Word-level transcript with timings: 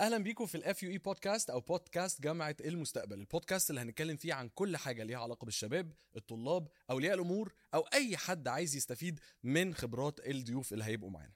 أهلا 0.00 0.18
بيكم 0.18 0.46
في 0.46 0.54
ال 0.54 0.61
FUE 0.61 0.82
podcast 0.82 1.50
أو 1.50 1.60
بودكاست 1.60 2.20
جامعة 2.22 2.56
المستقبل 2.60 3.18
البودكاست 3.20 3.70
اللي 3.70 3.80
هنتكلم 3.80 4.16
فيه 4.16 4.34
عن 4.34 4.48
كل 4.48 4.76
حاجة 4.76 5.02
ليها 5.02 5.18
علاقة 5.18 5.44
بالشباب 5.44 5.92
الطلاب 6.16 6.68
أولياء 6.90 7.14
الأمور 7.14 7.54
أو 7.74 7.80
أي 7.80 8.16
حد 8.16 8.48
عايز 8.48 8.76
يستفيد 8.76 9.20
من 9.42 9.74
خبرات 9.74 10.20
الضيوف 10.26 10.72
اللي 10.72 10.84
هيبقوا 10.84 11.10
معانا. 11.10 11.32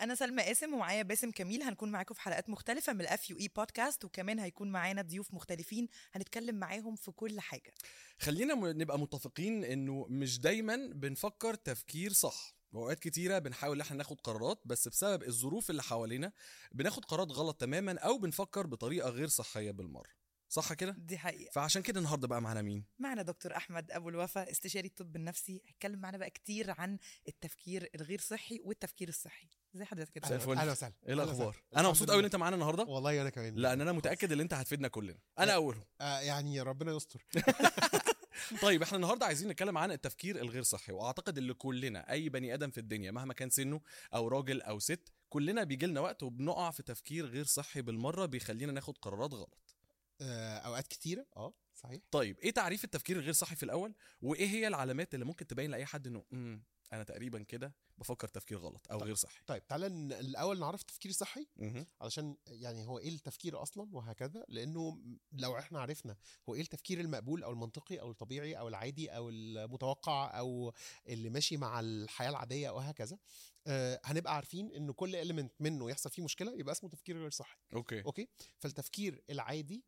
أنا 0.00 0.14
سلمى 0.14 0.42
قاسم 0.42 0.74
ومعايا 0.74 1.02
باسم 1.02 1.30
كميل 1.30 1.62
هنكون 1.62 1.90
معاكم 1.90 2.14
في 2.14 2.20
حلقات 2.20 2.50
مختلفة 2.50 2.92
من 2.92 3.00
ال 3.00 3.07
FUE 3.07 3.30
podcast 3.30 4.04
وكمان 4.04 4.38
هيكون 4.38 4.72
معانا 4.72 5.02
ضيوف 5.02 5.34
مختلفين 5.34 5.88
هنتكلم 6.12 6.54
معاهم 6.54 6.96
في 6.96 7.10
كل 7.10 7.40
حاجة. 7.40 7.74
خلينا 8.18 8.54
نبقى 8.54 8.98
متفقين 8.98 9.64
إنه 9.64 10.06
مش 10.10 10.40
دايما 10.40 10.76
بنفكر 10.76 11.54
تفكير 11.54 12.12
صح. 12.12 12.53
واوقات 12.74 12.98
كتيرة 12.98 13.38
بنحاول 13.38 13.76
إن 13.76 13.80
إحنا 13.80 13.96
ناخد 13.96 14.20
قرارات 14.20 14.60
بس 14.64 14.88
بسبب 14.88 15.22
الظروف 15.22 15.70
اللي 15.70 15.82
حوالينا 15.82 16.32
بناخد 16.72 17.04
قرارات 17.04 17.32
غلط 17.32 17.60
تماما 17.60 17.98
أو 17.98 18.18
بنفكر 18.18 18.66
بطريقة 18.66 19.08
غير 19.08 19.28
صحية 19.28 19.70
بالمرة. 19.70 20.10
صح 20.48 20.72
كده؟ 20.72 20.96
دي 20.98 21.18
حقيقة. 21.18 21.50
فعشان 21.52 21.82
كده 21.82 21.98
النهارده 22.00 22.28
بقى 22.28 22.42
معانا 22.42 22.62
مين؟ 22.62 22.84
معنا 22.98 23.22
دكتور 23.22 23.56
أحمد 23.56 23.90
أبو 23.90 24.08
الوفا 24.08 24.50
استشاري 24.50 24.88
الطب 24.88 25.16
النفسي. 25.16 25.62
هيتكلم 25.66 26.00
معانا 26.00 26.18
بقى 26.18 26.30
كتير 26.30 26.70
عن 26.70 26.98
التفكير 27.28 27.90
الغير 27.94 28.20
صحي 28.20 28.60
والتفكير 28.64 29.08
الصحي. 29.08 29.48
زي 29.74 29.84
حضرتك 29.84 30.12
كده. 30.12 30.34
الفل. 30.34 30.52
أهلا 30.52 30.72
وسهلا. 30.72 30.94
إيه 31.08 31.14
الأخبار. 31.14 31.56
أنا 31.76 31.88
مبسوط 31.88 32.10
قوي 32.10 32.20
إن. 32.20 32.24
أنت 32.24 32.36
معانا 32.36 32.54
النهارده. 32.56 32.84
والله 32.84 33.20
أنا 33.20 33.30
كمان 33.30 33.54
لأن 33.54 33.80
أنا 33.80 33.92
متأكد 33.92 34.32
إن 34.32 34.40
أنت 34.40 34.54
هتفيدنا 34.54 34.88
كلنا. 34.88 35.18
أنا 35.38 35.52
اولهم 35.52 35.84
آه 36.00 36.20
يعني 36.20 36.60
ربنا 36.60 36.92
يستر. 36.92 37.26
طيب 38.62 38.82
إحنا 38.82 38.96
النهارده 38.96 39.26
عايزين 39.26 39.48
نتكلم 39.48 39.78
عن 39.78 39.92
التفكير 39.92 40.36
الغير 40.40 40.62
صحي 40.62 40.92
وأعتقد 40.92 41.38
إن 41.38 41.52
كلنا 41.52 42.10
أي 42.12 42.28
بني 42.28 42.54
آدم 42.54 42.70
في 42.70 42.78
الدنيا 42.78 43.10
مهما 43.10 43.34
كان 43.34 43.50
سنه 43.50 43.80
أو 44.14 44.28
راجل 44.28 44.62
أو 44.62 44.78
ست 44.78 45.12
كلنا 45.28 45.64
بيجي 45.64 45.86
لنا 45.86 46.00
وقت 46.00 46.22
وبنقع 46.22 46.70
في 46.70 46.82
تفكير 46.82 47.26
غير 47.26 47.44
صحي 47.44 47.82
بالمرة 47.82 48.26
بيخلينا 48.26 48.72
ناخد 48.72 48.98
قرارات 48.98 49.34
غلط. 49.34 49.76
آه 50.20 50.58
أوقات 50.58 50.86
كتيرة 50.86 51.26
آه. 51.36 51.54
صحيح. 51.74 52.02
طيب 52.10 52.38
إيه 52.40 52.50
تعريف 52.50 52.84
التفكير 52.84 53.16
الغير 53.16 53.32
صحي 53.32 53.56
في 53.56 53.62
الأول؟ 53.62 53.94
وإيه 54.22 54.46
هي 54.46 54.66
العلامات 54.66 55.14
اللي 55.14 55.24
ممكن 55.24 55.46
تبين 55.46 55.70
لأي 55.70 55.86
حد 55.86 56.06
إنه 56.06 56.24
امم 56.32 56.62
أنا 56.92 57.02
تقريبا 57.04 57.42
كده 57.42 57.74
بفكر 57.98 58.28
تفكير 58.28 58.58
غلط 58.58 58.86
أو 58.90 58.98
طيب. 58.98 59.06
غير 59.06 59.14
صحي. 59.14 59.40
طيب 59.46 59.66
تعالى 59.66 59.86
الأول 60.20 60.58
نعرف 60.58 60.80
التفكير 60.80 61.10
الصحي 61.10 61.46
مهم. 61.56 61.86
علشان 62.00 62.36
يعني 62.46 62.86
هو 62.86 62.98
إيه 62.98 63.08
التفكير 63.08 63.62
أصلا 63.62 63.88
وهكذا؟ 63.96 64.44
لأنه 64.48 65.02
لو 65.32 65.58
إحنا 65.58 65.80
عرفنا 65.80 66.16
هو 66.48 66.54
إيه 66.54 66.60
التفكير 66.60 67.00
المقبول 67.00 67.42
أو 67.44 67.52
المنطقي 67.52 68.00
أو 68.00 68.10
الطبيعي 68.10 68.58
أو 68.58 68.68
العادي 68.68 69.10
أو 69.10 69.28
المتوقع 69.30 70.38
أو 70.38 70.72
اللي 71.08 71.30
ماشي 71.30 71.56
مع 71.56 71.80
الحياة 71.80 72.30
العادية 72.30 72.68
أو 72.68 72.78
هكذا 72.78 73.18
آه 73.66 74.00
هنبقى 74.04 74.34
عارفين 74.34 74.72
ان 74.72 74.92
كل 74.92 75.16
element 75.16 75.52
منه 75.60 75.90
يحصل 75.90 76.10
فيه 76.10 76.22
مشكلة 76.22 76.52
يبقى 76.54 76.72
اسمه 76.72 76.90
تفكير 76.90 77.18
غير 77.18 77.30
صحي. 77.30 77.58
Okay. 77.74 78.02
Okay? 78.02 78.28
فالتفكير 78.58 79.22
العادي 79.30 79.84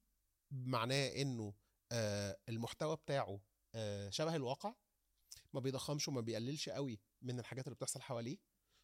معناه 0.50 1.08
إنه 1.08 1.54
المحتوى 2.48 2.96
بتاعه 2.96 3.40
آه 3.74 4.10
شبه 4.10 4.36
الواقع 4.36 4.74
ما 5.52 5.60
بيضخمش 5.60 6.08
وما 6.08 6.20
بيقللش 6.20 6.68
قوي 6.68 7.00
من 7.22 7.40
الحاجات 7.40 7.66
اللي 7.66 7.74
بتحصل 7.74 8.02
حواليه. 8.02 8.38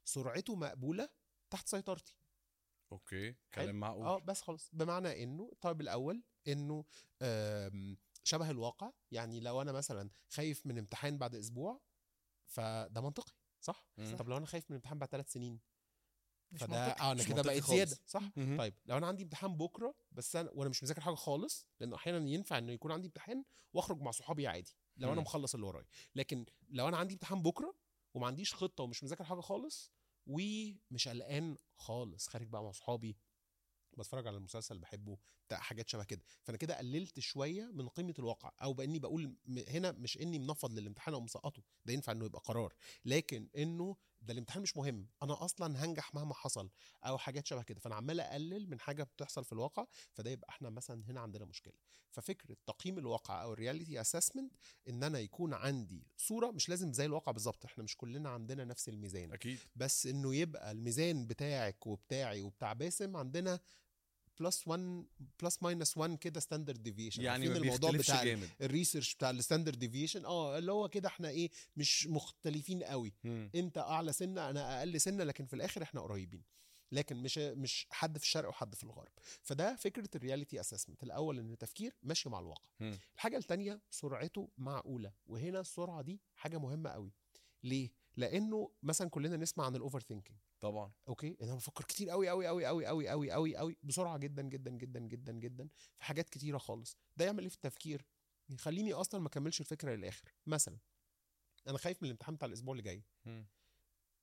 سرعته 0.05 0.55
مقبولة 0.55 1.09
تحت 1.51 1.69
سيطرتي. 1.69 2.17
Okay. 2.93 3.37
كلام 3.55 3.81
معقول. 3.81 4.07
آه 4.07 4.19
بس 4.19 4.41
خلاص. 4.41 4.71
بمعنى 4.73 5.23
إنه 5.23 5.49
الطيب 5.53 5.81
الأول 5.81 6.23
إنه 6.49 6.85
شبه 8.25 8.51
الواقع 8.51 8.93
يعني 9.11 9.41
لو 9.41 9.63
أنا 9.63 9.73
مثلا 9.73 10.11
خايف 10.29 10.67
من 10.67 10.79
امتحان 10.79 11.19
بعد 11.19 11.35
أسبوع 11.35 11.81
فده 12.47 13.01
منطقي 13.01 13.33
صح؟ 13.61 13.87
مم. 13.99 14.17
طب 14.17 14.29
لو 14.29 14.37
أنا 14.37 14.47
خايف 14.47 14.71
من 14.71 14.77
امتحان 14.77 14.99
بعد 14.99 15.09
ثلاث 15.09 15.33
سنين 15.33 15.61
فده. 16.59 16.77
آه 16.77 17.13
أنا 17.13 17.23
كده 17.25 17.43
بقيت. 17.43 17.65
زياده 17.65 17.99
صح 18.07 18.23
مهم. 18.37 18.59
طيب 18.59 18.75
لو 18.87 18.97
أنا 18.99 19.07
عندي 19.07 19.23
امتحان 19.23 19.57
بكرة 19.57 19.95
بس 20.13 20.37
أنا 20.37 20.51
وأنا 20.55 20.71
مش 20.71 20.83
مذاكر 20.83 21.01
حاجة 21.01 21.15
خالص 21.15 21.67
لأنه 21.81 21.97
أحيانا 21.97 22.29
ينفع 22.29 22.59
إنه 22.59 22.73
يكون 22.73 22.93
عندي 22.93 23.07
امتحان 23.07 23.45
وأخرج 23.73 24.01
مع 24.01 24.11
صحابي 24.11 24.47
عادي 24.47 24.77
لو 24.97 25.09
أنا 25.09 25.17
مم. 25.17 25.23
مخلص 25.23 25.55
اللي 25.55 25.67
ورايا 25.67 25.87
لكن 26.15 26.47
لو 26.69 26.89
أنا 26.89 26.97
عندي 26.97 27.15
امتحان 27.15 27.43
بكرة 27.43 27.75
وما 28.15 28.27
عنديش 28.27 28.55
خطة 28.55 28.85
ومش 28.85 29.05
مذاكر 29.05 29.25
حاجة 29.25 29.41
خالص 29.41 29.93
ومش 30.27 31.09
قلقان 31.09 31.57
خالص 31.77 32.29
خارج 32.29 32.47
بقى 32.49 32.63
مع 32.63 32.71
صحابي 32.73 33.17
بتفرج 33.99 34.27
على 34.27 34.37
المسلسل 34.37 34.75
اللي 34.75 34.83
بحبه 34.83 35.19
بتاع 35.47 35.59
حاجات 35.59 35.89
شبه 35.89 36.05
كده 36.05 36.23
فأنا 36.43 36.59
كده 36.59 36.79
قللت 36.79 37.21
شوية 37.21 37.65
من 37.73 37.89
قيمة 37.89 38.15
الواقع 38.19 38.53
أو 38.63 38.73
بأني 38.73 38.99
بقول 38.99 39.37
هنا 39.69 39.93
مش 39.93 40.19
إني 40.19 40.39
منفض 40.39 40.73
للامتحان 40.73 41.15
أو 41.15 41.21
مسقطه 41.21 41.63
ده 41.85 41.93
ينفع 41.93 42.13
إنه 42.13 42.25
يبقى 42.25 42.41
قرار 42.45 42.75
لكن 43.05 43.49
إنه 43.57 43.97
ده 44.23 44.33
الامتحان 44.33 44.63
مش 44.63 44.77
مهم 44.77 45.09
أنا 45.23 45.45
أصلا 45.45 45.85
هنجح 45.85 46.15
مهما 46.15 46.35
حصل 46.35 46.71
أو 47.05 47.19
حاجات 47.19 47.47
شبه 47.47 47.63
كده. 47.63 47.81
فأنا 47.81 47.95
عمال 47.95 48.21
أقلل 48.21 48.71
من 48.71 48.81
حاجة 48.81 49.03
بتحصل 49.03 49.45
في 49.45 49.53
الواقع 49.53 49.87
فده 50.13 50.31
يبقى 50.31 50.49
إحنا 50.49 50.71
مثلا 50.71 51.03
هنا 51.11 51.21
عندنا 51.21 51.45
مشكلة. 51.45 51.75
ففكرة 52.11 52.57
تقييم 52.67 52.99
الواقع 52.99 53.43
أو 53.43 53.53
ال 53.53 53.59
reality 53.59 54.01
assessment 54.01 54.53
إن 54.89 55.03
أنا 55.05 55.19
يكون 55.19 55.55
عندي 55.55 56.07
صورة 56.17 56.51
مش 56.51 56.69
لازم 56.69 56.93
زي 56.93 57.05
الواقع 57.07 57.33
بالظبط 57.33 57.65
إحنا 57.65 57.85
مش 57.85 57.97
كلنا 57.97 58.29
عندنا 58.31 58.65
نفس 58.65 58.89
الميزان. 58.89 59.33
أكيد. 59.33 59.59
بس 59.77 60.07
إنه 60.07 60.35
يبقى 60.35 60.71
الميزان 60.71 61.27
بتاعك 61.27 61.87
وبتاعي 61.87 62.43
وبتاع 62.43 62.73
باسم 62.73 63.17
عندنا 63.17 63.61
plus 64.43 64.69
1 64.69 65.05
plus 65.43 65.63
minus 65.63 65.97
1 65.97 66.19
كده 66.19 66.41
standard 66.41 66.83
deviation 66.83 67.23
يعني 67.23 67.49
ما 67.49 67.57
الموضوع 67.57 67.91
بتاع 67.91 68.25
جامد. 68.25 68.49
ال 68.61 68.67
research 68.67 69.15
بتاع 69.15 69.31
ال 69.31 69.36
standard 69.36 69.79
deviation 69.79 70.25
آه 70.25 70.59
اللي 70.59 70.73
هو 70.73 70.89
كده 70.89 71.09
إحنا 71.09 71.29
إيه 71.29 71.51
مش 71.77 72.07
مختلفين 72.07 72.83
قوي. 72.83 73.13
مم. 73.25 73.51
أنت 73.55 73.79
أعلى 73.79 74.13
سنة 74.13 74.51
أنا 74.51 74.79
أقل 74.79 75.01
سنة 75.01 75.25
لكن 75.25 75.47
في 75.47 75.55
الآخر 75.57 75.83
إحنا 75.83 76.01
قريبين. 76.01 76.43
لكن 76.93 77.17
مش 77.17 77.39
مش 77.39 77.87
حد 77.91 78.19
في 78.19 78.25
الشرق 78.25 78.49
وحد 78.49 78.75
في 78.75 78.85
الغرب. 78.85 79.13
فده 79.43 79.77
فكرة 79.77 80.09
ال 80.15 80.21
reality 80.21 80.61
assessment 80.61 81.03
الأول 81.03 81.39
إن 81.39 81.53
التفكير 81.53 81.95
ماشي 82.03 82.29
مع 82.29 82.39
الواقع. 82.39 82.65
مم. 82.81 82.99
الحاجة 83.15 83.37
الثانية 83.37 83.81
سرعته 83.91 84.49
معقولة. 84.59 85.13
وهنا 85.27 85.61
السرعه 85.61 86.03
دي 86.03 86.21
حاجة 86.37 86.59
مهمة 86.59 86.91
قوي. 86.91 87.13
ليه؟ 87.63 87.91
لأنه 88.17 88.71
مثلا 88.83 89.11
كلنا 89.11 89.37
نسمع 89.37 89.65
عن 89.67 89.77
ال 89.77 90.01
overthinking 90.01 90.39
طبعا. 90.63 90.93
okay؟ 91.09 91.37
أنا 91.43 91.55
بفكر 91.55 91.85
كتير 91.85 92.11
قوي 92.11 92.29
قوي 92.29 92.47
قوي 92.47 92.67
قوي 92.67 92.87
قوي 92.87 93.09
قوي 93.09 93.31
قوي 93.31 93.57
قوي 93.57 93.77
بسرعة 93.83 94.19
جدا 94.19 94.43
جدا 94.43 94.71
جدا 94.71 95.01
جدا 95.01 95.33
جدا 95.33 95.69
في 95.99 96.05
حاجات 96.05 96.29
كتيرة 96.29 96.59
خالص. 96.59 96.97
ده 97.17 97.25
يعمل 97.25 97.43
إيه 97.43 97.49
في 97.49 97.55
التفكير؟ 97.55 98.07
يخليني 98.49 98.93
أصلا 98.93 99.21
ما 99.21 99.27
أكملش 99.27 99.61
الفكرة 99.61 99.95
للآخر. 99.95 100.35
مثلا 100.47 100.79
أنا 101.69 101.79
خايف 101.79 102.03
من 102.03 102.07
الامتحان 102.07 102.35
بتاع 102.35 102.49
الأسبوع 102.49 102.73
اللي 102.73 102.83
جاي. 102.83 103.05
مم. 103.25 103.47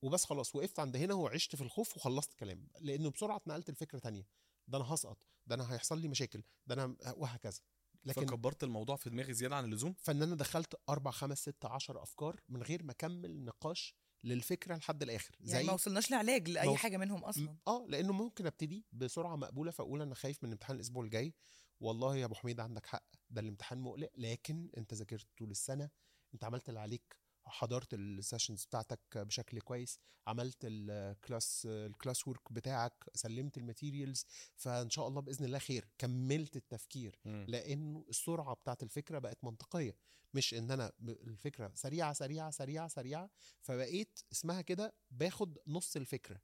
وبس 0.02 0.24
خلاص 0.24 0.56
وقفت 0.56 0.78
عند 0.78 0.96
هنا 0.96 1.14
وعشت 1.14 1.56
في 1.56 1.62
الخوف 1.62 1.96
وخلصت 1.96 2.32
كلام. 2.32 2.68
لأنه 2.80 3.10
بسرعة 3.10 3.36
اتنقلت 3.36 3.70
لفكرة 3.70 3.98
تانية. 3.98 4.26
ده 4.68 4.78
أنا 4.78 4.94
هسقط. 4.94 5.18
ده 5.46 5.54
أنا 5.54 5.72
هيحصل 5.72 5.98
لي 5.98 6.08
مشاكل. 6.08 6.42
ده 6.66 6.74
أنا 6.74 6.96
وهكذا. 7.16 7.60
لكن 8.04 8.26
فكبرت 8.26 8.64
الموضوع 8.64 8.96
في 8.96 9.10
دماغي 9.10 9.34
زيادة 9.34 9.56
عن 9.56 9.64
اللزوم؟ 9.64 9.92
فإن 9.92 10.22
أنا 10.22 10.34
دخلت 10.34 10.80
أربع 10.88 11.10
خمس 11.10 11.38
ست 11.38 11.64
عشر 11.64 12.02
أفكار 12.02 12.40
من 12.48 12.62
غير 12.62 12.82
ما 12.82 12.92
أكمل 12.92 13.44
نقاش 13.44 13.94
للفكرة 14.24 14.76
لحد 14.76 15.02
الآخر. 15.02 15.36
يعني 15.40 15.64
ما 15.66 15.72
وصلناش 15.72 16.10
لعلاج 16.10 16.48
لأي 16.48 16.76
حاجة 16.76 16.96
منهم 16.96 17.24
أصلا. 17.24 17.56
آه 17.68 17.86
لأنه 17.88 18.12
ممكن 18.12 18.46
أبتدي 18.46 18.86
بسرعة 18.92 19.36
مقبولة 19.36 19.70
فأقول 19.70 20.02
أنا 20.02 20.14
خايف 20.14 20.44
من 20.44 20.52
امتحان 20.52 20.76
الأسبوع 20.76 21.04
الجاي. 21.04 21.34
والله 21.80 22.16
يا 22.16 22.24
أبو 22.24 22.34
حميد 22.34 22.60
عندك 22.60 22.86
حق 22.86 23.04
ده 23.30 23.40
الامتحان 23.40 23.78
مقلق 23.78 24.10
لكن 24.16 24.70
أنت 24.76 24.94
ذاكرت 24.94 25.26
طول 25.38 25.50
السنة 25.50 25.90
أنت 26.34 26.44
عملت 26.44 26.68
اللي 26.68 26.80
عليك. 26.80 27.16
حضرت 27.46 27.94
ال 27.94 28.02
sessions 28.02 28.64
بتاعتك 28.64 29.00
بشكل 29.18 29.60
كويس 29.60 29.98
عملت 30.26 30.56
ال 30.64 30.81
class 30.81 31.66
ال 31.70 31.80
class 31.80 32.28
work 32.28 32.52
بتاعك 32.52 33.04
سلمت 33.14 33.58
ال 33.58 33.65
materials 33.65 34.26
فإن 34.56 34.90
شاء 34.90 35.08
الله 35.08 35.20
بإذن 35.20 35.44
الله 35.44 35.58
خير 35.58 35.88
كملت 35.98 36.56
التفكير 36.56 37.18
مم. 37.24 37.46
لأنه 37.48 38.04
السرعة 38.08 38.54
بتاعت 38.54 38.82
الفكرة 38.82 39.18
بقت 39.18 39.44
منطقية 39.44 39.96
مش 40.34 40.54
إن 40.54 40.70
أنا 40.70 40.92
الفكرة 41.08 41.72
سريعة 41.74 42.12
سريعة 42.12 42.50
سريعة 42.50 42.88
سريعة 42.88 43.30
فبقيت 43.62 44.20
اسمها 44.32 44.60
كده 44.60 44.94
باخد 45.10 45.58
نص 45.66 45.96
الفكرة 45.96 46.40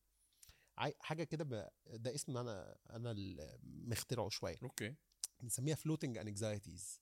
حاجة 1.01 1.25
كده. 1.25 1.73
ده 1.87 2.15
اسم 2.15 2.37
أنا 2.37 2.79
أنا 2.91 3.15
مخترعه 3.63 4.29
شوية 4.29 4.57
okay 4.63 4.95
بنسميها 5.41 5.75
floating 5.75 6.19
anxieties 6.19 7.01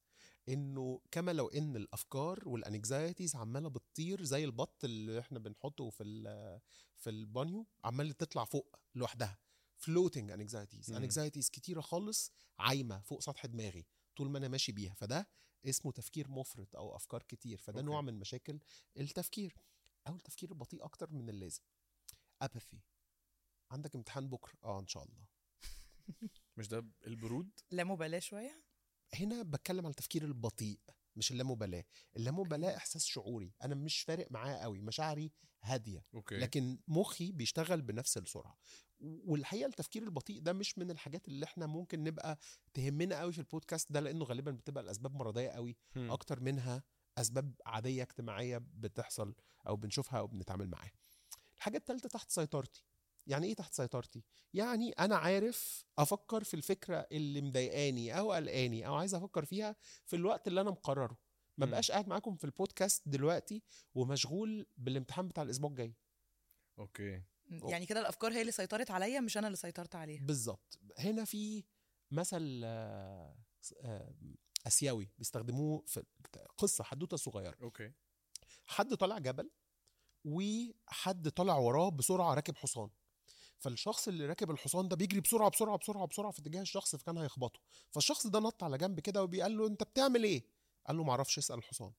إنه 0.49 1.01
كما 1.11 1.31
لو 1.31 1.49
إن 1.49 1.77
الأفكار 1.77 2.49
وال 2.49 2.65
anxieties 2.65 3.37
عمالة 3.37 3.69
بتطير 3.69 4.23
زي 4.25 4.45
البط 4.45 4.85
اللي 4.85 5.21
إحنا 5.21 5.39
بنحطه 5.39 5.91
في 5.91 6.03
ال- 6.03 6.61
في 6.97 7.11
البانيو 7.11 7.67
عمالة 7.85 8.13
تطلع 8.13 8.45
فوق 8.45 8.77
لوحدها. 8.95 9.39
floating 9.77 10.31
anxieties. 10.31 10.91
anxieties 10.91 11.51
كتيرة 11.51 11.81
خالص 11.81 12.33
عايمة 12.59 13.01
فوق 13.01 13.21
سطح 13.21 13.47
دماغي 13.47 13.87
طول 14.17 14.31
ما 14.31 14.39
أنا 14.39 14.49
ماشي 14.49 14.73
بيها. 14.73 14.95
فده 14.95 15.29
اسمه 15.65 15.93
تفكير 15.93 16.29
مفرط 16.31 16.77
أو 16.77 16.97
أفكار 16.97 17.23
كتير. 17.23 17.59
فده 17.59 17.79
okay. 17.81 17.87
نوع 17.87 18.01
من 18.01 18.15
مشاكل 18.19 18.61
التفكير. 18.97 19.57
أو 20.09 20.17
التفكير 20.17 20.51
البطيء 20.51 20.85
أكتر 20.85 21.13
من 21.13 21.29
اللازم. 21.29 21.63
apathy 22.43 22.81
عندك 23.71 23.95
امتحان 23.95 24.29
بكرة. 24.29 24.59
آه 24.65 24.81
إن 24.81 24.87
شاء 24.87 25.03
الله. 25.05 25.25
مش 26.57 26.69
ده 26.69 26.87
البرود؟ 27.07 27.51
لا 27.71 27.85
مبالاة 27.85 28.19
شوية. 28.19 28.65
هنا 29.15 29.43
بتكلم 29.43 29.87
على 29.87 29.91
التفكير 29.91 30.25
البطيء 30.25 30.81
مش 31.17 31.33
اللامبالاة. 31.33 31.85
اللامبالاة 32.17 32.77
إحساس 32.77 33.05
شعوري. 33.05 33.53
أنا 33.63 33.75
مش 33.75 34.01
فارق 34.01 34.27
معايا 34.31 34.63
قوي 34.63 34.81
مشاعري 34.81 35.33
هادية. 35.63 36.05
okay. 36.15 36.37
لكن 36.37 36.79
مخي 36.89 37.33
بيشتغل 37.33 37.83
بنفس 37.83 38.19
السرعة. 38.19 38.59
والحقيقة 39.01 39.67
التفكير 39.67 40.03
البطيء 40.03 40.41
ده 40.41 40.53
مش 40.53 40.79
من 40.79 40.91
الحاجات 40.91 41.29
اللي 41.29 41.45
إحنا 41.45 41.67
ممكن 41.67 42.05
نبقى 42.05 42.39
تهمنا 42.75 43.21
قوي 43.21 43.33
في 43.33 43.39
البودكاست 43.39 43.93
ده 43.93 44.01
لأنه 44.01 44.25
غالبا 44.25 44.51
بتبقى 44.51 44.85
الاسباب 44.85 45.15
مرضية 45.15 45.49
قوي. 45.49 45.77
هم. 45.97 46.11
أكتر 46.11 46.41
منها 46.41 46.83
أسباب 47.19 47.55
عادية 47.67 48.03
اجتماعية 48.03 48.59
بتحصل 48.59 49.35
أو 49.67 49.77
بنشوفها 49.77 50.19
أو 50.19 50.27
بنتعامل 50.27 50.69
معاها. 50.69 50.93
الحاجة 51.57 51.77
الثالثه 51.77 52.09
تحت 52.09 52.31
سيطرتي. 52.31 52.85
يعني 53.27 53.47
إيه 53.47 53.55
تحت 53.55 53.75
سيطرتي؟ 53.75 54.25
يعني 54.55 54.93
أنا 54.93 55.17
عارف 55.17 55.85
أفكر 55.99 56.45
في 56.45 56.55
الفكرة 56.55 57.07
اللي 57.13 57.41
مضايقاني 57.41 58.19
أو 58.19 58.33
قلقاني 58.33 58.87
أو 58.87 58.95
عايز 58.95 59.15
أفكر 59.15 59.45
فيها 59.45 59.77
في 60.05 60.17
الوقت 60.17 60.49
اللي 60.49 60.61
أنا 60.61 60.71
مقرره. 60.71 61.19
ما. 61.59 61.67
بقاش 61.67 61.91
قاعد 61.91 62.09
معاكم 62.09 62.37
في 62.37 62.45
البودكاست 62.45 63.09
دلوقتي 63.09 63.63
ومشغول 63.95 64.67
بالامتحان 64.77 65.29
بتاع 65.29 65.43
الأسبوع 65.43 65.71
الجاي. 65.71 65.95
أوكي. 66.79 67.23
يعني 67.51 67.87
كده 67.87 68.01
الأفكار 68.01 68.33
هي 68.33 68.41
اللي 68.41 68.53
سيطرت 68.53 68.91
عليا 68.91 69.21
مش 69.21 69.39
أنا 69.39 69.47
اللي 69.47 69.57
سيطرت 69.57 69.95
عليها. 69.95 70.23
بالظبط. 70.23 70.79
هنا 70.99 71.25
في 71.25 71.65
مثل 72.11 72.61
آه، 72.65 73.37
آه، 73.81 74.15
آسيوي 74.67 75.11
بيستخدموه 75.19 75.83
في 75.87 76.05
قصة 76.59 76.85
حدوتة 76.85 77.17
صغيرة. 77.17 77.57
okay. 77.63 77.93
حد 78.65 78.95
طالع 78.95 79.19
جبل 79.19 79.51
وحد 80.25 81.29
طالع 81.29 81.57
وراه 81.57 81.91
بسرعة 81.91 82.35
راكب 82.35 82.57
حصان. 82.57 82.91
فالشخص 83.65 84.09
اللي 84.09 84.27
راكب 84.27 84.51
الحصان 84.51 84.89
ده 84.89 84.97
بيجري 84.97 85.21
بسرعة 85.21 85.51
بسرعة 85.51 85.79
بسرعة 85.79 86.07
بسرعة 86.07 86.33
في 86.33 86.39
اتجاه 86.39 86.61
الشخص 86.63 86.97
فكان 86.97 87.19
هيخبطه. 87.19 87.61
فالشخص 87.91 88.27
ده 88.27 88.39
نط 88.41 88.65
على 88.65 88.79
جنب 88.79 89.01
كده 89.01 89.23
وبيقال 89.23 89.59
له 89.59 89.67
أنت 89.67 89.83
بتعمل 89.83 90.25
إيه؟ 90.25 90.45
قال 90.87 90.97
له 90.97 91.05
معرفش 91.05 91.39
اسأل 91.39 91.59
الحصان. 91.59 91.93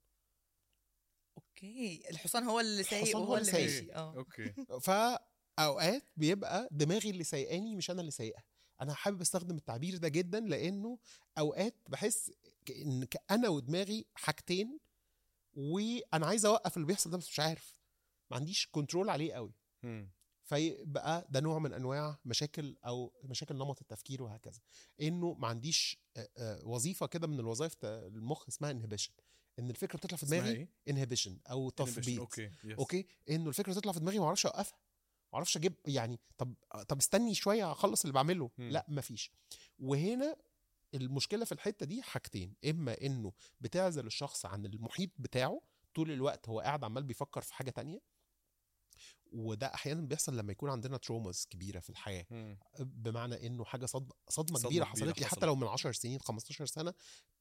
okay. 1.38 2.10
الحصان 2.10 2.44
هو 2.44 2.60
اللي 2.60 2.84
سايق 2.84 3.18
وهو 3.18 3.38
اللي. 3.38 3.52
ماشي. 3.52 3.94
آه. 3.94 4.16
okay. 4.16 4.54
فأوقات 4.86 6.04
بيبقى 6.18 6.70
دماغي 6.72 7.10
اللي 7.10 7.24
سايقاني 7.24 7.76
مش 7.76 7.92
أنا 7.92 8.02
اللي 8.02 8.12
سايقها. 8.12 8.44
أنا 8.82 8.94
حابب 8.94 9.22
أستخدم 9.22 9.56
التعبير 9.56 9.98
ده 9.98 10.08
جدا 10.08 10.40
لأنه 10.40 11.00
أوقات 11.38 11.76
بحس 11.90 12.32
ان 12.70 13.08
أنا 13.32 13.50
ودماغي 13.50 14.06
حاجتين 14.16 14.80
وأنا 15.54 16.26
عايز 16.26 16.46
أوقف 16.46 16.78
اللي 16.78 16.88
بيحصل 16.88 17.10
ده 17.10 17.18
بس 17.18 17.30
مش 17.30 17.40
عارف. 17.40 17.80
ما 18.32 18.38
عنديش 18.38 18.68
control 18.72 19.10
عليه 19.10 19.34
قوي. 19.34 19.54
فيبقى 20.46 21.28
ده 21.30 21.40
نوع 21.40 21.60
من 21.60 21.74
أنواع 21.74 22.20
مشاكل 22.26 22.76
أو 22.86 23.14
مشاكل 23.24 23.56
نمط 23.56 23.82
التفكير 23.82 24.24
وهكذا. 24.24 24.60
إنه 25.02 25.34
ما 25.34 25.48
عنديش 25.48 25.98
وظيفة 26.64 27.06
كده 27.06 27.28
من 27.28 27.40
الوظائف 27.40 27.76
المخ 27.86 28.46
اسمها 28.48 28.72
inhibition 28.72 29.12
إن 29.60 29.70
الفكرة 29.70 29.98
بتطلع 29.98 30.18
في 30.18 30.26
دماغي؟ 30.26 30.68
inhibition 30.90 31.40
أو 31.52 31.70
تثبيط 31.70 32.20
okay. 32.20 32.52
yes. 32.64 32.80
okay؟ 32.80 33.06
إنه 33.30 33.50
الفكرة 33.50 33.74
تطلع 33.74 33.92
في 33.92 34.00
دماغي 34.00 34.20
ما 34.20 34.26
أعرفش 34.26 34.46
أوقفها. 34.46 34.78
ما 35.34 35.38
أعرفش 35.38 35.58
أجيب 35.58 35.74
يعني 35.86 36.20
طب 36.38 36.54
طب 36.88 36.98
استني 36.98 37.34
شوية 37.34 37.72
أخلص 37.72 38.02
اللي 38.02 38.14
بعمله. 38.14 38.50
مم. 38.58 38.70
لا 38.70 38.86
مفيش 38.90 39.32
وهنا 39.80 40.36
المشكلة 40.94 41.46
في 41.46 41.52
الحتة 41.52 41.86
دي 41.86 42.02
حاجتين. 42.02 42.54
إما 42.70 43.02
إنه 43.02 43.34
بتعزل 43.62 44.08
الشخص 44.08 44.46
عن 44.46 44.66
المحيط 44.66 45.10
بتاعه 45.20 45.62
طول 45.96 46.12
الوقت 46.12 46.50
هو 46.50 46.60
قاعد 46.60 46.84
عمال 46.84 47.04
بيفكر 47.04 47.42
في 47.42 47.54
حاجة 47.54 47.70
تانية. 47.70 48.00
وده 49.32 49.68
أحيانا 49.74 50.02
بيحصل 50.02 50.38
لما 50.38 50.52
يكون 50.52 50.70
عندنا 50.70 50.98
traumas 50.98 51.48
كبيرة 51.50 51.80
في 51.80 51.90
الحياة 51.90 52.26
هم. 52.32 52.58
بمعنى 52.80 53.48
إنه 53.48 53.66
حاجة 53.66 53.86
صدمة 53.86 54.12
صدمة 54.30 54.60
كبيرة 54.60 54.70
كبيرة 54.70 54.86
حصلت 54.86 55.20
لي. 55.20 55.26
حتى 55.26 55.46
لو 55.46 55.56
من 55.56 55.68
10 55.68 55.92
سنين 55.92 56.20
15 56.20 56.66
سنة 56.66 56.94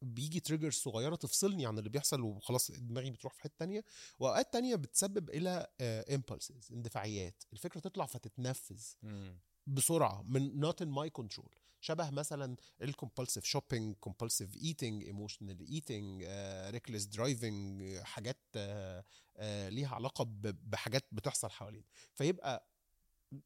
بيجي 0.02 0.40
triggers 0.40 0.74
صغيرة 0.74 1.16
تفصلني 1.16 1.66
عن 1.66 1.78
اللي 1.78 1.90
بيحصل 1.90 2.20
وخلاص 2.20 2.70
دماغي 2.70 3.10
بتروح 3.10 3.34
في 3.34 3.40
حتة 3.42 3.54
تانية 3.58 3.84
وأوقات 4.18 4.52
تانية 4.52 4.74
بتسبب 4.76 5.30
إلى 5.30 5.66
impulses 6.10 6.72
اندفاعيات 6.72 7.42
الفكرة 7.52 7.80
تطلع 7.80 8.06
فتتنفذ 8.06 8.82
هم. 9.02 9.38
بسرعة 9.66 10.22
من 10.22 10.70
not 10.70 10.74
in 10.74 10.88
my 10.88 11.22
control 11.22 11.63
شبه 11.84 12.10
مثلا 12.10 12.56
ال 12.82 12.88
compulsive 12.88 13.42
shopping 13.42 13.96
compulsive 14.08 14.54
eating 14.56 15.06
emotional 15.12 15.66
eating 15.76 16.24
reckless 16.70 17.04
driving 17.04 17.98
حاجات 17.98 18.38
آه، 18.56 19.04
آه، 19.36 19.68
ليها 19.68 19.94
علاقة 19.94 20.24
بحاجات 20.42 21.04
بتحصل 21.12 21.50
حوالينا 21.50 21.84
فيبقى 22.14 22.66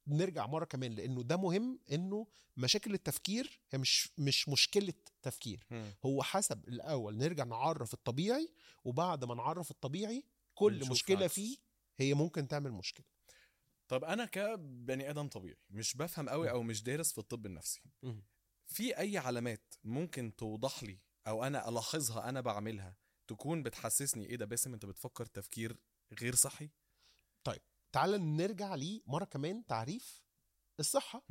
نرجع 0.07 0.47
مرة 0.47 0.65
كمان 0.65 0.93
لأنه 0.93 1.23
ده 1.23 1.37
مهم 1.37 1.79
إنه 1.93 2.27
مشاكل 2.57 2.95
التفكير 2.95 3.61
هي 3.71 3.79
مش 3.79 4.09
مش 4.19 4.49
مشكلة 4.49 4.95
تفكير. 5.23 5.67
هو 6.07 6.23
حسب 6.23 6.69
الأول 6.69 7.17
نرجع 7.17 7.45
نعرف 7.45 7.95
الطبيعي 7.95 8.49
وبعد 8.85 9.25
ما 9.25 9.35
نعرف 9.35 9.71
الطبيعي 9.71 10.25
كل 10.55 10.89
مشكلة 10.91 11.25
عكس. 11.25 11.35
فيه 11.35 11.57
هي 11.97 12.15
ممكن 12.15 12.49
تعمل 12.49 12.73
مشكلة 12.73 13.07
طب 13.89 14.05
أنا 14.05 14.25
كبني 14.25 15.11
آدم 15.11 15.29
طبيعي 15.29 15.59
مش 15.71 15.97
بفهم 15.97 16.29
قوي 16.29 16.51
أو 16.51 16.63
مش 16.63 16.83
دارس 16.83 17.13
في 17.13 17.19
الطب 17.19 17.47
النفسي. 17.47 17.81
في 18.67 18.99
أي 18.99 19.19
علامات 19.19 19.75
ممكن 19.85 20.37
توضح 20.37 20.83
لي 20.85 20.99
أو 21.27 21.45
أنا 21.45 21.69
ألاحظها 21.69 22.29
أنا 22.29 22.41
بعملها 22.41 22.97
تكون 23.27 23.63
بتحسسني 23.63 24.27
إيه 24.27 24.37
ده 24.37 24.45
باسم 24.47 24.73
أنت 24.75 24.87
بتفكر 24.87 25.27
تفكير 25.27 25.81
غير 26.21 26.35
صحي؟ 26.35 26.71
تعال 27.93 28.37
نرجع 28.37 28.75
ليه 28.75 29.03
مرة 29.07 29.25
كمان 29.25 29.67
تعريف 29.67 30.23
الصحة. 30.81 31.25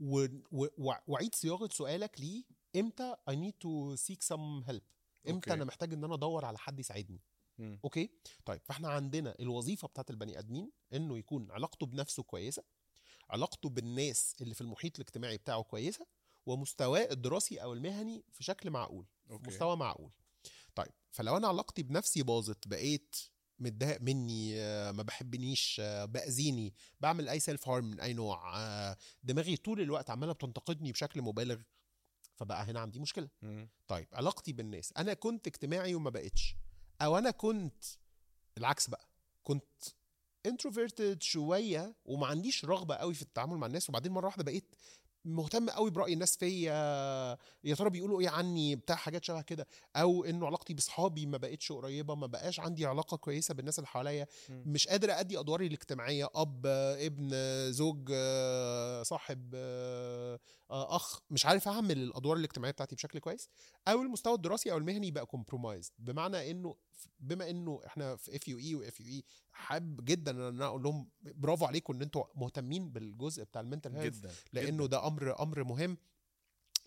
و... 0.00 0.26
و... 0.52 0.66
وع- 0.78 1.02
وأعيد 1.06 1.34
صياغة 1.34 1.68
سؤالك 1.72 2.20
ليه. 2.20 2.44
إمتى 2.76 3.16
I 3.30 3.32
need 3.34 3.54
to 3.64 3.96
seek 4.00 4.18
some 4.22 4.64
help 4.70 4.82
إمتى. 5.28 5.52
أنا 5.52 5.64
محتاج 5.64 5.92
إن 5.92 6.04
أنا 6.04 6.14
أدور 6.14 6.44
على 6.44 6.58
حد 6.58 6.78
يساعدني؟ 6.80 7.20
هم. 7.58 7.78
okay 7.84 8.10
طيب 8.44 8.60
فإحنا 8.64 8.88
عندنا 8.88 9.34
الوظيفة 9.40 9.88
بتاعت 9.88 10.10
البني 10.10 10.38
آدمين 10.38 10.70
إنه 10.92 11.18
يكون 11.18 11.50
علاقته 11.50 11.86
بنفسه 11.86 12.22
كويسة 12.22 12.64
علاقته 13.30 13.68
بالناس 13.68 14.34
اللي 14.40 14.54
في 14.54 14.60
المحيط 14.60 14.94
الاجتماعي 14.96 15.36
بتاعه 15.36 15.62
كويسة 15.62 16.06
ومستواه 16.46 17.08
الدراسي 17.10 17.62
أو 17.62 17.72
المهني 17.72 18.24
في 18.32 18.44
شكل 18.44 18.70
معقول 18.70 19.06
في 19.26 19.32
okay. 19.32 19.46
مستوى 19.48 19.76
معقول 19.76 20.10
طيب 20.74 20.92
فلو 21.10 21.36
أنا 21.36 21.48
علاقتي 21.48 21.82
بنفسي 21.82 22.22
باظت 22.22 22.68
بقيت 22.68 23.16
متضايق 23.58 24.00
مني 24.00 24.54
ما 24.92 25.02
بحبنيش 25.02 25.80
بأذيني 25.84 26.74
بعمل 27.00 27.28
أي 27.28 27.40
self 27.40 27.68
harm 27.68 27.84
من 27.84 28.00
أي 28.00 28.12
نوع 28.12 28.52
دماغي 29.22 29.56
طول 29.56 29.80
الوقت 29.80 30.10
عمالة 30.10 30.32
بتنتقدني 30.32 30.92
بشكل 30.92 31.22
مبالغ 31.22 31.60
فبقى 32.36 32.64
هنا 32.64 32.80
عندي 32.80 32.98
مشكلة 32.98 33.28
هم. 33.42 33.68
طيب 33.88 34.08
علاقتي 34.12 34.52
بالناس 34.52 34.92
أنا 34.96 35.14
كنت 35.14 35.46
اجتماعي 35.46 35.94
وما 35.94 36.10
بقتش 36.10 36.56
أو 37.04 37.18
أنا 37.18 37.30
كنت 37.30 37.84
العكس 38.58 38.90
بقى 38.90 39.08
كنت 39.42 39.64
introverted 40.46 41.22
شوية 41.22 41.94
وما 42.04 42.26
عنديش 42.26 42.64
رغبة 42.64 42.94
قوي 42.94 43.14
في 43.14 43.22
التعامل 43.22 43.56
مع 43.56 43.66
الناس 43.66 43.88
وبعدين 43.90 44.12
مرة 44.12 44.26
واحدة 44.26 44.44
بقيت 44.44 44.74
مهتم 45.26 45.70
قوي 45.70 45.90
برأي 45.90 46.12
الناس 46.12 46.36
فيا 46.36 46.72
يا 47.64 47.74
ترى 47.74 47.90
بيقولوا 47.90 48.20
إيه 48.20 48.28
عني 48.28 48.76
بتاع 48.76 48.96
حاجات 48.96 49.24
شبه 49.24 49.42
كده 49.42 49.66
أو 49.96 50.24
إنه 50.24 50.46
علاقتي 50.46 50.74
باصحابي 50.74 51.26
ما 51.26 51.38
بقتش 51.38 51.72
قريبة 51.72 52.14
ما 52.14 52.26
بقاش 52.26 52.60
عندي 52.60 52.86
علاقة 52.86 53.16
كويسة 53.16 53.54
بالناس 53.54 53.78
اللي 53.78 53.86
حواليا. 53.88 54.26
مش 54.50 54.88
قادر 54.88 55.20
أدي 55.20 55.38
أدواري 55.40 55.66
الاجتماعية 55.66 56.28
أب 56.34 56.66
ابن 56.66 57.30
زوج 57.72 58.12
صاحب 59.02 59.54
أخ 60.70 61.20
مش 61.30 61.46
عارف 61.46 61.68
أعمل 61.68 61.98
الأدوار 61.98 62.36
الاجتماعية 62.36 62.72
بتاعتي 62.72 62.94
بشكل 62.94 63.18
كويس 63.18 63.48
أو 63.88 64.02
المستوى 64.02 64.34
الدراسي 64.34 64.72
أو 64.72 64.76
المهني 64.78 65.10
بقى 65.10 65.26
compromised 65.26 65.92
بمعنى 65.98 66.50
إنه 66.50 66.76
بما 67.20 67.50
انه 67.50 67.80
إحنا 67.86 68.16
في 68.16 68.36
FUE 68.36 68.48
و 68.48 68.58
FUE 68.58 69.24
حابب 69.52 70.04
جدا 70.04 70.30
إن 70.30 70.40
أنا 70.40 70.66
أقول 70.66 70.82
لهم 70.82 71.08
برافو 71.22 71.64
عليكم 71.66 71.94
إن 71.94 72.02
أنتوا 72.02 72.24
مهتمين 72.34 72.90
بالجزء 72.90 73.44
بتاع 73.44 73.60
ال 73.60 73.65
mental 73.65 73.96
health 73.96 74.44
لأنه 74.52 74.86
ده 74.86 75.06
أمر 75.06 75.42
أمر 75.42 75.64
مهم. 75.64 75.98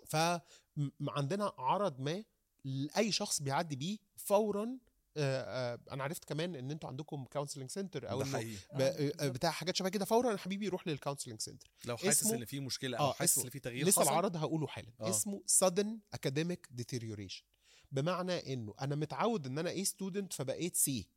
فعندنا 0.05 1.53
عرض 1.57 1.99
ما 1.99 2.23
لأي 2.65 3.11
شخص 3.11 3.41
بيعدي 3.41 3.75
بيه 3.75 3.97
فورا 4.15 4.77
آه، 5.19 5.73
آه، 5.73 5.79
أنا 5.91 6.03
عرفت 6.03 6.25
كمان 6.25 6.55
إن 6.55 6.71
أنتوا 6.71 6.89
عندكم 6.89 7.25
counseling 7.25 7.69
center 7.69 8.11
أو 8.11 8.21
ده 8.21 8.39
إنه 8.41 8.55
آه، 8.71 9.27
بتاع 9.27 9.51
حاجات 9.51 9.75
شبه 9.75 9.89
كده 9.89 10.05
فورا 10.05 10.31
يا 10.31 10.37
حبيبي 10.37 10.67
روح 10.67 10.87
لل 10.87 10.96
counseling 10.96 11.41
center 11.41 11.71
لو 11.85 11.97
حاسس 11.97 12.31
إن 12.31 12.45
في 12.45 12.59
مشكلة 12.59 12.97
آه، 12.99 13.07
أو 13.07 13.13
حاسس 13.13 13.43
إن 13.43 13.49
في 13.49 13.59
تغيير 13.59 13.87
لسه 13.87 14.01
حصل؟ 14.01 14.11
العرض 14.11 14.37
هقوله 14.37 14.67
حالا. 14.67 14.91
آه. 15.01 15.09
اسمه 15.09 15.41
sudden 15.63 16.17
academic 16.17 16.81
deterioration. 16.81 17.43
بمعنى 17.91 18.53
إنه 18.53 18.73
أنا 18.81 18.95
متعود 18.95 19.45
إن 19.45 19.57
أنا 19.59 19.69
A 19.69 19.83
student 19.83 20.33
فبقيت 20.33 20.75
سي 20.75 21.09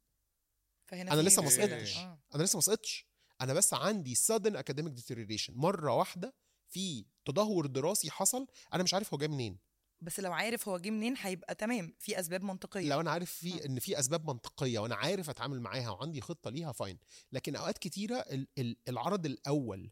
فهنا 0.87 1.11
في 1.17 1.23
لسه 1.23 1.43
ما. 1.43 1.49
سقطتش. 1.51 1.97
آه. 1.97 2.19
أنا 2.35 2.43
لسه 2.43 2.57
ما 2.57 2.61
سقطتش 2.61 3.07
أنا 3.41 3.55
بس 3.55 3.75
عندي 3.75 4.15
sudden 4.15 4.53
academic 4.57 5.01
deterioration 5.01 5.51
مرة 5.51 5.95
واحدة 5.95 6.35
في 6.69 7.07
تدهور 7.25 7.67
دراسي 7.67 8.11
حصل 8.11 8.47
أنا 8.75 8.83
مش 8.83 8.95
عارف 8.95 9.15
هو 9.15 9.19
جاي 9.19 9.29
منين 9.29 9.59
بس 10.03 10.21
لو 10.21 10.33
عارف 10.33 10.69
هو 10.69 10.79
جه 10.79 10.91
منين 10.91 11.15
هيبقى 11.19 11.55
تمام 11.55 11.95
في 11.99 12.21
أسباب 12.21 12.43
منطقية 12.45 12.89
لو 12.89 13.01
أنا 13.01 13.11
عارف. 13.11 13.33
في 13.33 13.67
إن 13.67 13.79
في 13.79 13.99
أسباب 13.99 14.27
منطقية 14.31 14.79
وأنا 14.79 14.95
عارف 14.95 15.31
أتعامل 15.31 15.61
معاها 15.61 15.91
وعندي 15.91 16.21
خطة 16.21 16.51
ليها 16.51 16.73
fine 16.73 16.99
لكن 17.33 17.57
أوقات 17.57 17.79
كتيرة 17.79 18.17
ال- 18.17 18.49
ال- 18.59 18.77
العرض 18.89 19.27
الأول 19.27 19.91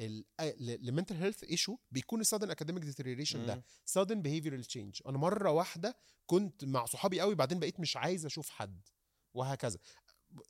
ال 0.00 0.17
mental 0.17 1.16
health 1.16 1.44
issue 1.44 1.76
بيكون 1.90 2.20
ال 2.20 2.24
sudden 2.24 2.50
academic 2.50 2.82
deterioration 2.84 3.46
ده. 3.46 3.64
sudden 3.86 4.18
behavioral 4.22 4.66
change. 4.68 5.06
أنا 5.08 5.18
مرة 5.18 5.50
واحدة 5.50 5.96
كنت 6.26 6.64
مع 6.64 6.84
صحابي 6.84 7.20
قوي 7.20 7.34
بعدين 7.34 7.58
بقيت 7.58 7.80
مش 7.80 7.96
عايز 7.96 8.26
أشوف 8.26 8.50
حد 8.50 8.88
وهكذا. 9.34 9.78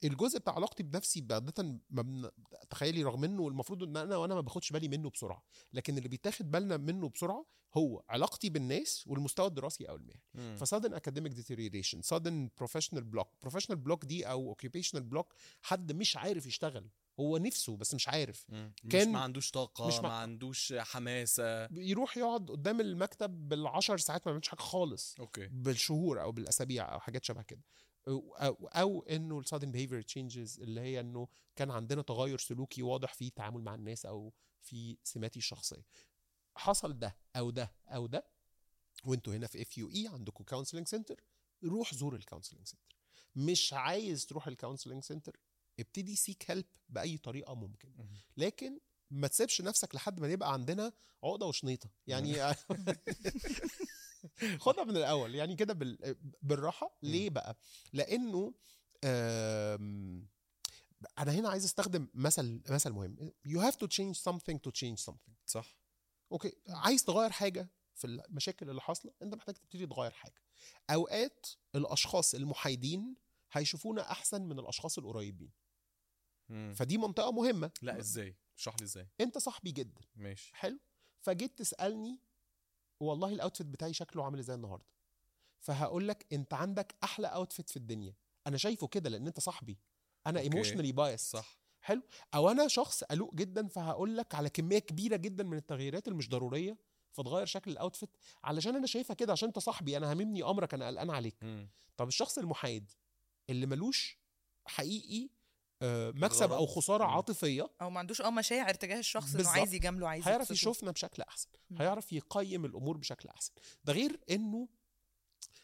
الجزء 0.04 0.38
بتاع 0.38 0.54
علاقتي 0.54 0.82
بنفسي 0.82 1.26
عاده. 1.30 1.80
تخيلي 2.70 3.02
رغم 3.02 3.24
إنه 3.24 3.48
المفروض 3.48 3.82
إن 3.82 3.96
أنا 3.96 4.16
وأنا 4.16 4.34
ما 4.34 4.40
باخدش 4.40 4.72
بالي 4.72 4.88
منه 4.88 5.10
بسرعة 5.10 5.42
لكن 5.72 5.98
اللي 5.98 6.08
بيتاخد 6.08 6.50
بالنا 6.50 6.76
منه 6.76 7.08
بسرعة 7.08 7.46
هو 7.76 8.02
علاقتي 8.08 8.50
بالناس 8.50 9.04
والمستوى 9.06 9.46
الدراسي 9.46 9.84
أو 9.88 9.96
المهني. 9.96 10.22
مم. 10.34 10.56
ف 10.56 10.62
sudden 10.62 10.94
academic 10.94 11.32
deterioration 11.32 12.02
sudden 12.02 12.50
professional 12.56 13.04
block 13.04 13.28
professional 13.40 13.78
block 13.78 14.04
دي 14.04 14.30
أو 14.30 14.48
occupational 14.48 15.02
block 15.02 15.34
حد 15.62 15.92
مش 15.92 16.16
عارف 16.16 16.46
يشتغل. 16.46 16.90
هو 17.20 17.38
نفسه 17.38 17.76
بس 17.76 17.94
مش 17.94 18.08
عارف. 18.08 18.44
مم. 18.48 18.72
مش 18.84 18.92
كان- 18.92 19.12
ما 19.12 19.18
عندوش 19.20 19.50
طاقة 19.50 19.86
مش 19.86 19.94
مش 19.94 20.00
مع- 20.00 20.08
ما 20.08 20.14
عندوش 20.14 20.72
حماسة. 20.78 21.64
يروح 21.72 22.16
يقعد 22.16 22.50
قدام 22.50 22.80
المكتب 22.80 23.48
بالعشر 23.48 23.98
ساعات 23.98 24.26
ما 24.26 24.32
بيعملش 24.32 24.48
حاجة 24.48 24.60
خالص. 24.60 25.14
okay. 25.20 25.46
بالشهور 25.46 26.22
أو 26.22 26.32
بالأسابيع 26.32 26.94
أو 26.94 27.00
حاجات 27.00 27.24
شبه 27.24 27.42
كده. 27.42 27.62
أو 28.08 28.34
أو 28.74 29.02
إنه 29.02 29.38
ال 29.38 29.43
sudden 29.43 29.72
behavior 29.72 30.04
changes 30.04 30.60
اللي 30.60 30.80
هي 30.80 31.00
إنه 31.00 31.28
كان 31.56 31.70
عندنا 31.70 32.02
تغير 32.02 32.38
سلوكي 32.38 32.82
واضح 32.82 33.14
في 33.14 33.26
التعامل 33.26 33.62
مع 33.62 33.74
الناس 33.74 34.06
أو 34.06 34.32
في 34.62 34.96
سماتي 35.04 35.38
الشخصية. 35.38 35.86
حصل 36.56 36.98
ده 36.98 37.16
أو 37.36 37.50
ده 37.50 37.72
أو 37.88 38.06
ده 38.06 38.26
وأنتوا 39.04 39.34
هنا 39.34 39.46
في 39.46 39.62
FUE 39.62 40.08
عندكم 40.08 40.44
counseling 40.44 40.88
center 40.88 41.20
روح 41.64 41.94
زور 41.94 42.16
ال 42.16 42.21
counseling 42.21 42.66
center 42.66 42.96
مش 43.36 43.72
عايز 43.72 44.26
تروح 44.26 44.46
ال 44.46 44.51
counseling 44.51 45.02
center 45.04 45.40
ابتدي 45.80 46.16
seek 46.16 46.50
help 46.50 46.64
بأي 46.88 47.18
طريقة 47.18 47.54
ممكن. 47.54 47.92
مم. 47.98 48.08
لكن 48.36 48.78
ما 49.10 49.28
تسيبش 49.28 49.60
نفسك 49.60 49.94
لحد 49.94 50.20
ما 50.20 50.28
يبقى 50.28 50.52
عندنا 50.52 50.92
عقدة 51.24 51.46
وشنيطة. 51.46 51.90
يعني 52.06 52.34
خدها 54.58 54.84
من 54.84 54.96
الأول. 54.96 55.34
يعني 55.34 55.56
كده 55.56 55.74
بال... 55.74 56.16
بالراحة. 56.42 56.98
ليه 57.02 57.30
بقى؟ 57.30 57.56
لأنه 57.92 58.54
آم، 59.04 60.28
أنا 61.18 61.32
هنا 61.32 61.48
عايز 61.48 61.64
أستخدم 61.64 62.08
مثل 62.14 62.62
مثل 62.70 62.90
مهم. 62.90 63.32
You 63.48 63.60
have 63.60 63.74
to 63.76 63.86
change 63.88 64.16
something 64.30 64.58
to 64.68 64.70
change 64.70 65.04
something. 65.10 65.32
صح. 65.46 65.78
أوكي. 66.32 66.52
عايز 66.68 67.04
تغير 67.04 67.30
حاجة 67.30 67.68
في 67.94 68.06
المشاكل 68.06 68.70
اللي 68.70 68.80
حاصلة 68.80 69.12
أنت 69.22 69.34
محتاج 69.34 69.54
تبتدي 69.54 69.86
تغير 69.86 70.10
حاجة. 70.10 70.42
أوقات 70.90 71.46
الأشخاص 71.74 72.34
المحايدين 72.34 73.16
هيشوفونا 73.52 74.10
أحسن 74.10 74.42
من 74.42 74.58
الأشخاص 74.58 74.98
القريبين. 74.98 75.50
مم. 76.48 76.74
فدي 76.76 76.98
منطقة 76.98 77.32
مهمة. 77.32 77.70
لا 77.82 77.98
إزاي؟ 77.98 78.36
اشرح 78.58 78.74
لي 78.80 78.84
إزاي. 78.84 79.08
انت 79.20 79.38
صاحبي 79.38 79.72
جدا. 79.72 80.00
ماشي. 80.16 80.50
حلو. 80.54 80.78
فجيت 81.20 81.58
تسألني 81.58 82.18
والله 83.00 83.32
ال 83.32 83.37
outfit 83.37 83.66
بتاعي 83.66 83.92
شكله 83.92 84.24
عامل 84.24 84.38
إزاي 84.38 84.56
النهارده؟ 84.56 84.86
فهقول 85.60 86.08
لك 86.08 86.26
أنت 86.32 86.54
عندك 86.54 86.94
أحلى 87.04 87.26
outfit 87.26 87.70
في 87.70 87.76
الدنيا. 87.76 88.14
أنا 88.46 88.56
شايفه 88.56 88.86
كده 88.86 89.10
لأن 89.10 89.26
أنت 89.26 89.40
صاحبي. 89.40 89.78
أنا. 90.26 90.40
emotionally 90.40 90.92
biased 90.92 91.30
صح. 91.30 91.58
حلو. 91.80 92.02
أو 92.34 92.50
أنا 92.50 92.68
شخص 92.68 93.04
قلق 93.04 93.34
جدا 93.34 93.68
فهقول 93.68 94.16
لك 94.16 94.34
على 94.34 94.50
كمية 94.50 94.78
كبيرة 94.78 95.16
جدا 95.16 95.44
من 95.44 95.56
التغييرات 95.56 96.08
المش 96.08 96.28
ضرورية 96.28 96.76
فتغير 97.12 97.46
شكل 97.46 97.70
ال 97.70 97.76
outfit 97.76 98.10
علشان 98.44 98.76
أنا 98.76 98.86
شايفها 98.86 99.14
كده 99.14 99.32
عشان 99.32 99.48
أنت 99.48 99.58
صاحبي 99.58 99.96
أنا 99.96 100.10
هاممني 100.10 100.42
أمرك 100.42 100.74
أنا 100.74 100.86
قلقان 100.86 101.10
عليك. 101.10 101.36
مم. 101.42 101.68
طب 101.96 102.08
الشخص 102.08 102.38
المحايد 102.38 102.90
اللي 103.50 103.66
ملوش 103.66 104.18
حقيقي 104.66 105.28
مكسب 105.82 106.52
أو. 106.52 106.66
خسارة. 106.66 107.04
عاطفية 107.04 107.66
أو 107.82 107.90
ما 107.90 107.98
عندوش 107.98 108.20
آه 108.20 108.30
مشاعر 108.30 108.74
تجاه 108.74 108.98
الشخص 108.98 109.34
إنه. 109.34 109.48
عايز 109.48 109.74
يجامله 109.74 110.08
عايز 110.08 110.28
هيعرف. 110.28 110.50
يشوفنا 110.50 110.90
بشكل 110.90 111.22
أحسن. 111.22 111.48
هيعرف 111.78 112.12
يقيم 112.12 112.64
الأمور 112.64 112.96
بشكل 112.96 113.28
أحسن 113.28 113.52
ده 113.84 113.92
غير 113.92 114.20
إنه 114.30 114.68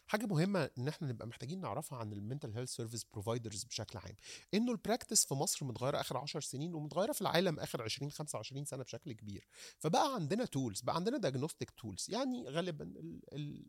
حاجة 0.07 0.25
مهمة 0.25 0.69
إن 0.77 0.87
إحنا 0.87 1.07
نبقى 1.07 1.27
محتاجين 1.27 1.61
نعرفها 1.61 1.97
عن 1.97 2.13
ال 2.13 2.18
mental 2.18 2.51
health 2.53 2.69
service 2.75 3.03
providers 3.13 3.63
بشكل 3.63 3.99
عام. 3.99 4.15
إنه 4.53 4.71
ال 4.71 4.77
practice 4.77 5.25
في 5.25 5.33
مصر 5.33 5.65
متغيرة 5.65 5.99
آخر 6.01 6.17
10 6.17 6.39
سنين 6.39 6.73
ومتغيرة 6.75 7.11
في 7.11 7.21
العالم 7.21 7.59
آخر 7.59 7.81
20 7.81 8.11
25 8.11 8.65
سنة 8.65 8.83
بشكل 8.83 9.13
كبير. 9.13 9.47
فبقى 9.79 10.15
عندنا 10.15 10.45
tools 10.45 10.81
بقى 10.81 10.95
عندنا 10.95 11.17
diagnostic 11.17 11.69
tools 11.69 12.05
يعني 12.09 12.49
غالبا 12.49 12.93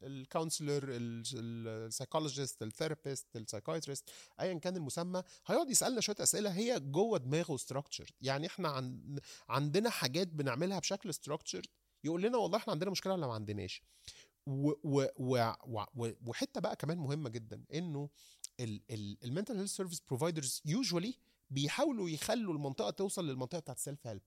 الكونسلر 0.02 0.84
السايكولوجيست 0.88 2.62
الثيرابيست 2.62 3.26
السايكايتريست 3.36 4.10
ايا 4.40 4.54
كان 4.58 4.76
المسمى 4.76 5.22
هيقعد 5.46 5.70
يسألنا 5.70 6.00
شوية 6.00 6.16
أسئلة 6.20 6.50
هي 6.50 6.80
جوه 6.80 7.18
دماغه 7.18 7.56
structure 7.56 8.10
يعني 8.20 8.46
إحنا 8.46 8.68
عن 8.68 9.18
عندنا 9.48 9.90
حاجات 9.90 10.28
بنعملها 10.28 10.78
بشكل 10.78 11.14
structured 11.14 11.62
يقول 12.04 12.22
لنا 12.22 12.38
والله 12.38 12.58
إحنا 12.58 12.72
عندنا 12.72 12.90
مشكلة 12.90 13.12
ولا 13.12 13.26
ما 13.26 13.32
عندناش. 13.34 13.82
و 14.46 14.72
و 14.84 15.06
و 15.16 15.52
و 15.94 16.10
وحتة 16.26 16.60
بقى 16.60 16.76
كمان 16.76 16.98
مهمة 16.98 17.30
جدا 17.30 17.64
إنه 17.74 18.08
ال 19.24 19.29
mental 19.29 19.56
health 19.56 19.70
service 19.76 20.00
providers 20.00 20.62
usually 20.64 21.14
بيحاولوا 21.50 22.10
يخلوا 22.10 22.54
المنطقة 22.54 22.90
توصل 22.90 23.26
للمنطقة 23.28 23.58
بتاعت 23.60 23.76
ال 23.76 23.82
self 23.82 24.06
help 24.06 24.22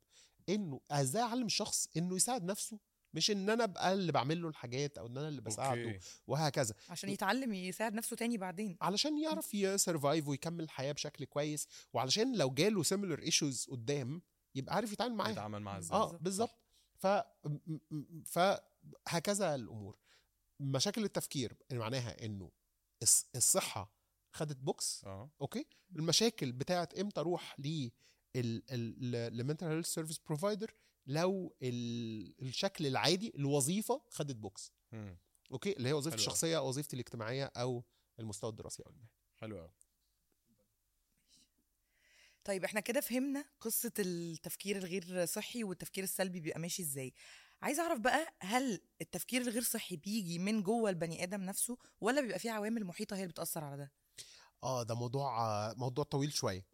انه 0.49 0.81
إزاي 0.91 1.21
اعلم 1.21 1.45
الشخص 1.45 1.89
إنه 1.97 2.15
يساعد 2.15 2.43
نفسه 2.43 2.79
مش 3.13 3.31
إن 3.31 3.49
أنا 3.49 3.63
أبقى 3.63 3.93
اللي 3.93 4.11
بعمل 4.11 4.41
له 4.41 4.47
الحاجات 4.47 4.97
أو 4.97 5.07
إن 5.07 5.17
أنا 5.17 5.27
اللي 5.27 5.41
بساعده 5.41 5.83
okay. 5.83 5.99
وهكذا. 6.27 6.75
عشان 6.89 7.09
يتعلم 7.09 7.53
يساعد 7.53 7.93
نفسه 7.93 8.15
تاني 8.15 8.37
بعدين. 8.37 8.77
علشان 8.81 9.19
يعرف 9.19 9.53
ي 9.53 9.63
survive 9.63 10.27
ويكمل 10.27 10.63
الحياة 10.63 10.91
بشكل 10.91 11.25
كويس 11.25 11.67
وعلشان 11.93 12.37
لو 12.37 12.49
جاله 12.49 12.83
similar 12.83 13.19
issues 13.21 13.67
قدام 13.71 14.21
يبقى 14.55 14.75
عارف 14.75 14.93
يتعامل 14.93 15.15
معاها. 15.15 15.31
يتعامل 15.31 15.59
معاه 15.61 15.79
إزاي. 15.79 15.97
آه 15.97 16.17
بالظبط. 16.17 16.55
ف 16.99 17.07
فهكذا 18.25 19.55
الأمور. 19.55 19.97
مشاكل 20.59 21.03
التفكير 21.03 21.57
اللي 21.69 21.79
معناها 21.79 22.25
إنه 22.25 22.51
الص- 23.05 23.25
الصحة 23.35 23.93
خدت 24.33 24.57
box 24.57 25.03
آه. 25.05 25.31
okay؟ 25.41 25.65
المشاكل 25.95 26.51
بتاعت 26.51 26.93
إمتى 26.99 27.19
أروح 27.19 27.59
ل 27.59 27.89
ال 28.35 28.54
mental 28.54 29.65
health 29.67 29.87
service 29.93 30.17
provider 30.17 30.73
لو 31.05 31.55
ال- 31.61 32.41
الشكل 32.41 32.87
العادي 32.87 33.33
الوظيفة 33.35 34.01
خدت 34.09 34.35
box. 34.35 34.73
مم. 34.91 35.17
okay؟ 35.51 35.71
اللي 35.77 35.89
هي 35.89 35.93
وظيفتي. 35.93 36.19
الشخصية 36.19 36.57
أو 36.57 36.67
وظيفتي 36.67 36.93
الاجتماعية 36.95 37.45
أو 37.45 37.83
المستوى 38.19 38.49
الدراسي 38.49 38.83
أو 38.85 38.91
المهني. 38.91 39.09
حلو 39.35 39.57
قوي 39.59 39.71
طيب 42.43 42.63
إحنا 42.63 42.79
كده 42.79 43.01
فهمنا 43.01 43.45
قصة 43.61 43.91
التفكير 43.99 44.77
الغير 44.77 45.25
صحي 45.25 45.63
والتفكير 45.63 46.03
السلبي 46.03 46.39
بيبقى 46.39 46.59
ماشي 46.59 46.81
إزاي. 46.81 47.13
عايزة 47.61 47.83
أعرف 47.83 47.99
بقى 47.99 48.35
هل 48.39 48.81
التفكير 49.01 49.41
الغير 49.41 49.61
صحي 49.63 49.95
بيجي 49.95 50.39
من 50.39 50.63
جوه 50.63 50.89
البني 50.89 51.23
آدم 51.23 51.41
نفسه 51.41 51.77
ولا 52.01 52.21
بيبقى 52.21 52.39
فيه 52.39 52.51
عوامل 52.51 52.85
محيطة 52.85 53.15
هي 53.15 53.21
اللي 53.21 53.31
بتأثر 53.31 53.63
على 53.63 53.77
ده؟ 53.77 53.91
آه 54.63 54.83
ده 54.83 54.95
موضوع 54.95 55.73
موضوع 55.73 56.03
طويل 56.03 56.33
شوية. 56.33 56.65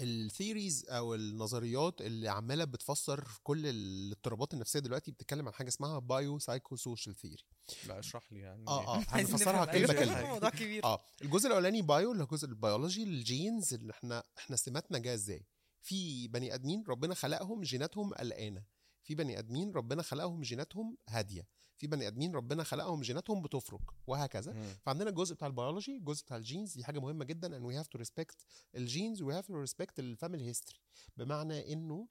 ال 0.00 0.10
theories 0.10 0.86
أو 0.88 1.14
النظريات 1.14 2.00
اللي 2.00 2.28
عمالة 2.28 2.64
بتفسر 2.64 3.24
في 3.24 3.40
كل 3.42 3.66
الاضطرابات 3.66 4.54
النفسية 4.54 4.78
دلوقتي 4.80 5.10
بتتكلم 5.10 5.46
عن 5.48 5.54
حاجة 5.54 5.68
اسمها 5.68 5.98
bio 5.98 6.38
psycho 6.38 6.76
social 6.76 7.16
theory 7.16 7.44
لا 7.86 7.98
اشرح 7.98 8.32
لي 8.32 8.40
يعني. 8.40 8.64
آه 8.68 8.96
آه 8.96 9.04
هنفسرها 9.08 9.64
كلمة 9.64 9.92
كلمه 9.94 10.26
موضوع 10.32 10.50
كبير. 10.50 10.84
آه 10.84 11.00
الجزء 11.22 11.46
الأولاني 11.46 11.82
bio 11.82 12.12
اللي 12.12 12.22
هو 12.22 12.26
جزء 12.26 12.48
البيولوجي 12.48 13.02
ال 13.02 13.14
genes 13.14 13.74
اللي 13.74 13.92
إحنا 13.92 14.22
إحنا 14.38 14.56
سماتنا 14.56 14.98
جاية 14.98 15.14
إزاي؟ 15.14 15.46
في 15.82 16.28
بني 16.28 16.54
آدمين 16.54 16.84
ربنا 16.88 17.14
خلقهم 17.14 17.60
جيناتهم 17.62 18.14
قلقانه 18.14 18.62
في 19.06 19.14
بني 19.14 19.38
آدمين 19.38 19.72
ربنا 19.72 20.02
خلقهم 20.02 20.42
جيناتهم 20.42 20.96
هادية. 21.08 21.46
في 21.78 21.86
بني 21.86 22.06
آدمين 22.06 22.34
ربنا 22.34 22.64
خلقهم 22.64 23.00
جيناتهم 23.00 23.42
بتفرك 23.42 23.80
وهكذا. 24.06 24.52
مم. 24.52 24.74
فعندنا 24.82 25.10
الجزء 25.10 25.34
بتاع 25.34 25.48
البيولوجي 25.48 25.96
الجزء 25.96 26.24
بتاع 26.24 26.36
ال 26.36 26.42
genes 26.42 26.74
دي 26.74 26.84
حاجة 26.84 26.98
مهمة 26.98 27.24
جدا 27.24 27.56
ان 27.56 27.64
we 27.64 27.76
have 27.76 27.86
to 27.86 27.98
respect 27.98 28.36
ال 28.74 28.82
genes 28.82 29.22
we 29.22 29.34
have 29.34 29.46
to 29.46 29.60
respect 29.60 29.98
ال 29.98 30.05
family 30.05 30.44
history 30.44 30.78
بمعنى 31.16 31.72
إنه 31.72 32.08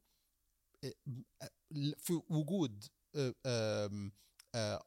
آه، 0.83 0.93
آه، 1.41 1.49
في 1.97 2.21
وجود 2.29 2.85
آه، 3.15 4.09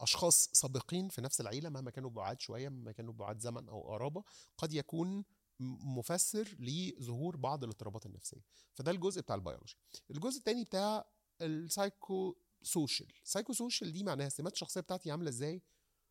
أشخاص 0.01 0.51
سابقين 0.53 1.09
في 1.09 1.21
نفس 1.21 1.41
العيلة 1.41 1.69
مهما 1.69 1.91
كانوا 1.91 2.11
بعاد 2.11 2.41
شوية 2.41 2.69
مهما 2.69 2.93
كانوا 2.93 3.13
بعاد 3.13 3.41
زمن 3.41 3.69
أو 3.69 3.83
قرابة 3.83 4.25
قد 4.59 4.73
يكون 4.73 5.25
مفسر 5.61 6.57
لظهور 6.59 7.37
بعض 7.37 7.65
الاضطرابات 7.65 8.07
النفسية. 8.07 8.45
فده 8.75 8.91
الجزء 8.91 9.21
بتاع 9.21 9.35
البيولوجي. 9.35 9.77
الجزء 10.11 10.39
الثاني 10.39 10.65
بتاع 10.65 11.07
ال 11.43 11.56
psycho 11.56 12.37
social 12.63 13.13
psycho 13.25 13.53
social 13.53 13.93
دي 13.93 14.05
معناها 14.05 14.29
سمات 14.29 14.53
الشخصية 14.53 14.81
بتاعتي 14.81 15.11
عاملة 15.11 15.29
إزاي؟ 15.29 15.63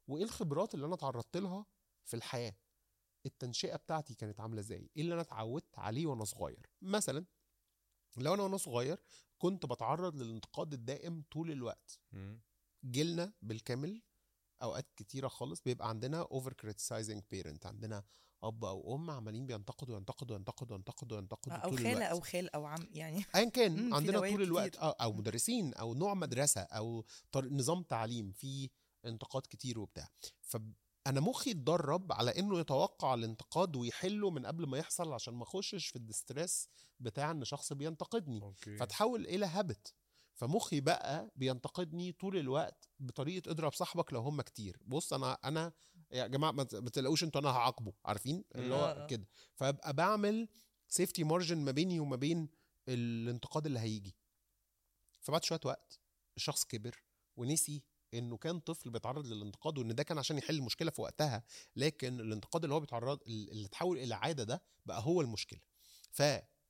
وإيه 0.08 0.24
الخبرات 0.24 0.74
اللي 0.76 0.86
أنا 0.86 0.94
اتعرضت 0.96 1.38
لها 1.38 1.66
في 2.06 2.14
الحياة؟ 2.14 2.56
التنشئة 3.26 3.76
بتاعتي 3.76 4.16
كانت 4.16 4.40
عاملة 4.40 4.60
إزاي؟ 4.60 4.90
إيه 4.96 5.02
اللي 5.02 5.14
أنا 5.14 5.22
اتعودت 5.22 5.80
عليه 5.80 6.06
وأنا 6.06 6.24
صغير؟ 6.26 6.70
مثلا 6.82 7.26
لو 8.18 8.34
أنا 8.34 8.44
وأنا 8.44 8.58
صغير 8.58 9.00
كنت 9.38 9.66
بتعرض 9.66 10.16
للانتقاد 10.16 10.74
الدائم 10.74 11.24
طول 11.32 11.52
الوقت. 11.52 12.00
جيلنا 12.86 13.34
بالكامل 13.42 14.02
أوقات 14.64 14.92
كتيرة 14.96 15.28
خالص 15.28 15.62
بيبقى 15.62 15.90
عندنا 15.90 16.22
over 16.22 16.54
criticizing 16.54 17.24
parent 17.32 17.66
عندنا 17.66 18.04
أب 18.44 18.66
أو 18.66 18.96
أم 18.96 19.10
عمالين 19.12 19.46
بينتقدوا 19.46 19.96
ينتقدوا 19.98 20.36
ينتقدوا 20.36 20.78
ينتقدوا 20.78 21.18
ينتقدوا 21.18 21.58
أو 21.58 21.70
طول 21.70 21.78
خالة 21.78 21.92
الوقت. 21.92 22.12
أو 22.12 22.20
خال 22.20 22.56
أو 22.56 22.66
عم 22.66 22.88
يعني 22.94 23.26
ايا 23.36 23.50
كان 23.50 23.94
عندنا 23.94 24.20
طول 24.20 24.42
الوقت 24.42 24.70
كتير. 24.70 24.82
آه، 24.82 24.96
أو 25.02 25.14
مدرسين 25.14 25.74
أو 25.74 25.94
نوع 25.94 26.14
مدرسة 26.14 26.62
أو 26.62 27.06
طر- 27.32 27.54
نظام 27.54 27.84
تعليم 27.84 28.32
فيه 28.32 28.70
انتقاد 29.06 29.42
كتير 29.50 29.80
وبتاع. 29.80 30.10
فأنا 30.42 31.20
مخي 31.20 31.52
اتدرب 31.52 32.12
على 32.12 32.32
إنه 32.40 32.60
يتوقع 32.60 33.14
الانتقاد 33.14 33.76
ويحله 33.76 34.30
من 34.30 34.46
قبل 34.46 34.68
ما 34.68 34.78
يحصل 34.78 35.14
عشان 35.14 35.34
ما 35.34 35.44
أخشش 35.44 35.88
في 35.88 35.96
ال 35.96 36.04
distress 36.04 36.70
بتاع 37.00 37.32
إن 37.32 37.44
شخص 37.46 37.74
بينتقدني. 37.74 38.42
okay. 38.42 38.78
فتحول 38.78 39.26
إلى 39.28 39.46
habit 39.46 39.94
فمخي 40.36 40.80
بقى 40.82 41.32
بينتقدني 41.36 42.12
طول 42.12 42.38
الوقت 42.38 42.90
بطريقة 43.00 43.52
اضرب 43.52 43.74
صاحبك 43.74 44.14
لو 44.14 44.22
هم 44.22 44.42
كتير. 44.42 44.78
بص 44.86 45.14
أنا 45.14 45.38
أنا 45.46 45.74
يا 46.12 46.28
جماعة 46.28 46.52
ما 46.52 46.64
تلاقوش 46.64 47.24
أنتوا 47.24 47.42
أنا 47.42 47.50
هعاقبه 47.50 47.94
عارفين؟ 48.06 48.44
اللي 48.56 48.76
هو 48.76 48.86
آه. 48.86 49.08
كده. 49.08 49.28
فابقى 49.56 49.94
بعمل 49.94 50.48
safety 50.88 51.24
margin 51.24 51.58
ما 51.58 51.72
بيني 51.72 52.00
وما 52.00 52.16
بين 52.16 52.50
الانتقاد 52.88 53.66
اللي 53.66 53.80
هيجي. 53.80 54.16
فبعد 55.22 55.44
شوية 55.44 55.60
وقت 55.66 56.00
الشخص 56.38 56.66
كبر 56.66 57.04
ونسي 57.38 57.84
انه 58.14 58.38
كان 58.38 58.60
طفل 58.60 58.90
بيتعرض 58.90 59.26
للانتقاد 59.28 59.78
وان 59.78 59.96
ده 59.96 60.04
كان 60.04 60.18
عشان 60.18 60.38
يحل 60.38 60.56
المشكلة 60.56 60.92
في 60.92 61.02
وقتها 61.02 61.44
لكن 61.76 62.20
الانتقاد 62.20 62.64
اللي 62.64 62.76
هو 62.76 62.80
بيتعرض 62.80 63.20
اللي 63.28 63.66
اتحول 63.66 63.98
إلى 63.98 64.16
عادة 64.16 64.44
ده 64.44 64.62
بقى 64.86 65.02
هو 65.04 65.22
المشكلة. 65.22 65.60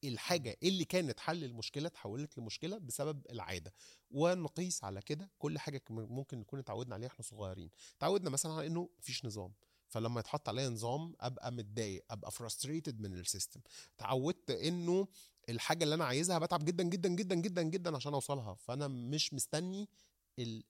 فالحاجه 0.04 0.58
اللي 0.64 0.86
كانت 0.86 1.20
حل 1.20 1.44
المشكلة 1.44 1.88
اتحولت 1.88 2.38
لمشكلة 2.38 2.78
بسبب 2.78 3.26
العادة. 3.30 3.74
ونقيس 4.12 4.84
على 4.84 5.02
كده 5.02 5.32
كل 5.40 5.60
حاجة 5.60 5.82
ممكن 5.90 6.38
نكون 6.40 6.60
اتعودنا 6.60 6.96
عليها 6.96 7.08
إحنا 7.08 7.26
صغيرين. 7.26 7.70
اتعودنا 7.98 8.30
مثلا 8.30 8.52
على 8.54 8.68
إنه 8.68 8.90
مفيش 9.00 9.26
نظام. 9.26 9.54
فلما 9.90 10.20
يتحط 10.20 10.50
عليا 10.50 10.70
نظام 10.70 11.14
أبقى 11.20 11.52
متضايق 11.52 12.06
أبقى 12.12 12.32
frustrated 12.32 13.00
من 13.00 13.14
ال 13.14 13.20
system. 13.20 13.62
اتعودت 13.96 14.52
إنه 14.52 15.08
الحاجة 15.50 15.84
اللي 15.84 15.96
أنا 15.96 16.06
عايزها 16.06 16.40
بتعب 16.40 16.66
جدا 16.66 16.84
جدا 16.84 17.10
جدا 17.10 17.36
جدا 17.36 17.62
جدا 17.62 17.96
عشان 17.96 18.14
أوصلها. 18.14 18.54
فأنا 18.54 18.88
مش 18.88 19.34
مستني 19.34 19.90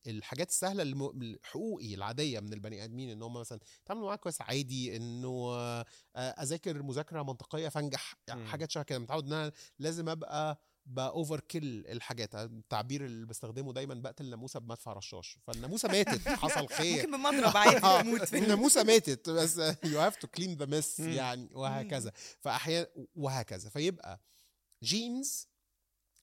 الحاجات 0.07 0.49
السهلة 0.49 0.83
الحقوقي 0.83 1.95
العادية 1.95 2.39
من 2.39 2.53
البني 2.53 2.83
آدمين 2.83 3.09
إن 3.09 3.21
هم 3.21 3.33
مثلا 3.33 3.59
يتعاملوا 3.83 4.07
معاك 4.07 4.19
كويس 4.19 4.41
عادي 4.41 4.95
إنه 4.95 5.29
آه، 5.29 5.85
آه، 6.15 6.29
أذاكر 6.43 6.83
مذاكرة 6.83 7.23
منطقية 7.23 7.69
فانجح 7.69 8.13
يعني. 8.27 8.47
حاجات 8.47 8.71
شبه 8.71 8.83
كده 8.83 8.99
متعود 8.99 9.25
إن 9.25 9.33
أنا 9.33 9.51
لازم 9.79 10.09
أبقى 10.09 10.61
ب 10.85 11.39
overkill 11.39 11.85
الحاجات 11.87 12.35
التعبير 12.35 13.05
اللي 13.05 13.25
بستخدمه 13.25 13.73
دايما 13.73 13.93
بقتل 13.93 14.29
ناموسه 14.29 14.59
بمدفع 14.59 14.93
رشاش 14.93 15.37
فالناموسة 15.47 15.89
ماتت 15.89 16.27
حصل 16.27 16.67
خير. 16.77 16.95
ممكن 16.95 17.17
بمضرب 17.17 17.57
عادي 17.57 18.03
تموت 18.03 18.23
في 18.23 18.37
الناموسة 18.37 18.83
ماتت 18.83 19.29
بس 19.29 19.57
you 19.83 19.99
have 19.99 20.15
to 20.15 20.27
clean 20.27 20.57
the 20.57 20.65
mess. 20.65 20.99
يعني 20.99 21.49
وهكذا. 21.53 22.11
فأحيانا 22.39 22.87
وهكذا. 23.15 23.69
فيبقى 23.69 24.21
genes 24.83 25.47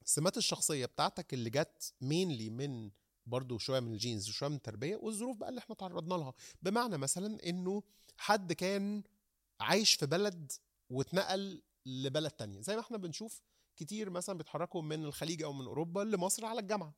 سمات 0.04 0.36
الشخصية 0.36 0.86
بتاعتك 0.86 1.34
اللي 1.34 1.50
جت 1.50 1.94
mainly 2.00 2.50
من 2.50 2.90
برضو 3.26 3.58
شوية 3.58 3.80
من 3.80 3.92
ال 3.92 3.98
genes 3.98 4.28
وشويه 4.28 4.48
من 4.48 4.56
التربية 4.56 4.96
والظروف 4.96 5.36
بقى 5.36 5.48
اللي 5.48 5.58
إحنا 5.58 5.74
تعرضنا 5.74 6.14
لها. 6.14 6.34
بمعنى 6.62 6.98
مثلا 6.98 7.48
إنه 7.48 7.82
حد 8.16 8.52
كان 8.52 9.02
عايش 9.60 9.94
في 9.94 10.06
بلد 10.06 10.52
واتنقل 10.90 11.62
لبلد 11.86 12.30
تانية. 12.30 12.60
زي 12.60 12.74
ما 12.74 12.80
إحنا 12.80 12.96
بنشوف 12.98 13.42
كتير 13.76 14.10
مثلا 14.10 14.38
بيتحركوا 14.38 14.82
من 14.82 15.04
الخليج 15.04 15.42
أو 15.42 15.52
من 15.52 15.66
أوروبا 15.66 16.00
لمصر 16.00 16.44
على 16.46 16.60
الجامعة. 16.60 16.94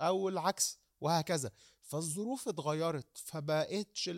أو 0.00 0.28
العكس 0.28 0.78
وهكذا. 1.00 1.50
فالظروف 1.82 2.48
اتغيرت 2.48 3.18
فبقتش 3.18 4.10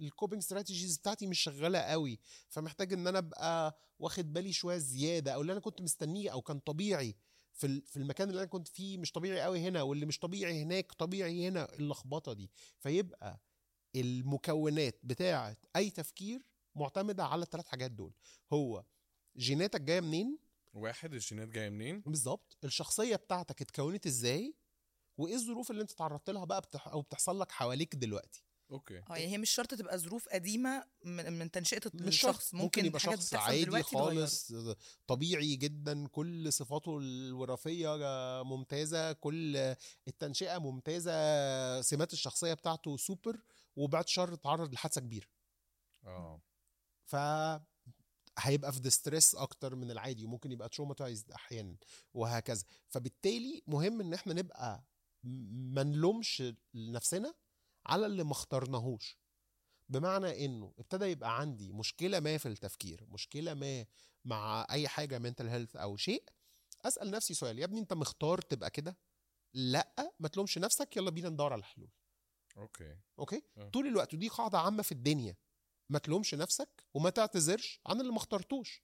الكوبينج 0.00 0.42
استراتيجيز 0.42 0.98
بتاعتي 0.98 1.26
مش 1.26 1.40
شغالة 1.40 1.78
قوي. 1.78 2.18
فمحتاج 2.48 2.92
إن 2.92 3.06
أنا 3.06 3.18
أبقى 3.18 3.78
واخد 3.98 4.32
بالي 4.32 4.52
شوية 4.52 4.78
زيادة 4.78 5.32
أو 5.32 5.40
اللي 5.40 5.52
أنا 5.52 5.60
كنت 5.60 5.80
مستنيه 5.80 6.30
أو 6.30 6.42
كان 6.42 6.58
طبيعي 6.58 7.16
في 7.58 7.80
في 7.80 7.96
المكان 7.96 8.28
اللي 8.30 8.40
أنا 8.40 8.48
كنت 8.48 8.68
فيه 8.68 8.98
مش 8.98 9.12
طبيعي 9.12 9.40
قوي 9.42 9.60
هنا 9.60 9.82
واللي 9.82 10.06
مش 10.06 10.18
طبيعي 10.18 10.62
هناك 10.62 10.92
طبيعي 10.92 11.48
هنا 11.48 11.74
اللخبطة 11.74 12.32
دي. 12.32 12.50
فيبقى 12.78 13.40
المكونات 13.96 15.00
بتاعة 15.02 15.56
أي 15.76 15.90
تفكير 15.90 16.42
معتمدة 16.74 17.24
على 17.24 17.42
الثلاث 17.42 17.66
حاجات 17.66 17.90
دول. 17.90 18.12
هو 18.52 18.84
جيناتك 19.36 19.80
جاية 19.80 20.00
منين؟ 20.00 20.38
واحد 20.74 21.12
الجينات 21.14 21.48
جاية 21.48 21.70
منين؟ 21.70 22.00
بالظبط. 22.00 22.56
الشخصية 22.64 23.16
بتاعتك 23.16 23.62
اتكونت 23.62 24.06
إزاي؟ 24.06 24.54
وإيه 25.18 25.34
الظروف 25.34 25.70
اللي 25.70 25.82
أنت 25.82 25.90
تعرضت 25.90 26.30
لها 26.30 26.44
بقى 26.44 26.60
بتح... 26.60 26.88
أو 26.88 27.02
بتحصل 27.02 27.40
لك 27.40 27.52
حواليك 27.52 27.94
دلوقتي؟ 27.96 28.44
أوكي. 28.70 28.98
آه 28.98 29.16
يعني 29.16 29.32
هي 29.32 29.38
مش 29.38 29.50
شرط 29.50 29.74
تبقى 29.74 29.98
ظروف 29.98 30.28
قديمة 30.28 30.84
من, 31.04 31.32
من 31.32 31.50
تنشئة 31.50 31.80
الشخص 31.94 32.54
ممكن 32.54 32.86
يبقى 32.86 33.00
حاجات 33.00 33.18
شخص 33.18 33.34
عادي 33.34 33.64
دلوقتي. 33.64 33.96
خالص 33.96 34.52
طبيعي 35.06 35.56
جدا 35.56 36.06
كل 36.08 36.52
صفاته 36.52 36.98
الوراثية 36.98 37.96
ممتازة 38.42 39.12
كل 39.12 39.56
التنشئة 40.08 40.58
ممتازة 40.58 41.12
سمات 41.80 42.12
الشخصية 42.12 42.54
بتاعته 42.54 42.96
سوبر 42.96 43.40
وبعد 43.76 44.08
شر 44.08 44.34
اتعرض 44.34 44.72
لحادثة 44.72 45.00
كبيرة. 45.00 45.26
آه. 46.06 46.42
ف 47.04 47.16
هيبقى 48.38 48.72
في 48.72 48.80
distress 48.80 49.34
أكتر 49.34 49.74
من 49.74 49.90
العادي 49.90 50.24
وممكن 50.24 50.52
يبقى 50.52 50.68
traumatized 50.68 51.30
أحيانا 51.30 51.76
وهكذا. 52.14 52.64
فبالتالي 52.88 53.62
مهم 53.66 54.00
إن 54.00 54.14
إحنا 54.14 54.34
نبقى 54.34 54.84
ما 55.24 55.82
نلومش 55.82 56.42
نفسنا 56.74 57.34
على 57.88 58.06
اللي 58.06 58.24
ما 58.24 58.32
اخترناهوش. 58.32 59.18
بمعنى 59.88 60.44
إنه 60.44 60.74
ابتدى 60.78 61.04
يبقى 61.04 61.40
عندي 61.40 61.72
مشكلة 61.72 62.20
ما 62.20 62.38
في 62.38 62.46
التفكير 62.48 63.06
مشكلة 63.08 63.54
ما 63.54 63.86
مع 64.24 64.66
أي 64.70 64.88
حاجة 64.88 65.18
mental 65.18 65.48
health 65.48 65.76
أو 65.76 65.96
شيء 65.96 66.24
أسأل 66.84 67.10
نفسي 67.10 67.34
سؤال 67.34 67.58
يا 67.58 67.64
ابني 67.64 67.80
أنت 67.80 67.92
مختار 67.92 68.40
تبقى 68.40 68.70
كده؟ 68.70 68.96
لأ 69.54 70.12
ما 70.20 70.28
تلومش 70.28 70.58
نفسك 70.58 70.96
يلا 70.96 71.10
بينا 71.10 71.28
ندور 71.28 71.52
على 71.52 71.62
حلول. 71.62 71.90
okay. 72.56 72.96
okay؟ 73.18 73.42
آه. 73.56 73.68
طول 73.68 73.86
الوقت 73.86 74.14
ودي 74.14 74.28
قاعدة 74.28 74.58
عامة 74.58 74.82
في 74.82 74.92
الدنيا. 74.92 75.36
ما 75.90 75.98
تلومش 75.98 76.34
نفسك 76.34 76.84
وما 76.94 77.10
تعتذرش 77.10 77.80
عن 77.86 78.00
اللي 78.00 78.12
ما 78.12 78.18
اخترتوش. 78.18 78.82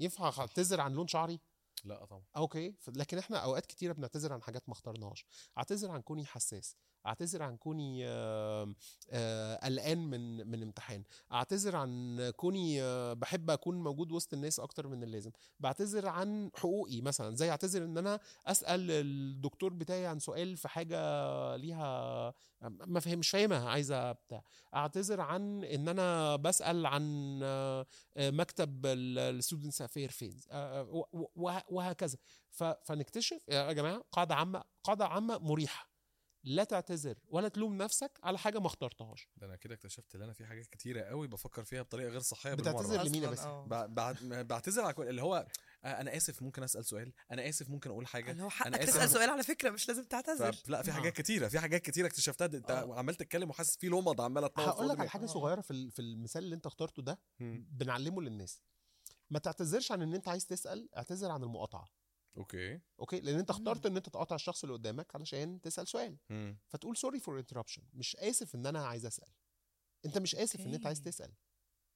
ينفع 0.00 0.32
أعتذر 0.38 0.80
عن 0.80 0.92
لون 0.92 1.08
شعري؟ 1.08 1.40
لأ 1.84 2.04
طبعا. 2.04 2.24
okay؟ 2.36 2.74
لكن 2.88 3.18
إحنا 3.18 3.38
أوقات 3.38 3.66
كتيرة 3.66 3.92
بنعتذر 3.92 4.32
عن 4.32 4.42
حاجات 4.42 4.68
ما 4.68 4.72
اخترناهاش. 4.72 5.26
أعتذر 5.58 5.90
عن 5.90 6.00
كوني 6.02 6.26
حساس. 6.26 6.76
أعتذر 7.06 7.42
عن 7.42 7.56
كوني 7.56 8.02
آه، 8.08 9.56
قلقان 9.64 9.98
من 10.10 10.46
من 10.50 10.62
امتحان. 10.62 11.02
أعتذر 11.32 11.76
عن 11.76 12.18
كوني 12.36 12.82
آه، 12.82 13.12
بحب 13.12 13.50
أكون 13.50 13.82
موجود 13.82 14.12
وسط 14.12 14.34
الناس 14.34 14.60
أكتر 14.60 14.86
من 14.88 15.02
اللازم. 15.02 15.30
بعتذر 15.60 16.06
عن 16.08 16.50
حقوقي 16.56 17.00
مثلا 17.00 17.34
زي 17.36 17.50
أعتذر 17.50 17.84
إن 17.84 17.98
أنا 17.98 18.20
أسأل 18.46 18.90
الدكتور 18.90 19.72
بتاعي 19.72 20.06
عن 20.06 20.18
سؤال 20.18 20.56
في 20.56 20.68
حاجة 20.68 20.98
ليها 21.56 22.34
ما 22.62 23.00
فهم 23.00 23.18
مش 23.18 23.30
فاهمها 23.30 23.68
عايزة 23.68 24.12
بتاع. 24.12 24.42
أعتذر 24.74 25.20
عن 25.20 25.64
إن 25.64 25.88
أنا 25.88 26.36
بسأل 26.36 26.86
عن 26.86 27.38
آه، 27.42 27.86
مكتب 28.18 28.86
ال 28.86 28.97
students 28.97 29.82
affair 29.82 30.10
فين 30.10 30.40
وهكذا. 31.68 32.18
فنكتشف 32.84 33.48
يا 33.48 33.72
جماعة 33.72 34.04
قاعدة 34.12 34.34
عامة 34.34 34.64
قاعدة 34.84 35.06
عامة 35.06 35.38
مريحة. 35.38 35.87
لا 36.44 36.64
تعتذر 36.64 37.18
ولا 37.28 37.48
تلوم 37.48 37.76
نفسك 37.76 38.18
على 38.22 38.38
حاجة 38.38 38.58
ما 38.58 38.66
اخترتهاش 38.66 39.28
ده 39.36 39.46
أنا 39.46 39.56
كده 39.56 39.74
اكتشفت 39.74 40.14
إن 40.14 40.22
أنا 40.22 40.32
في 40.32 40.46
حاجات 40.46 40.66
كتيرة 40.66 41.02
قوي 41.02 41.28
بفكر 41.28 41.64
فيها 41.64 41.82
بطريقة 41.82 42.08
غير 42.10 42.20
صحية 42.20 42.54
بتعتذر 42.54 43.02
لمين 43.02 43.26
باسم؟ 43.26 43.48
آه. 43.48 43.64
ب- 43.66 43.94
بعد- 43.94 44.24
بعتذر 44.48 44.82
على 44.84 44.92
كل 44.94 45.08
اللي 45.08 45.22
هو 45.22 45.46
آه، 45.84 46.00
أنا 46.00 46.16
آسف 46.16 46.42
ممكن 46.42 46.62
أسأل 46.62 46.84
سؤال 46.84 47.12
أنا 47.32 47.48
آسف 47.48 47.70
ممكن 47.70 47.90
أقول 47.90 48.06
حاجة 48.06 48.30
اللي 48.30 48.42
هو 48.42 48.46
أنا 48.46 48.54
حقك 48.54 48.74
آسف. 48.74 48.90
تسأل 48.96 49.08
سؤال 49.08 49.30
على 49.30 49.42
فكرة 49.42 49.70
مش 49.70 49.88
لازم 49.88 50.04
تعتذر 50.04 50.52
ف- 50.52 50.68
لا 50.68 50.82
في 50.82 50.90
آه. 50.90 50.94
حاجات 50.94 51.12
كتيرة 51.12 51.48
في 51.48 51.58
حاجات 51.58 51.82
كتيرة 51.82 52.06
اكتشفتها 52.06 52.44
أنت 52.46 52.70
آه. 52.70 52.98
عمال 52.98 53.14
تتكلم 53.14 53.50
وحاسس 53.50 53.76
في 53.76 53.86
لمض 53.88 54.20
عماله 54.20 54.46
تنور 54.46 54.66
في 54.66 54.72
هقول 54.72 54.88
لك 54.88 55.00
على. 55.00 55.08
حاجة 55.10 55.22
آه. 55.24 55.26
صغيرة 55.26 55.60
في 55.60 55.70
ال- 55.70 55.90
في 55.90 56.02
المثال 56.02 56.44
اللي 56.44 56.54
أنت 56.54 56.66
اخترته 56.66 57.02
ده. 57.02 57.18
بنعلمه 57.70 58.22
للناس 58.22 58.62
ما 59.30 59.38
تعتذرش 59.38 59.92
عن 59.92 60.02
إن 60.02 60.14
أنت 60.14 60.28
عايز 60.28 60.46
تسأل 60.46 60.88
اعتذر 60.96 61.30
عن 61.30 61.42
المقاطعة 61.42 61.88
okay 62.38 62.80
okay 63.00 63.20
لأن 63.20 63.38
أنت 63.38 63.50
اخترت. 63.50 63.86
إن 63.86 63.96
أنت 63.96 64.08
تقاطع 64.08 64.34
الشخص 64.34 64.64
اللي 64.64 64.74
قدامك 64.76 65.14
علشان 65.14 65.60
تسأل 65.60 65.88
سؤال 65.88 66.18
مم. 66.30 66.58
فتقول 66.68 66.96
sorry 66.96 67.20
for 67.20 67.38
interruption 67.38 67.82
مش 67.94 68.16
آسف 68.16 68.54
إن 68.54 68.66
أنا 68.66 68.86
عايز 68.86 69.06
أسأل 69.06 69.32
أنت 70.06 70.18
مش 70.18 70.34
آسف 70.34 70.60
إن 70.66 70.74
أنت 70.74 70.86
عايز 70.86 70.98
okay. 70.98 71.10
تسأل 71.10 71.32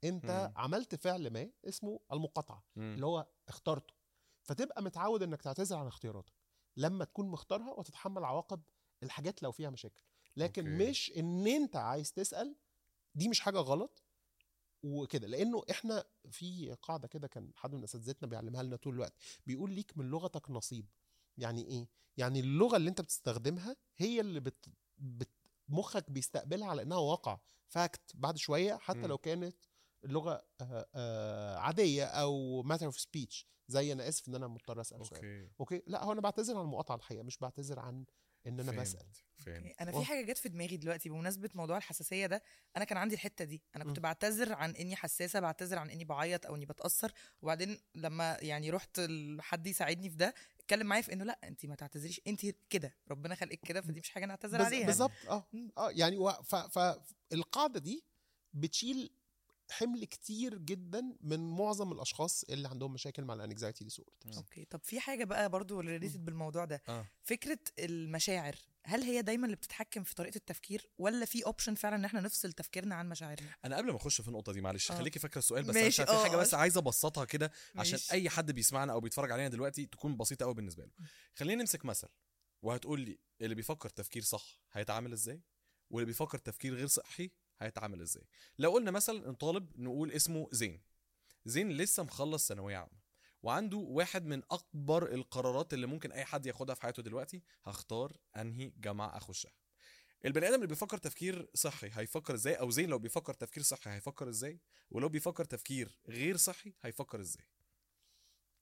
أنت 0.05 0.51
مم. 0.55 0.63
عملت 0.63 0.95
فعل 0.95 1.31
ما 1.31 1.51
اسمه 1.69 2.01
المقاطعة 2.13 2.65
مم. 2.77 2.95
اللي 2.95 3.07
هو 3.07 3.29
اخترته 3.49 3.95
فتبقى 4.43 4.83
متعود 4.83 5.23
إنك 5.23 5.43
تعتذر 5.43 5.77
عن 5.77 5.87
اختياراتك 5.87 6.33
لما 6.77 7.05
تكون 7.05 7.29
مختارها 7.29 7.71
وتتحمل 7.73 8.25
عواقب 8.25 8.63
الحاجات 9.03 9.43
لو 9.43 9.53
فيها 9.53 9.71
مشاكل 9.71 10.03
لكن 10.37 10.73
okay. 10.73 10.91
مش 10.91 11.13
إن 11.17 11.47
أنت 11.47 11.77
عايز 11.77 12.13
تسأل 12.13 12.57
دي 13.15 13.29
مش 13.29 13.41
حاجة 13.41 13.59
غلط 13.59 14.02
وكده. 14.83 15.27
لأنه 15.29 15.63
إحنا 15.71 16.05
في 16.31 16.77
قاعدة 16.83 17.09
كده 17.09 17.29
كان 17.29 17.51
حد 17.55 17.75
من 17.75 17.83
أساتذتنا 17.83 18.29
بيعلمها 18.29 18.63
لنا 18.63 18.77
طول 18.77 18.95
الوقت 18.95 19.15
بيقول 19.47 19.71
ليك 19.73 19.99
من 19.99 20.11
لغتك 20.11 20.51
نصيب. 20.51 20.87
يعني 21.39 21.67
إيه؟ 21.67 21.89
يعني 22.17 22.41
اللغة 22.41 22.77
اللي 22.77 22.91
أنت 22.91 23.01
بتستخدمها 23.01 23.77
هي 23.97 24.21
اللي 24.21 24.41
بت... 24.41 24.67
بت... 24.99 25.31
مخك 25.69 26.11
بيستقبلها 26.11 26.69
على 26.69 26.83
إنها 26.83 26.99
واقع. 26.99 27.39
fact 27.69 28.13
بعد 28.15 28.37
شوية 28.37 28.77
حتى 28.77 28.99
مم. 28.99 29.07
لو 29.07 29.19
كانت 29.19 29.57
اللغة 30.05 30.45
آه، 30.61 30.89
آه، 30.95 31.57
عادية 31.57 32.05
أو 32.05 32.63
matter 32.63 32.87
of 32.87 33.01
speech 33.01 33.47
زي 33.69 33.93
أنا 33.93 34.09
آسف 34.09 34.29
إن 34.29 34.35
أنا 34.35 34.47
مضطر 34.49 34.81
أسأل 34.81 35.07
سؤال. 35.07 35.51
okay؟ 35.61 35.83
لأ 35.87 36.05
هو 36.05 36.13
أنا 36.13 36.21
بعتذر 36.21 36.57
عن 36.57 36.63
المقاطعة 36.63 36.97
الحقيقة 36.97 37.23
مش 37.23 37.39
بعتذر 37.39 37.81
عن 37.81 38.05
إن 38.47 38.61
أنا 38.61 38.73
فهمت، 38.73 38.81
بسأل 38.81 39.07
فهمت 39.39 39.75
أنا. 39.81 39.93
في 39.93 40.05
حاجة 40.05 40.25
جت 40.33 40.39
في 40.39 40.49
دماغي 40.49 40.77
دلوقتي 40.77 41.09
بمناسبة 41.09 41.51
موضوع 41.55 41.77
الحساسية 41.77 42.27
ده 42.27 42.43
أنا 42.77 42.85
كان 42.85 42.99
عندي 42.99 43.15
الحتة 43.15 43.45
دي 43.45 43.63
أنا 43.77 43.85
كنت. 43.85 43.99
بعتذر 44.01 44.53
عن 44.53 44.71
إني 44.71 44.97
حساسة 44.97 45.41
بعتذر 45.41 45.79
عن 45.79 45.91
إني 45.91 46.05
بعيط 46.05 46.47
أو 46.47 46.55
إني 46.57 46.67
بتأثر 46.67 47.13
وبعدين 47.43 47.79
لما 47.95 48.37
يعني 48.41 48.71
رحت 48.71 49.01
لحد 49.01 49.67
يساعدني 49.67 50.11
في 50.11 50.17
ده 50.17 50.35
اتكلم 50.61 50.87
معايا 50.87 51.03
في 51.03 51.13
إنه 51.13 51.25
لأ 51.25 51.39
انت 51.45 51.67
ما 51.67 51.75
تعتذريش 51.75 52.21
انت 52.27 52.47
كده 52.71 52.95
ربنا 53.11 53.35
خلقك 53.35 53.61
كده 53.61 53.81
فدي 53.81 54.01
مش 54.01 54.11
حاجة 54.11 54.27
نعتذر 54.27 54.59
بز- 54.59 54.65
عليها 54.65 54.87
بالظبط 54.87 55.11
آه. 55.29 55.47
آه 55.79 55.91
يعني 55.91 56.17
فالقاعده 57.31 57.81
دي 57.81 58.05
بتشيل 58.55 59.11
حمل 59.73 60.05
كتير 60.05 60.59
جدا 60.59 61.17
من 61.21 61.51
معظم 61.51 61.93
الأشخاص 61.93 62.45
اللي 62.45 62.69
عندهم 62.69 62.93
مشاكل 62.93 63.25
مع 63.25 63.35
ال 63.35 63.41
anxiety 63.41 63.85
disorder 63.85 64.13
okay. 64.37 64.65
طب 64.65 64.81
في 64.83 65.01
حاجة 65.01 65.25
بقى 65.25 65.49
برضو 65.49 65.81
related 65.81 66.25
بالموضوع 66.25 66.65
ده. 66.65 66.83
آه. 66.89 67.07
فكرة 67.23 67.59
المشاعر 67.79 68.57
هل 68.85 69.03
هي 69.03 69.23
دايما 69.23 69.45
اللي 69.45 69.57
بتتحكم 69.57 70.05
في 70.05 70.15
طريقة 70.15 70.37
التفكير 70.37 70.91
ولا 70.99 71.25
في 71.25 71.47
اوبشن 71.47 71.75
فعلا 71.75 71.97
إن 71.97 72.05
إحنا 72.05 72.21
نفصل 72.21 72.53
تفكيرنا 72.53 72.95
عن 72.95 73.09
مشاعرنا؟ 73.09 73.55
أنا 73.65 73.77
قبل 73.77 73.91
ما 73.91 73.97
أخش 73.97 74.21
في 74.21 74.29
النقطة 74.29 74.53
دي 74.53 74.61
معلش 74.61 74.91
آه. 74.91 74.95
خليكي 74.95 75.19
فاكرة 75.19 75.39
السؤال 75.39 75.63
بس 75.65 75.75
ماشي، 75.75 76.03
عشان 76.03 76.17
في 76.17 76.23
حاجة 76.23 76.37
آه. 76.37 76.41
بس 76.41 76.55
عايز 76.55 76.77
أبسطها 76.77 77.25
كده 77.25 77.53
عشان 77.77 77.93
ماشي. 77.93 78.13
أي 78.13 78.31
حد 78.31 78.51
بيسمعنا 78.53 78.93
أو 78.93 79.01
بيتفرج 79.01 79.31
علينا 79.31 79.49
دلوقتي 79.49 79.87
تكون 79.87 80.17
بسيطة 80.17 80.45
قوي 80.45 80.55
بالنسبة 80.55 80.85
له. 80.85 80.93
خلينا 81.35 81.61
نمسك 81.63 81.85
مثل 81.85 82.09
وهتقول 82.63 83.01
لي 83.01 83.19
اللي 83.41 83.55
بيفكر 83.55 83.89
تفكير 83.89 84.23
صح 84.23 84.61
هيتعامل 84.73 85.13
إزاي؟ 85.13 85.43
واللي 85.91 86.07
بيفكر 86.07 86.39
تفكير 86.39 86.75
غير 86.75 86.87
صحي 86.87 87.31
هيتعامل 87.65 88.01
إزاي. 88.01 88.25
لو 88.59 88.71
قلنا 88.73 88.91
مثلا 88.91 89.29
ان 89.29 89.35
طالب 89.35 89.81
نقول 89.81 90.13
اسمه 90.13 90.49
زين. 90.53 90.81
زين 91.45 91.71
لسه 91.71 92.03
مخلص 92.03 92.49
ثانوية 92.49 92.77
عامة 92.77 93.03
وعنده 93.43 93.77
واحد 93.77 94.27
من 94.27 94.43
أكبر 94.51 95.15
القرارات 95.15 95.75
اللي 95.75 95.87
ممكن 95.87 96.13
أي 96.13 96.25
حد 96.25 96.47
ياخدها 96.47 96.75
في 96.75 96.83
حياته 96.83 97.03
دلوقتي 97.03 97.43
هختار 97.65 98.17
أنهي 98.37 98.73
جامعة 98.77 99.17
أخشها. 99.17 99.53
البني 100.25 100.47
آدم 100.49 100.55
اللي 100.55 100.67
بيفكر 100.67 100.99
تفكير 100.99 101.51
صحي 101.55 101.91
هيفكر 101.93 102.35
إزاي؟ 102.35 102.55
أو 102.55 102.71
زين 102.71 102.89
لو 102.89 102.99
بيفكر 102.99 103.35
تفكير 103.35 103.63
صحي 103.63 103.91
هيفكر 103.91 104.29
إزاي؟ 104.29 104.61
ولو 104.91 105.09
بيفكر 105.09 105.45
تفكير 105.45 105.99
غير 106.09 106.37
صحي 106.37 106.75
هيفكر 106.83 107.21
إزاي؟ 107.21 107.45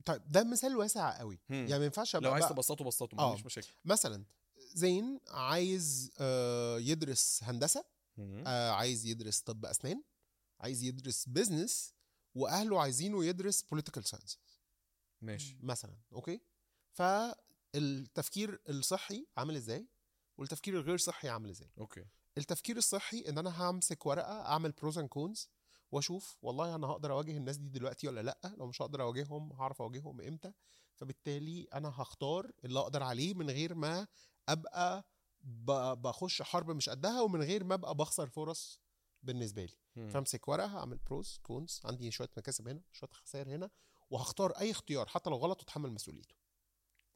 طيب 0.05 0.23
ده 0.33 0.45
مثال 0.45 0.77
واسع 0.77 1.19
قوي. 1.19 1.41
هم. 1.51 1.55
يعني 1.57 1.79
ما 1.79 1.85
ينفعش 1.85 2.17
لو 2.17 2.33
عايز 2.33 2.47
تبسطه 2.47 2.85
بسطه 2.85 3.17
ما 3.17 3.23
آه. 3.23 3.29
عنديش 3.31 3.47
مشاكل. 3.47 3.73
مثلا 3.85 4.25
زين 4.75 5.21
عايز 5.29 6.13
آه، 6.21 6.79
يدرس 6.79 7.41
هندسة. 7.43 7.85
آه، 8.47 8.71
عايز 8.71 9.07
يدرس 9.07 9.41
طب 9.41 9.65
أسنان 9.67 10.03
عايز 10.61 10.83
يدرس 10.83 11.29
business 11.29 11.95
وأهله 12.35 12.81
عايزينه 12.81 13.25
يدرس 13.25 13.63
political 13.63 14.05
science 14.05 14.39
ماشي. 15.23 15.57
مثلا 15.63 15.97
okay؟ 16.13 16.41
فالتفكير 16.93 18.63
الصحي 18.69 19.27
عامل 19.37 19.57
إزاي؟ 19.57 19.89
والتفكير 20.39 20.75
الغير 20.81 20.99
صحي 20.99 21.29
عامل 21.29 21.51
إزاي؟ 21.51 21.71
okay. 21.79 22.05
التفكير 22.39 22.77
الصحي 22.77 23.25
إن 23.29 23.39
أنا 23.39 23.71
همسك 23.71 24.07
ورقة 24.07 24.41
أعمل 24.47 24.73
pros 24.73 24.99
and 24.99 25.09
cons 25.09 25.49
وأشوف 25.93 26.39
والله 26.43 26.75
أنا 26.75 26.87
هقدر 26.87 27.13
أواجه 27.13 27.37
الناس 27.37 27.57
دي 27.57 27.69
دلوقتي 27.69 28.09
ولا 28.09 28.21
لأ؟ 28.21 28.55
لو 28.59 28.67
مش 28.67 28.83
هقدر 28.83 29.03
أواجههم 29.03 29.53
هعرف 29.53 29.83
أواجههم 29.83 30.21
إمتى؟ 30.21 30.53
فبالتالي 30.97 31.63
أنا 31.75 31.89
هختار 31.89 32.53
اللي 32.65 32.79
أقدر 32.79 33.03
عليه 33.03 33.35
من 33.35 33.51
غير 33.51 33.75
ما 33.75 34.07
أبقى 34.49 35.05
بخش 35.43 36.43
حرب 36.43 36.71
مش 36.71 36.89
قدها 36.89 37.21
ومن 37.21 37.43
غير 37.43 37.65
ما 37.65 37.75
أبقى 37.75 37.95
بخسر 37.95 38.29
فرص 38.29 38.81
بالنسبة 39.23 39.65
لي. 39.65 39.75
فامسك 40.09 40.49
ورقة 40.49 40.79
اعمل 40.79 40.97
pros 40.97 41.39
cons 41.43 41.81
عندي 41.85 42.11
شوية 42.11 42.29
مكاسب 42.37 42.69
هنا 42.69 42.83
شوية 42.93 43.11
خسائر 43.11 43.49
هنا 43.49 43.71
وهختار 44.11 44.51
أي 44.51 44.71
اختيار 44.71 45.07
حتى 45.07 45.31
لو 45.31 45.37
غلط 45.37 45.61
واتحمل 45.61 45.93
مسؤوليته. 45.93 46.35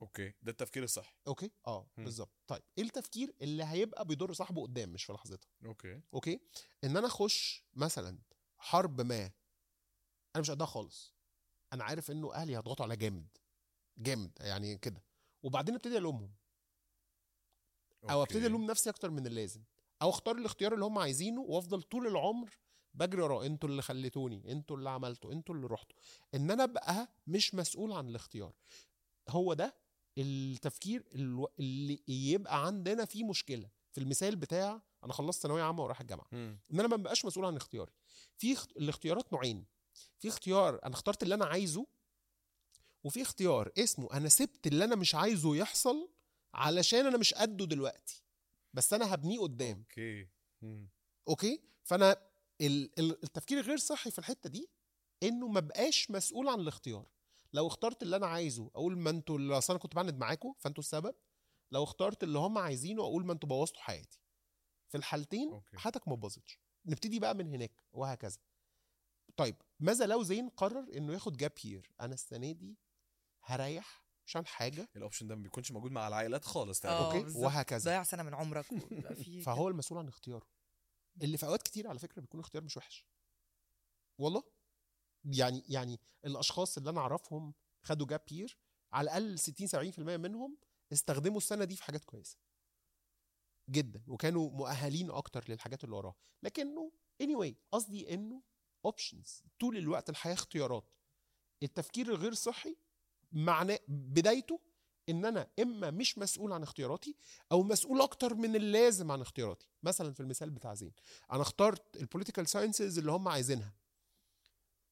أوكي. 0.03 0.35
ده 0.43 0.51
التفكير 0.53 0.83
الصحي 0.83 1.15
okay? 1.27 1.51
آه. 1.67 1.89
بالظبط. 1.97 2.33
طيب 2.47 2.63
إيه 2.79 2.85
التفكير 2.85 3.35
اللي 3.41 3.65
هيبقى 3.65 4.05
بيضر 4.05 4.33
صاحبه 4.33 4.63
قدام 4.63 4.93
مش 4.93 5.05
في 5.05 5.13
لحظتها؟ 5.13 5.49
okay. 5.65 6.01
okay? 6.15 6.41
إن 6.85 6.97
أنا 6.97 7.07
أخش 7.07 7.65
مثلا 7.75 8.19
حرب 8.59 9.01
ما 9.01 9.25
أنا 10.37 10.41
مش 10.41 10.51
قدها 10.51 10.67
خالص. 10.67 11.15
أنا 11.73 11.85
عارف 11.85 12.11
إنه 12.11 12.35
أهلي 12.35 12.57
هيضغطوا 12.57 12.85
عليا 12.85 12.97
جامد 12.97 13.29
جامد 13.99 14.39
يعني 14.41 14.79
كده. 14.79 15.05
وبعدين 15.43 15.75
أبتدي 15.75 15.99
ألومهم. 15.99 16.35
أو. 18.11 18.23
أبتدي 18.23 18.47
ألوم 18.47 18.65
نفسي 18.65 18.91
أكتر 18.91 19.11
من 19.11 19.27
اللازم. 19.27 19.63
أو 20.03 20.11
أختار 20.11 20.37
الاختيار 20.37 20.75
اللي 20.75 20.85
هم 20.85 20.99
عايزينه 20.99 21.41
وأفضل 21.41 21.83
طول 21.83 22.07
العمر 22.07 22.59
بجري 22.95 23.23
وراه. 23.23 23.47
أنتوا 23.47 23.69
اللي 23.69 23.83
خليتوني. 23.83 24.53
أنتوا 24.53 24.77
اللي 24.77 24.91
عملتوا. 24.91 25.33
أنتوا 25.33 25.55
اللي 25.55 25.67
رحتوا. 25.67 25.97
إن 26.35 26.51
أنا 26.51 26.65
أبقى 26.65 27.09
مش 27.27 27.55
مسؤول 27.55 27.93
عن 27.93 28.09
الاختيار. 28.09 28.53
هو 29.29 29.55
ده 29.55 29.75
التفكير 30.19 31.05
اللي 31.15 32.01
يبقى 32.09 32.67
عندنا 32.67 33.05
فيه 33.05 33.25
مشكلة. 33.25 33.69
في 33.93 34.01
المثال 34.01 34.37
بتاع 34.37 34.83
أنا 35.05 35.13
خلصت 35.13 35.43
ثانوية 35.43 35.63
عامة 35.63 35.83
ورايح 35.83 36.01
الجامعة. 36.01 36.27
إن 36.33 36.81
أنا 36.81 36.89
ما 36.89 36.97
ببقاش 36.97 37.25
مسؤول 37.25 37.45
عن 37.45 37.57
اختياري. 37.57 37.93
في 38.37 38.53
اخت... 38.53 38.77
الاختيارات 38.77 39.33
نوعين. 39.33 39.65
في 40.19 40.29
اختيار 40.29 40.81
أنا 40.85 40.95
اخترت 40.95 41.23
اللي 41.23 41.35
أنا 41.35 41.45
عايزه 41.45 41.87
وفي 43.05 43.23
اختيار 43.23 43.73
اسمه 43.79 44.13
أنا 44.13 44.29
سبت 44.29 44.67
اللي 44.67 44.85
أنا 44.85 44.97
مش 44.97 45.15
عايزه 45.15 45.57
يحصل 45.57 46.09
علشان 46.55 47.07
أنا 47.07 47.19
مش 47.19 47.35
قده 47.35 47.65
دلوقتي 47.65 48.23
بس 48.75 48.93
أنا 48.93 49.15
هبنيه 49.15 49.41
قدام. 49.41 49.79
okay. 49.79 50.29
okay? 51.29 51.63
فأنا 51.85 52.13
ال- 52.61 52.99
ال- 52.99 53.25
التفكير 53.25 53.59
الغير 53.61 53.77
صحي 53.77 54.11
في 54.11 54.19
الحتة 54.19 54.51
دي 54.51 54.71
إنه 55.23 55.49
ما 55.49 55.61
بقاش 55.61 56.11
مسؤول 56.11 56.49
عن 56.49 56.61
الاختيار. 56.61 57.07
لو 57.53 57.67
اخترت 57.67 58.03
اللي 58.03 58.17
أنا 58.17 58.27
عايزه 58.27 58.71
أقول 58.75 58.99
ما 58.99 59.11
أنتوا 59.11 59.39
اللي 59.39 59.59
أصل 59.59 59.73
أنا 59.73 59.81
كنت 59.83 59.95
بعند 59.95 60.15
معاكم 60.19 60.55
فأنتوا 60.59 60.83
السبب. 60.83 61.15
لو 61.73 61.85
اخترت 61.85 62.23
اللي 62.25 62.39
هم 62.39 62.59
عايزينه 62.59 63.03
أقول 63.03 63.27
ما 63.27 63.33
أنتوا 63.33 63.49
بوظتوا 63.49 63.81
حياتي. 63.83 64.21
في 64.89 64.97
الحالتين 64.97 65.51
okay. 65.51 65.79
حياتك 65.79 66.09
ما 66.09 66.15
باظتش. 66.15 66.59
نبتدي 66.87 67.19
بقى 67.21 67.35
من 67.35 67.49
هناك 67.49 67.83
وهكذا. 67.93 68.39
طيب 69.37 69.57
ماذا 69.81 70.07
لو 70.07 70.23
زين 70.23 70.49
قرر 70.49 70.87
إنه 70.97 71.13
ياخد 71.13 71.37
gap 71.37 71.53
year 71.65 71.93
أنا 72.01 72.15
السنة 72.15 72.53
دي 72.53 72.77
هريح 73.43 74.04
عشان 74.27 74.47
حاجة؟ 74.47 74.89
ال 74.97 75.01
option 75.01 75.27
ده 75.27 75.35
ما 75.35 75.43
بيكونش 75.43 75.73
موجود 75.73 75.91
مع 75.93 76.09
العائلات 76.09 76.45
خالص 76.45 76.85
آه، 76.87 76.89
تقريبا. 76.89 77.07
okay 77.07 77.23
بالظبط. 77.23 77.45
وهكذا. 77.45 77.91
ضيع 77.91 78.03
سنة 78.03 78.23
من 78.23 78.35
عمرك. 78.35 78.65
فهو 79.47 79.69
المسؤول 79.69 79.99
عن 79.99 80.09
اختياره. 80.09 80.47
اللي 81.23 81.39
في 81.39 81.47
أوقات 81.47 81.63
كتير 81.63 81.89
على 81.89 81.99
فكرة 81.99 82.21
بيكون 82.21 82.41
اختيار 82.41 82.65
مش 82.65 82.77
وحش. 82.77 83.07
والله؟ 84.19 84.43
يعني 85.25 85.65
يعني 85.69 86.01
الأشخاص 86.25 86.77
اللي 86.77 86.91
أنا 86.91 87.01
أعرفهم 87.01 87.55
خدوا 87.83 88.07
جاب 88.07 88.23
يير 88.31 88.59
على 88.93 89.05
الأقل 89.05 89.39
60 89.39 89.93
70% 89.93 89.99
منهم 89.99 90.59
استخدموا 90.93 91.37
السنة 91.37 91.65
دي 91.65 91.77
في 91.77 91.83
حاجات 91.83 92.05
كويسة. 92.05 92.39
جدا. 93.71 94.05
وكانوا 94.07 94.51
مؤهلين 94.51 95.11
أكتر 95.11 95.45
للحاجات 95.49 95.85
اللي 95.85 95.97
وراها. 95.97 96.15
لكنه 96.43 96.93
anyway 97.23 97.55
قصدي 97.73 98.15
إنه 98.15 98.43
اوبشنز 98.85 99.43
طول 99.61 99.77
الوقت 99.77 100.11
الحياة 100.11 100.35
اختيارات. 100.35 100.91
التفكير 101.63 102.09
الغير 102.09 102.35
صحي 102.35 102.77
معناه 103.35 103.79
بدايته 103.89 104.61
إن 105.09 105.25
أنا 105.25 105.47
إما 105.59 105.91
مش 105.91 106.19
مسؤول 106.19 106.53
عن 106.53 106.63
اختياراتي 106.63 107.17
أو 107.53 107.63
مسؤول 107.63 108.01
أكتر 108.01 108.35
من 108.35 108.57
اللازم 108.57 109.11
عن 109.11 109.21
اختياراتي. 109.21 109.67
مثلا 109.83 110.13
في 110.13 110.21
المثال 110.21 110.51
بتاع 110.51 110.75
زين. 110.75 110.93
أنا 111.33 111.43
اخترت 111.43 111.97
البوليتيكال 111.97 112.49
ساينسز 112.49 112.99
اللي 112.99 113.13
هم 113.13 113.29
عايزينها. 113.29 113.75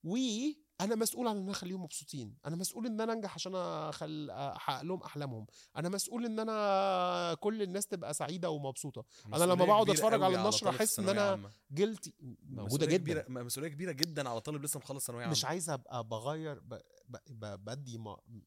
وأنا 0.05 0.95
مسؤول 0.95 1.29
عن 1.29 1.37
إن 1.37 1.43
أنا 1.43 1.53
أخليهم 1.53 1.83
مبسوطين. 1.83 2.37
أنا 2.47 2.57
مسؤول 2.57 2.87
إن 2.87 3.01
أنا 3.01 3.13
أنجح 3.13 3.35
عشان 3.35 3.55
أخل... 3.55 4.31
أحقق 4.31 4.83
لهم 4.83 5.03
أحلامهم. 5.03 5.47
أنا 5.77 5.89
مسؤول 5.89 6.25
إن 6.25 6.39
أنا 6.41 7.37
كل 7.41 7.63
الناس 7.63 7.87
تبقى 7.87 8.15
سعيدة 8.15 8.51
ومبسوطة. 8.51 9.05
أنا 9.27 9.45
لما 9.45 9.65
بقعد 9.65 9.91
قوي 10.15 10.37
على 10.37 10.37
إن 10.37 10.51
ثانوية 10.97 11.13
أنا 11.13 11.31
عامة. 11.31 11.51
جلتي 11.71 12.15
موجودة 12.21 12.65
مسؤولية 12.65 12.87
جدا. 12.87 13.23
كبيرة 13.23 13.43
مسؤولية 13.43 13.69
كبيرة 13.69 13.93
جدا 13.93 14.29
على 14.29 14.41
طالب 14.41 14.65
لسه 14.65 14.79
مخلص 14.79 15.07
ثانوية 15.07 15.23
عامة. 15.23 15.33
مش 15.33 15.45
عايز 15.45 15.71
أبقى 15.71 16.05
بغير 16.05 16.59
ب... 16.59 16.79
بدي. 17.41 17.99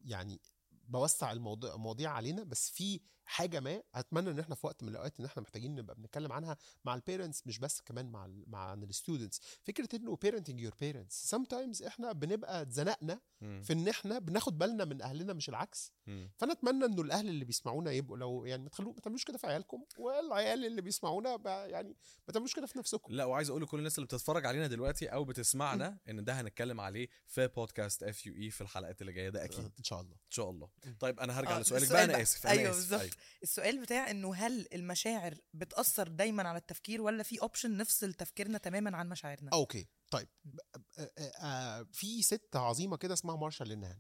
يعني 0.01 0.41
بوسع 0.87 1.31
المواضيع 1.31 2.11
علينا 2.11 2.43
بس 2.43 2.69
في 2.69 3.01
حاجة 3.25 3.59
ما 3.59 3.81
اتمنى 3.95 4.29
إن 4.29 4.39
إحنا 4.39 4.55
في 4.55 4.67
وقت 4.67 4.83
من 4.83 4.89
الأوقات 4.89 5.19
إن 5.19 5.25
إحنا 5.25 5.41
محتاجين 5.43 5.75
نبقى 5.75 5.95
بنتكلم 5.95 6.31
عنها 6.31 6.57
مع 6.85 6.95
ال 6.95 7.02
parents 7.02 7.47
مش 7.47 7.59
بس 7.59 7.81
كمان 7.81 8.11
مع 8.11 8.25
ال... 8.25 8.43
مع 8.47 8.73
ال 8.73 8.81
students 8.81 9.41
فكرة 9.63 9.89
إنه 9.95 10.17
parenting 10.25 10.67
your 10.67 10.73
parents. 10.83 11.31
Sometimes 11.35 11.85
إحنا 11.87 12.11
بنبقى 12.11 12.61
اتزنقنا. 12.61 13.19
في 13.39 13.73
إن 13.73 13.87
إحنا 13.87 14.19
بناخد 14.19 14.57
بالنا 14.57 14.85
من 14.85 15.01
أهلنا 15.01 15.33
مش 15.33 15.49
العكس. 15.49 15.91
فانا 16.37 16.51
اتمنى 16.51 16.85
إنه 16.85 17.01
الأهل 17.01 17.27
اللي 17.29 17.45
بيسمعونا 17.45 17.91
يبقوا 17.91 18.17
لو 18.17 18.45
يعني 18.45 18.63
ما 18.63 18.69
تخلوا 18.69 18.93
ما 18.93 18.99
تعملوش 18.99 19.23
كده 19.25 19.37
في 19.37 19.47
عيالكم 19.47 19.83
والعيال 19.97 20.65
اللي 20.65 20.81
بيسمعونا 20.81 21.39
يعني 21.65 21.95
ما 22.27 22.33
تعملوش 22.33 22.55
كده 22.55 22.65
في 22.65 22.77
نفسكم. 22.79 23.13
لا 23.13 23.25
وعايز 23.25 23.49
أقول 23.49 23.61
لكل 23.61 23.77
الناس 23.77 23.95
اللي 23.97 24.05
بتتفرج 24.05 24.45
علينا 24.45 24.67
دلوقتي 24.67 25.07
أو 25.07 25.23
بتسمعنا 25.23 25.97
إن 26.09 26.23
ده 26.23 26.41
هنتكلم 26.41 26.81
عليه 26.81 27.07
في 27.27 27.47
بودكاست 27.47 28.03
FUE 28.03 28.49
في 28.49 28.61
الحلقات 28.61 29.01
اللي 29.01 29.13
جاية 29.13 29.29
ده 29.29 29.45
أكيد. 29.45 29.71
إن 29.79 29.83
شاء 29.83 30.01
الله. 30.01 30.13
إن 30.13 30.31
شاء 30.31 30.49
الله. 30.49 30.69
طيب 30.99 31.19
أنا 31.19 31.39
هرجع 31.39 31.57
آه، 31.57 31.59
لسؤالك 31.59 31.89
بقى 31.91 32.03
أنا. 32.03 32.21
آسف 32.21 32.47
أنا 32.47 32.59
أيوة 32.59 32.71
آسف. 32.71 32.89
بالظبط. 32.91 33.14
السؤال 33.43 33.81
بتاع 33.81 34.11
إنه 34.11 34.35
هل 34.35 34.67
المشاعر 34.73 35.37
بتأثر 35.53 36.07
دايما 36.07 36.47
على 36.49 36.57
التفكير 36.57 37.01
ولا 37.01 37.23
في 37.23 37.41
option 37.41 37.77
نفصل 37.77 38.13
تفكيرنا 38.13 38.57
تماما 38.57 38.97
عن 38.97 39.09
مشاعرنا؟ 39.09 39.49
okay 39.53 39.87
طيب. 40.11 40.27
آه، 40.97 41.11
آه، 41.17 41.21
آه، 41.21 41.87
في 41.91 42.21
ست 42.21 42.55
عظيمة 42.55 42.97
كده 42.97 43.13
اسمها 43.13 43.35
مارشا 43.35 43.63
لينهان. 43.63 43.99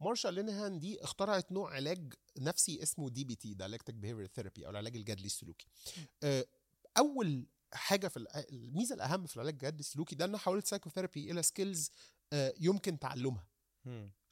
مارشا 0.00 0.28
لينهان 0.28 0.78
دي 0.78 1.04
اخترعت 1.04 1.52
نوع 1.52 1.74
علاج 1.74 2.14
نفسي 2.38 2.82
اسمه 2.82 3.10
DBT 3.10 3.54
dialectic 3.54 3.94
behavior 3.94 4.26
therapy 4.26 4.66
أو 4.66 4.70
العلاج 4.70 4.96
الجدلي 4.96 5.26
السلوكي. 5.26 5.66
آه، 6.22 6.46
أول 6.98 7.46
حاجة 7.72 8.08
في 8.08 8.26
الميزة 8.52 8.94
الأهم 8.94 9.26
في 9.26 9.36
العلاج 9.36 9.54
الجدلي 9.54 9.80
السلوكي 9.80 10.14
ده 10.14 10.24
ان 10.24 10.36
حولت 10.36 10.66
psychotherapy 10.66 11.30
إلى 11.30 11.42
skills 11.42 11.90
يمكن 12.60 12.98
تعلمها. 12.98 13.46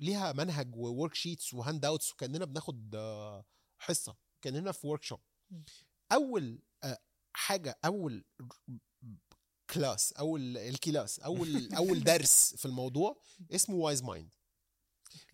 ليها 0.01 0.33
منهج 0.33 0.77
و 0.77 1.15
worksheets 1.15 1.55
و 1.55 1.85
handouts 1.85 2.13
وكأننا 2.13 2.45
بناخد 2.45 2.95
آه، 2.95 3.45
حصة 3.81 4.17
كاننا 4.43 4.73
في 4.73 4.87
workshop. 4.87 5.21
أول 6.13 6.59
آه، 6.85 6.99
حاجة 7.33 7.79
أول 7.85 8.25
class 9.71 10.13
أول 10.13 10.57
ال 10.57 10.67
class 10.67 11.21
أول 11.21 11.69
أول 11.81 12.05
درس 12.05 12.55
في 12.57 12.65
الموضوع 12.67 13.23
اسمه 13.51 13.77
wise 13.77 14.03
mind. 14.03 14.35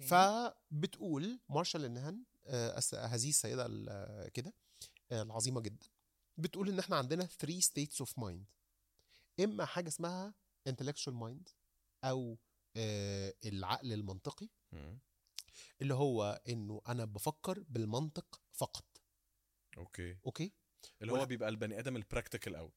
فبتقول 0.07 1.41
مارشا 1.49 1.85
لينهان 1.85 2.25
آه، 2.47 2.81
هذه 2.95 3.29
السيدة 3.29 3.67
ال- 3.67 3.89
آه، 3.89 4.29
كده 4.29 4.53
العظيمة 5.13 5.61
جدا 5.61 5.87
بتقول 6.37 6.69
إن 6.69 6.79
إحنا 6.79 6.97
عندنا 6.97 7.25
3 7.27 7.61
states 7.61 8.01
of 8.01 8.19
mind 8.19 8.45
إما 9.41 9.65
حاجة 9.65 9.89
اسمها 9.89 10.35
intellectual 10.69 11.09
mind 11.09 11.49
أو 12.05 12.39
العقل 13.45 13.93
المنطقي. 13.93 14.49
اللي 15.83 15.95
هو 15.95 16.41
إنه 16.49 16.81
أنا 16.89 17.05
بفكر 17.05 17.65
بالمنطق 17.69 18.41
فقط. 18.53 18.85
okay. 19.79 20.19
okay? 20.27 20.53
اللي 21.03 21.13
هو 21.13 21.27
بيبقى 21.27 21.49
البني 21.49 21.79
آدم 21.79 21.97
ال 21.97 22.03
practical 22.03 22.57
قوي 22.57 22.73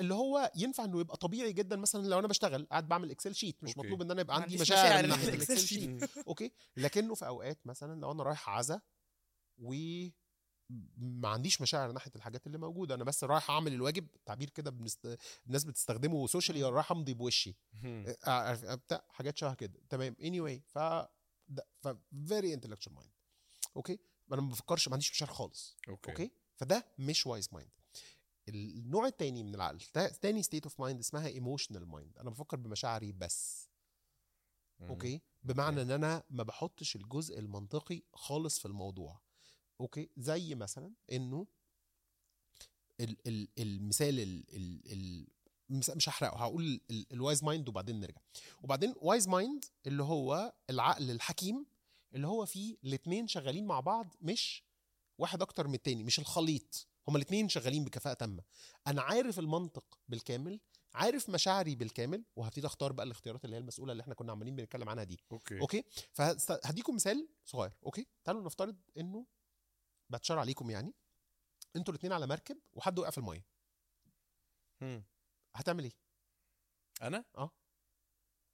اللي 0.00 0.14
هو 0.14 0.52
ينفع 0.56 0.84
إنه 0.84 1.00
يبقى 1.00 1.16
طبيعي 1.16 1.52
جدا 1.52 1.76
مثلا 1.76 2.06
لو 2.06 2.18
أنا 2.18 2.28
بشتغل 2.28 2.66
قاعد 2.66 2.88
بعمل 2.88 3.10
Excel 3.10 3.34
sheet 3.34 3.64
مش 3.64 3.68
okay. 3.70 3.80
مطلوب 3.80 4.02
إن 4.02 4.10
أنا 4.10 4.20
يبقى 4.20 4.36
عندي 4.36 4.58
مشاعر 4.58 4.86
مشاعر 4.86 5.02
من 5.02 5.08
ناحية 5.08 5.28
ال 5.28 5.33
Excel 5.33 5.58
sheet. 5.58 6.10
okay? 6.28 6.52
لكنه 6.76 7.14
في 7.14 7.26
أوقات 7.26 7.66
مثلا 7.66 8.00
لو 8.00 8.12
أنا 8.12 8.22
رايح 8.22 8.48
عزا 8.48 8.80
و 9.58 9.74
ما 10.96 11.28
عنديش 11.28 11.60
مشاعر 11.60 11.92
ناحية 11.92 12.10
الحاجات 12.16 12.46
اللي 12.46 12.58
موجودة. 12.58 12.94
أنا 12.94 13.04
بس 13.04 13.24
رايح 13.24 13.50
أعمل 13.50 13.72
الواجب 13.72 14.08
تعبير 14.26 14.50
كده 14.50 14.70
بنست... 14.70 15.18
الناس 15.46 15.64
بتستخدمه 15.64 16.26
socially 16.26 16.62
رايح 16.62 16.92
أمضي 16.92 17.14
بوشي. 17.14 17.56
بتاع 17.84 19.04
حاجات 19.08 19.36
شبه 19.36 19.54
كده. 19.54 19.80
تمام. 19.90 20.16
anyway 20.20 20.60
ف 20.66 20.78
ده 21.48 21.66
ف 21.80 21.88
very 22.28 22.56
intellectual 22.56 22.92
mind. 22.92 23.10
okay 23.76 23.98
أنا 24.32 24.40
ما 24.42 24.48
بفكرش 24.50 24.88
ما 24.88 24.94
عنديش 24.94 25.10
مشاعر 25.10 25.30
خالص. 25.32 25.76
okay 25.88 26.10
okay 26.10 26.30
فده 26.56 26.86
مش 26.98 27.26
wise 27.26 27.48
mind 27.52 27.70
النوع 28.48 29.06
التاني 29.06 29.42
من 29.42 29.54
العقل 29.54 29.80
تا- 29.80 30.08
تاني 30.08 30.42
state 30.42 30.64
of 30.64 30.80
mind 30.80 31.00
اسمها 31.00 31.26
emotional 31.26 31.86
mind 31.88 32.18
أنا 32.18 32.30
بفكر 32.30 32.56
بمشاعري 32.56 33.12
بس. 33.12 33.68
مم. 34.80 34.88
okay 34.88 35.22
بمعنى 35.42 35.82
إن 35.82 35.90
أنا 35.90 36.22
ما 36.30 36.42
بحطش 36.42 36.96
الجزء 36.96 37.38
المنطقي 37.38 38.02
خالص 38.14 38.58
في 38.58 38.66
الموضوع. 38.66 39.20
okay 39.80 40.10
زي 40.16 40.54
مثلا 40.54 40.92
إنه 41.12 41.46
ال 43.00 43.16
ال 43.28 43.48
المثال 43.58 44.20
ال 44.20 44.44
ال 44.92 45.26
مش 45.70 46.08
هحرقه 46.08 46.36
هقول 46.36 46.80
ال 47.12 47.18
wise 47.18 47.44
mind 47.44 47.68
وبعدين 47.68 48.00
نرجع. 48.00 48.20
وبعدين 48.62 48.94
wise 48.96 49.28
mind 49.28 49.64
اللي 49.86 50.02
هو 50.02 50.52
العقل 50.70 51.10
الحكيم 51.10 51.66
اللي 52.14 52.26
هو 52.26 52.46
فيه 52.46 52.76
الاثنين 52.84 53.26
شغالين 53.26 53.66
مع 53.66 53.80
بعض 53.80 54.14
مش 54.20 54.64
واحد 55.18 55.42
أكتر 55.42 55.68
من 55.68 55.74
التاني 55.74 56.04
مش 56.04 56.18
الخليط. 56.18 56.86
هما 57.08 57.16
الاثنين 57.16 57.48
شغالين 57.48 57.84
بكفاءة 57.84 58.14
تامة. 58.14 58.42
أنا 58.86 59.02
عارف 59.02 59.38
المنطق 59.38 59.98
بالكامل 60.08 60.60
عارف 60.94 61.30
مشاعري 61.30 61.74
بالكامل 61.74 62.24
وهبتدي 62.36 62.66
أختار 62.66 62.92
بقى 62.92 63.06
الاختيارات 63.06 63.44
اللي 63.44 63.56
هي 63.56 63.60
المسؤولة 63.60 63.92
اللي 63.92 64.00
إحنا 64.02 64.14
كنا 64.14 64.32
عمالين 64.32 64.56
بنتكلم 64.56 64.88
عنها 64.88 65.04
دي. 65.04 65.20
okay. 65.32 65.60
okay? 65.60 65.84
فهديكم 66.12 66.94
مثال 66.94 67.28
صغير 67.44 67.72
okay? 67.86 68.06
تعالوا 68.24 68.42
نفترض 68.42 68.76
إنه 68.96 69.26
بتشار 70.10 70.38
عليكم 70.38 70.70
يعني 70.70 70.94
إنتوا 71.76 71.94
الاثنين 71.94 72.12
على 72.12 72.26
مركب 72.26 72.58
وحد 72.72 72.98
وقع 72.98 73.10
في 73.10 73.18
المية. 73.18 73.44
هتعمل 75.56 75.84
إيه؟ 75.84 75.92
أنا؟ 77.02 77.24
آه. 77.38 77.50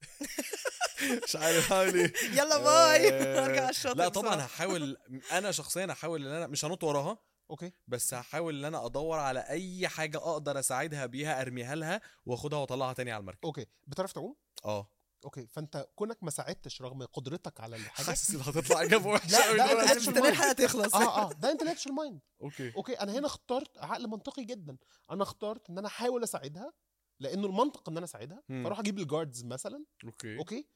مش 1.25 1.37
عارف 1.37 1.73
اعمل 1.73 1.95
إيه؟ 1.95 2.13
يلا 2.39 2.59
bye. 2.59 3.13
آه، 3.13 3.45
ارجع 3.47 3.69
الشاطئ 3.69 3.99
لا 3.99 4.09
طبعا. 4.09 4.45
هحاول 4.45 4.97
أنا 5.33 5.53
شخصيا 5.53 5.87
هحاول 5.93 6.27
إن 6.27 6.33
أنا 6.35 6.47
مش 6.47 6.65
هنط 6.65 6.85
وراها 6.85 7.19
okay. 7.51 7.73
بس 7.87 8.15
هحاول 8.15 8.59
إن 8.59 8.65
أنا 8.65 8.87
أدور 8.87 9.19
على 9.19 9.41
أي 9.41 9.89
حاجة 9.89 10.17
أقدر 10.19 10.59
أساعدها 10.59 11.07
بيها 11.07 11.41
أرميها 11.41 11.75
لها 11.75 12.01
وأخدها 12.27 12.59
وأطلعها 12.59 12.93
تاني 12.93 13.13
على 13.13 13.21
المركب. 13.21 13.45
أوكي. 13.45 13.67
بتعرف 13.87 14.13
تعوم؟ 14.13 14.37
آه. 14.65 14.91
okay 15.25 15.47
فأنت 15.47 15.89
كونك 15.95 16.23
ما 16.23 16.31
ساعدتش 16.31 16.83
رغم 16.83 17.03
قدرتك 17.03 17.61
على 17.61 17.77
الحاجة 17.77 18.07
حاسس 18.07 18.35
ان 18.35 18.41
هتطلع 18.41 18.83
إجابة 18.83 19.07
وحشة 19.07 19.33
لا، 19.33 19.57
ده 19.57 19.73
دلوقتي. 19.73 19.93
أنا 19.93 19.95
مستني 19.95 20.29
الحلقة 20.29 20.53
تخلص. 20.53 20.95
آه 20.95 21.31
آه. 21.31 21.33
ده 21.33 21.51
intellectual 21.51 21.95
mind 21.95 22.21
okay. 22.43 22.73
okay 22.77 22.93
أنا 22.93 23.13
هنا 23.13 23.27
اخترت 23.27 23.79
عقل 23.79 24.07
منطقي 24.09 24.45
جدا. 24.45 24.77
أنا 25.11 25.23
اخترت 25.23 25.71
إن 25.71 25.79
أنا 25.79 25.89
أحاول 25.89 26.23
أساعدها 26.23 26.73
لأنه 27.21 27.47
المنطق 27.47 27.89
إن 27.89 27.97
أنا 27.97 28.05
أساعدها. 28.05 28.43
فأروح 28.49 28.79
أجيب 28.79 28.99
ال 28.99 29.05
guards 29.05 29.45
مثلا 29.45 29.85
okay. 30.05 30.39
okay 30.39 30.67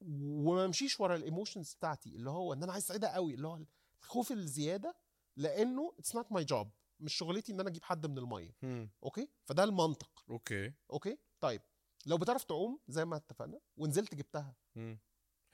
وما 0.00 0.64
أمشيش 0.64 1.00
ورا 1.00 1.16
ال 1.16 1.22
emotions 1.22 1.74
بتاعتي 1.74 2.08
اللي 2.16 2.30
هو 2.30 2.52
إن 2.52 2.62
أنا 2.62 2.72
عايز 2.72 2.84
أساعدها 2.84 3.14
قوي 3.14 3.34
اللي 3.34 3.48
هو 3.48 3.58
الخوف 4.02 4.32
الزيادة 4.32 4.96
لأنه 5.36 5.94
it's 5.98 6.14
not 6.14 6.32
my 6.32 6.44
job 6.44 6.70
مش 7.00 7.14
شغلتي 7.14 7.52
إن 7.52 7.60
أنا 7.60 7.68
أجيب 7.68 7.84
حد 7.84 8.06
من 8.06 8.18
المية. 8.18 8.56
okay? 9.02 9.28
فده 9.44 9.64
المنطق. 9.64 10.24
okay. 10.30 10.72
okay? 10.90 11.18
طيب. 11.40 11.62
لو 12.06 12.16
بتعرف 12.18 12.44
تعوم 12.44 12.80
زي 12.88 13.04
ما 13.04 13.16
اتفقنا 13.16 13.60
ونزلت 13.76 14.14
جبتها. 14.14 14.54
مم. 14.74 14.98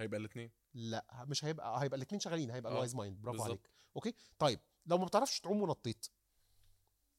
هيبقى 0.01 0.21
الاثنين 0.21 0.51
لا 0.75 1.25
مش 1.29 1.45
هيبقى 1.45 1.83
هيبقى 1.83 1.97
الاثنين 1.97 2.21
شغالين 2.21 2.51
هيبقى 2.51 2.73
ال 2.73 2.77
wise 2.77 2.95
mind 2.95 3.21
برافو 3.21 3.39
بالظبط. 3.39 3.51
عليك. 3.51 3.71
okay؟ 3.97 4.15
طيب 4.39 4.61
لو 4.87 4.99
ما 4.99 5.05
بتعرفش 5.05 5.41
تعوم 5.41 5.63
ونطيت. 5.63 6.07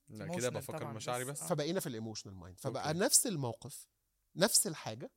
لا 0.10 0.28
كده 0.28 0.50
بفكر 0.50 0.94
مشاعري 0.94 1.26
بس- 1.26 1.32
بس. 1.32 1.41
آه. 1.44 1.48
فبقينا 1.48 1.80
في 1.80 1.88
ال 1.88 1.92
emotional 1.92 2.36
mind 2.36 2.60
فبقى 2.60 2.88
okay. 2.88 3.00
نفس 3.00 3.28
الموقف 3.28 3.88
نفس 4.36 4.67
الحاجة. 4.67 5.12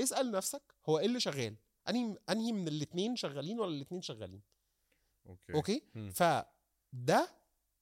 اسأل 0.00 0.30
نفسك 0.30 0.74
هو 0.88 0.98
إيه 0.98 1.06
اللي 1.06 1.20
شغال؟ 1.20 1.56
أنهي 1.88 2.16
أنهي 2.30 2.52
من 2.52 2.68
الاثنين 2.68 3.16
شغالين 3.16 3.60
ولا 3.60 3.70
الاثنين 3.76 4.02
شغالين؟ 4.02 4.42
okay. 5.26 5.54
okay؟ 5.54 5.82
مم. 5.94 6.10
فده 6.10 7.28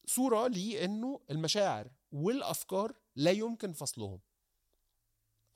صورة 0.07 0.49
لأنه 0.49 1.21
المشاعر 1.31 1.91
والأفكار 2.13 2.95
لا 3.17 3.31
يمكن 3.31 3.73
فصلهم. 3.73 4.21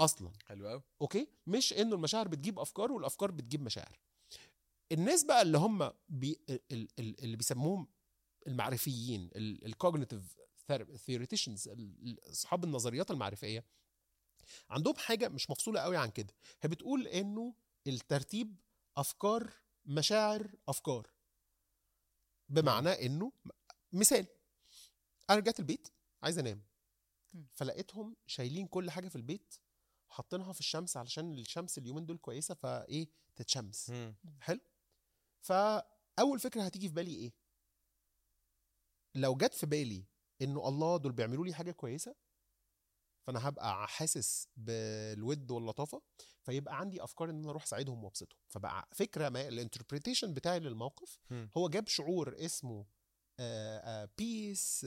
أصلا. 0.00 0.32
حلو 0.46 0.68
قوي 0.68 0.82
okay؟ 1.02 1.26
مش 1.46 1.72
إنه 1.72 1.94
المشاعر 1.94 2.28
بتجيب 2.28 2.58
أفكار 2.58 2.92
والأفكار 2.92 3.30
بتجيب 3.30 3.62
مشاعر. 3.62 3.98
الناس 4.92 5.24
بقى 5.24 5.42
اللي 5.42 5.58
هم 5.58 5.92
بي 6.08 6.40
ال- 6.50 6.60
ال- 6.98 7.24
اللي 7.24 7.36
بيسموهم 7.36 7.88
المعرفيين 8.46 9.30
ال 9.36 9.46
cognitive 9.46 10.36
theoreticians 10.96 11.70
أصحاب 12.30 12.64
النظريات 12.64 13.10
المعرفية 13.10 13.64
عندهم 14.70 14.94
حاجة 14.96 15.28
مش 15.28 15.50
مفصولة 15.50 15.80
قوي 15.80 15.96
عن 15.96 16.10
كده. 16.10 16.34
هي 16.62 16.68
بتقول 16.68 17.06
إنه 17.06 17.54
الترتيب 17.86 18.56
أفكار 18.96 19.52
مشاعر 19.84 20.50
أفكار. 20.68 21.10
بمعنى 22.48 23.06
إنه 23.06 23.32
مثال. 23.92 24.26
أنا 25.30 25.38
رجعت 25.38 25.60
البيت 25.60 25.88
عايز 26.22 26.38
أنام. 26.38 26.62
فلقيتهم 27.52 28.16
شايلين 28.26 28.66
كل 28.66 28.90
حاجة 28.90 29.08
في 29.08 29.16
البيت 29.16 29.54
حاطينها 30.10 30.52
في 30.52 30.60
الشمس 30.60 30.96
علشان 30.96 31.32
الشمس 31.32 31.78
اليومين 31.78 32.06
دول 32.06 32.16
كويسة 32.18 32.54
فإيه 32.54 33.08
تتشمس 33.36 33.90
مم. 33.90 34.14
حلو 34.40 34.60
فأول 35.40 36.40
فكرة 36.40 36.62
هتيجي 36.62 36.88
في 36.88 36.94
بالي 36.94 37.14
إيه 37.14 37.32
لو 39.14 39.34
جت 39.36 39.54
في 39.54 39.66
بالي 39.66 40.04
إنه 40.42 40.68
الله 40.68 40.96
دول 40.96 41.12
بيعملوا 41.12 41.46
لي 41.46 41.54
حاجة 41.54 41.70
كويسة 41.72 42.14
فأنا 43.26 43.48
هبقى 43.48 43.88
حاسس 43.88 44.48
بالود 44.56 45.50
واللطافة 45.50 46.02
فيبقى 46.42 46.78
عندي 46.80 47.04
أفكار 47.04 47.30
إن 47.30 47.38
أنا 47.38 47.50
أروح 47.50 47.62
أساعدهم 47.62 48.04
وأبسطهم 48.04 48.38
فبقى 48.48 48.88
فكرة 48.92 49.28
ما 49.28 49.48
ال 49.48 49.54
interpretation 49.54 50.34
بتاعي 50.34 50.60
للموقف. 50.60 51.18
هو 51.56 51.68
جاب 51.68 51.88
شعور 51.88 52.44
اسمه 52.44 52.86
peace 54.18 54.86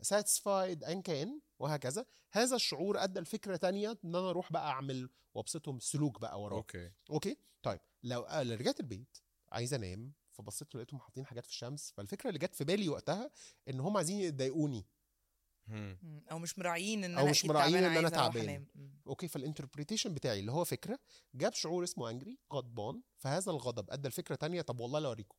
satisfied 0.00 0.84
ان 0.84 1.02
كان 1.02 1.40
وهكذا. 1.58 2.06
هذا 2.32 2.56
الشعور 2.56 3.02
أدى 3.04 3.20
لفكرة 3.20 3.56
تانية 3.56 3.98
إن 4.04 4.16
أنا 4.16 4.30
أروح 4.30 4.52
بقى 4.52 4.68
أعمل 4.70 5.10
وأبسطهم 5.34 5.78
سلوك 5.80 6.20
بقى 6.20 6.42
وراه 6.42 6.56
okay. 6.56 6.92
okay؟ 7.10 7.36
طيب 7.62 7.80
لو 8.02 8.22
آه، 8.22 8.42
رجعت 8.42 8.80
البيت 8.80 9.18
عايز 9.52 9.74
أنام 9.74 10.12
فبصيت 10.32 10.74
لقيتهم 10.74 11.00
حاطين 11.00 11.26
حاجات 11.26 11.44
في 11.46 11.50
الشمس 11.50 11.92
فالفكرة 11.96 12.28
اللي 12.28 12.38
جت 12.38 12.54
في 12.54 12.64
بالي 12.64 12.88
وقتها 12.88 13.30
إن 13.68 13.80
هم 13.80 13.96
عايزين 13.96 14.20
يضايقوني. 14.20 14.86
أو 16.30 16.38
مش 16.38 16.58
مراعيين 16.58 17.04
إن 17.04 17.14
أو 17.14 17.22
أنا 17.22 17.30
مش 17.30 17.38
أكيد 17.38 17.50
مراعيين 17.50 17.84
عايزة 17.84 17.98
أروح 17.98 18.10
تعبان. 18.10 18.66
okay 19.06 19.28
فال 19.28 19.39
interpretation 19.39 20.14
بتاعي 20.14 20.40
اللي 20.40 20.52
هو 20.52 20.64
فكرة 20.64 20.98
جاب 21.34 21.52
شعور 21.52 21.84
اسمه 21.84 22.10
angry 22.10 22.38
غضبان 22.52 23.02
فهذا 23.16 23.50
الغضب 23.52 23.90
أدى 23.90 24.08
لفكرة 24.08 24.34
تانية 24.34 24.62
طب 24.62 24.80
والله 24.80 24.98
لو 24.98 25.08
اوريكم 25.08 25.36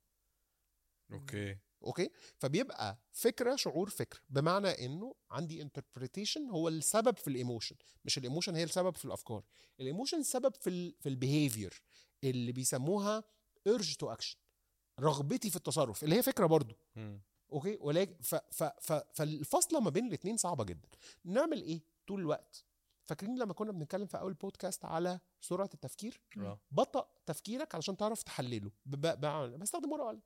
okay. 1.11 1.57
okay؟ 1.83 2.09
فبيبقى 2.37 2.97
فكرة 3.11 3.55
شعور 3.55 3.89
فكر 3.89 4.21
بمعنى 4.29 4.85
إنه 4.85 5.15
عندي 5.31 5.61
interpretation 5.61 6.49
هو 6.49 6.67
السبب 6.67 7.17
في 7.17 7.27
ال 7.27 7.33
emotion 7.33 7.75
مش 8.05 8.17
ال 8.17 8.22
emotion 8.22 8.55
هي 8.55 8.63
السبب 8.63 8.95
في 8.95 9.05
الأفكار. 9.05 9.43
ال 9.79 9.84
emotion 9.84 10.19
السبب 10.19 10.55
في 10.55 10.69
ال 10.69 10.95
في 10.99 11.09
ال 11.09 11.17
behavior 11.17 11.81
اللي 12.23 12.51
بيسموها 12.51 13.23
urge 13.69 13.95
to 13.97 14.09
action 14.09 14.37
رغبتي 14.99 15.49
في 15.49 15.55
التصرف 15.55 16.03
اللي 16.03 16.15
هي 16.15 16.23
فكرة 16.23 16.45
برضو. 16.45 16.75
okay؟ 17.51 17.77
ولكن 17.81 18.15
ف 18.21 18.35
ف 18.35 18.63
ف 18.63 18.93
فالفاصلة 18.93 19.79
ما 19.79 19.89
بين 19.89 20.07
الاثنين 20.07 20.37
صعبة 20.37 20.63
جدا. 20.63 20.89
نعمل 21.25 21.61
إيه 21.61 21.81
طول 22.07 22.19
الوقت؟ 22.19 22.63
فاكرين 23.05 23.39
لما 23.39 23.53
كنا 23.53 23.71
بنتكلم 23.71 24.05
في 24.05 24.19
أول 24.19 24.33
بودكاست 24.33 24.85
على 24.85 25.19
سرعة 25.41 25.69
التفكير؟ 25.73 26.21
آه. 26.37 26.59
بطأ 26.71 27.09
تفكيرك 27.25 27.75
علشان 27.75 27.97
تعرف 27.97 28.23
تحلله. 28.23 28.71
بستخدم 28.85 29.91
ورقة 29.91 30.19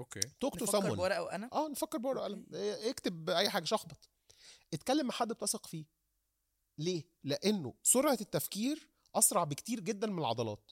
okay. 0.00 0.20
talk 0.40 0.58
to 0.58 0.64
نفكر 0.64 0.80
someone. 0.80 0.96
بورقة 0.96 1.22
وأنا 1.22 1.48
آه 1.52 1.68
نفكر 1.68 1.98
بورقة 1.98 2.20
وقلم 2.20 2.46
إيه، 2.54 2.90
اكتب 2.90 3.30
أي 3.30 3.50
حاجة 3.50 3.64
شخبط. 3.64 4.08
اتكلم 4.74 5.06
مع 5.06 5.14
حد 5.14 5.28
بتثق 5.28 5.66
فيه. 5.66 5.84
ليه؟ 6.78 7.04
لأنه 7.24 7.74
سرعة 7.82 8.18
التفكير 8.20 8.88
أسرع 9.14 9.44
بكتير 9.44 9.80
جدا 9.80 10.06
من 10.06 10.18
العضلات. 10.18 10.70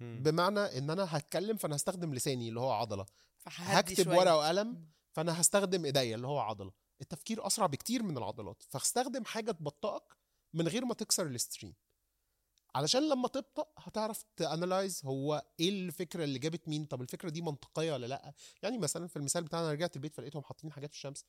مم. 0.00 0.22
بمعنى 0.22 0.60
إن 0.60 0.90
أنا 0.90 1.16
هتكلم 1.16 1.56
فأنا 1.56 1.76
هستخدم 1.76 2.14
لساني 2.14 2.48
اللي 2.48 2.60
هو 2.60 2.70
عضلة. 2.70 3.06
هكتب. 3.46 4.08
ورقة 4.08 4.36
وقلم. 4.36 4.90
فأنا 5.12 5.40
هستخدم 5.40 5.84
إيديا 5.84 6.14
اللي 6.14 6.26
هو 6.26 6.38
عضلة. 6.38 6.72
التفكير 7.00 7.46
أسرع 7.46 7.66
بكتير 7.66 8.02
من 8.02 8.18
العضلات. 8.18 8.62
فاستخدم 8.68 9.24
حاجة 9.24 9.50
تبطئك 9.50 10.02
من 10.54 10.68
غير 10.68 10.84
ما 10.84 10.94
تكسر 10.94 11.26
ال 11.26 11.32
stream. 11.32 11.74
علشان 12.76 13.08
لما 13.08 13.28
تبطأ 13.28 13.66
هتعرف 13.78 14.24
ت 14.36 14.44
analyze 14.44 15.00
هو 15.04 15.46
إيه 15.60 15.68
الفكرة 15.68 16.24
اللي 16.24 16.38
جابت 16.38 16.68
مين. 16.68 16.84
طب 16.84 17.02
الفكرة 17.02 17.30
دي 17.30 17.42
منطقية 17.42 17.92
ولا 17.92 18.06
لأ؟ 18.06 18.34
يعني 18.62 18.78
مثلا 18.78 19.06
في 19.06 19.16
المثال 19.16 19.44
بتاعنا 19.44 19.72
رجعت 19.72 19.96
البيت 19.96 20.14
فلقيتهم 20.14 20.42
حاطين 20.42 20.72
حاجات 20.72 20.90
في 20.90 20.96
الشمس. 20.96 21.24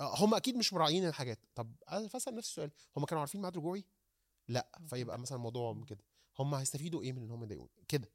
هم 0.00 0.34
أكيد 0.34 0.56
مش 0.56 0.72
مراعيين 0.72 1.06
الحاجات. 1.08 1.38
طب 1.54 1.74
أنا 1.92 2.08
فاسال 2.08 2.34
نفسي 2.34 2.50
السؤال 2.50 2.70
هم 2.96 3.04
كانوا 3.04 3.20
عارفين 3.20 3.40
ميعاد 3.40 3.56
رجوعي؟ 3.56 3.84
لأ. 4.48 4.78
فيبقى 4.86 5.18
مثلا 5.18 5.36
الموضوع 5.36 5.84
كده. 5.84 6.04
هم 6.38 6.54
هيستفيدوا 6.54 7.02
إيه 7.02 7.12
من 7.12 7.22
إن 7.22 7.30
هم 7.30 7.42
يضايقوني؟ 7.42 7.70
كده. 7.88 8.10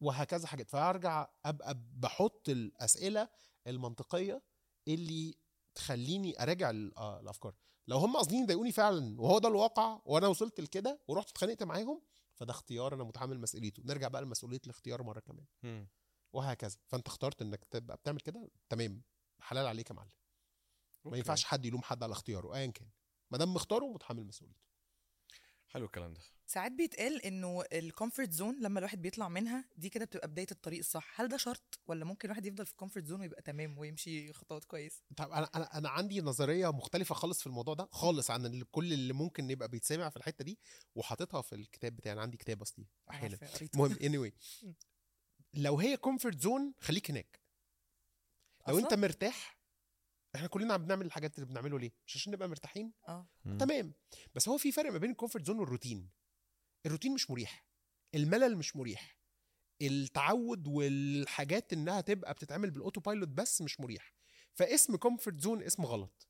وهكذا 0.00 0.46
حاجات. 0.46 0.70
فأرجع 0.70 1.28
أبقى 1.44 1.78
بحط 1.96 2.48
الأسئلة 2.48 3.28
المنطقية 3.66 4.42
اللي 4.88 5.34
تخليني 5.74 6.42
أراجع 6.42 6.70
آه، 6.96 7.20
الأفكار. 7.20 7.54
لو 7.88 7.98
هم 7.98 8.16
قاصدين 8.16 8.42
يضايقوني 8.42 8.72
فعلا 8.72 9.20
وهو 9.20 9.38
ده 9.38 9.48
الواقع 9.48 10.00
وأنا 10.04 10.26
وصلت 10.26 10.60
لكده 10.60 11.00
ورحت 11.08 11.30
اتخانقت 11.30 11.62
معاهم 11.62 12.02
فده 12.34 12.50
اختيار 12.50 12.94
أنا 12.94 13.04
متحمل 13.04 13.40
مسؤوليته. 13.40 13.82
نرجع 13.86 14.08
بقى 14.08 14.22
لمسؤولية 14.22 14.60
الاختيار 14.64 15.02
مرة 15.02 15.20
كمان. 15.20 15.44
مم. 15.62 15.88
وهكذا. 16.32 16.78
فأنت 16.86 17.06
اخترت 17.06 17.42
إنك 17.42 17.64
تبقى 17.64 17.96
بتعمل 17.96 18.20
كده؟ 18.20 18.50
تمام. 18.68 19.02
حلال 19.40 19.66
عليك 19.66 19.90
يا 19.90 19.94
معلم. 19.94 20.10
ما. 21.04 21.16
ينفعش 21.16 21.44
حد 21.44 21.64
يلوم 21.66 21.82
حد 21.82 22.02
على 22.02 22.12
اختياره 22.12 22.54
ايا 22.54 22.66
كان. 22.66 22.88
ما 23.30 23.38
دام 23.38 23.54
مختاره 23.54 23.84
متحمل 23.92 24.26
مسؤوليته. 24.26 24.67
حلو 25.68 25.84
الكلام 25.84 26.12
ده. 26.14 26.20
ساعات 26.46 26.72
بيتقال 26.72 27.22
إنه 27.22 27.62
ال 27.72 27.80
comfort 27.80 28.32
zone 28.32 28.60
لما 28.60 28.78
الواحد 28.78 29.02
بيطلع 29.02 29.28
منها 29.28 29.64
دي 29.76 29.88
كده 29.88 30.04
بتبقى 30.04 30.28
بداية 30.28 30.46
الطريق 30.50 30.78
الصح. 30.78 31.20
هل 31.20 31.28
ده 31.28 31.36
شرط 31.36 31.80
ولا 31.86 32.04
ممكن 32.04 32.28
الواحد 32.28 32.46
يفضل 32.46 32.66
في 32.66 32.72
ال 32.72 32.76
comfort 32.76 33.06
zone 33.06 33.20
ويبقى 33.20 33.42
تمام 33.42 33.78
ويمشي 33.78 34.32
خطوات 34.32 34.64
كويس؟ 34.64 35.02
طب 35.16 35.30
أنا 35.32 35.50
أنا 35.54 35.78
أنا 35.78 35.88
عندي 35.88 36.20
نظرية 36.20 36.72
مختلفة 36.72 37.14
خالص 37.14 37.40
في 37.40 37.46
الموضوع 37.46 37.74
ده 37.74 37.88
خالص 37.92 38.30
عن 38.30 38.62
كل 38.70 38.92
اللي 38.92 39.12
ممكن 39.12 39.50
يبقى 39.50 39.68
بيتسمع 39.68 40.08
في 40.08 40.16
الحتة 40.16 40.44
دي 40.44 40.58
وحاططها 40.94 41.42
في 41.42 41.54
الكتاب 41.54 41.96
بتاعي. 41.96 42.12
أنا 42.12 42.22
عندي 42.22 42.36
كتاب 42.36 42.62
أصلي 42.62 42.86
أحيانا. 43.10 43.38
المهم 43.74 43.94
anyway. 43.94 44.32
لو 45.54 45.78
هي 45.78 45.96
comfort 45.96 46.40
zone 46.40 46.74
خليك 46.78 47.10
هناك. 47.10 47.40
لو 48.68 48.78
أنت 48.78 48.86
أصلاً؟ 48.86 48.98
مرتاح 48.98 49.57
إحنا 50.34 50.48
كلنا 50.48 50.74
عم 50.74 50.84
بنعمل 50.84 51.06
الحاجات 51.06 51.34
اللي 51.34 51.46
بنعمله 51.46 51.78
ليه؟ 51.78 51.90
مش 52.06 52.16
عشان 52.16 52.32
نبقى 52.32 52.48
مرتاحين؟ 52.48 52.92
آه. 53.08 53.26
تمام. 53.58 53.92
بس 54.34 54.48
هو 54.48 54.58
في 54.58 54.72
فرق 54.72 54.92
ما 54.92 54.98
بين 54.98 55.10
ال 55.10 55.14
comfort 55.14 55.46
zone 55.46 55.58
والروتين. 55.58 56.10
الروتين 56.86 57.14
مش 57.14 57.30
مريح. 57.30 57.66
الملل 58.14 58.56
مش 58.56 58.76
مريح. 58.76 59.18
التعود 59.82 60.66
والحاجات 60.66 61.72
إنها 61.72 62.00
تبقى 62.00 62.34
بتتعمل 62.34 62.70
بال 62.70 62.80
auto 62.80 63.00
pilot 63.00 63.28
بس 63.28 63.62
مش 63.62 63.80
مريح. 63.80 64.14
فاسم 64.54 64.96
comfort 64.96 65.40
zone 65.40 65.62
اسم 65.62 65.84
غلط. 65.84 66.28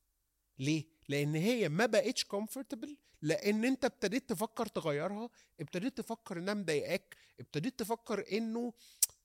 ليه؟ 0.59 0.87
لأن 1.09 1.35
هي 1.35 1.69
ما 1.69 1.87
بقتش 1.87 2.25
comfortable 2.25 2.97
لأن 3.23 3.65
أنت 3.65 3.85
ابتديت 3.85 4.29
تفكر 4.29 4.67
تغيرها 4.67 5.31
ابتديت 5.61 5.99
تفكر 5.99 6.39
إنها 6.39 6.55
مضايقاك 6.55 7.17
ابتديت 7.41 7.79
تفكر 7.79 8.25
إنه 8.33 8.73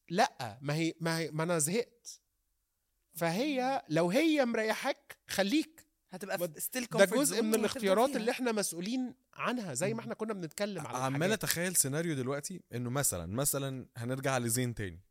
لأ 0.09 0.59
ما 0.61 0.75
هي 0.75 0.93
ما, 1.01 1.17
هي 1.17 1.31
ما 1.31 1.43
أنا 1.43 1.59
زهقت. 1.59 2.21
فهي 3.15 3.81
لو 3.89 4.09
هي 4.09 4.45
مريحاك 4.45 5.17
خليك. 5.27 5.83
هتبقى 6.11 6.51
still 6.57 6.85
ده 6.85 7.05
جزء 7.05 7.41
من 7.41 7.55
الاختيارات 7.55 8.15
اللي 8.15 8.31
إحنا 8.31 8.51
مسؤولين 8.51 9.15
عنها 9.33 9.73
زي 9.73 9.93
ما 9.93 9.99
إحنا 9.99 10.13
كنا 10.13 10.33
بنتكلم 10.33 10.87
على 10.87 10.97
عمال. 10.97 11.31
أتخيل 11.31 11.75
سيناريو 11.75 12.15
دلوقتي 12.15 12.63
إنه 12.73 12.89
مثلا 12.89 13.25
مثلا 13.25 13.87
هنرجع 13.97 14.37
لزين 14.37 14.75
تاني. 14.75 15.01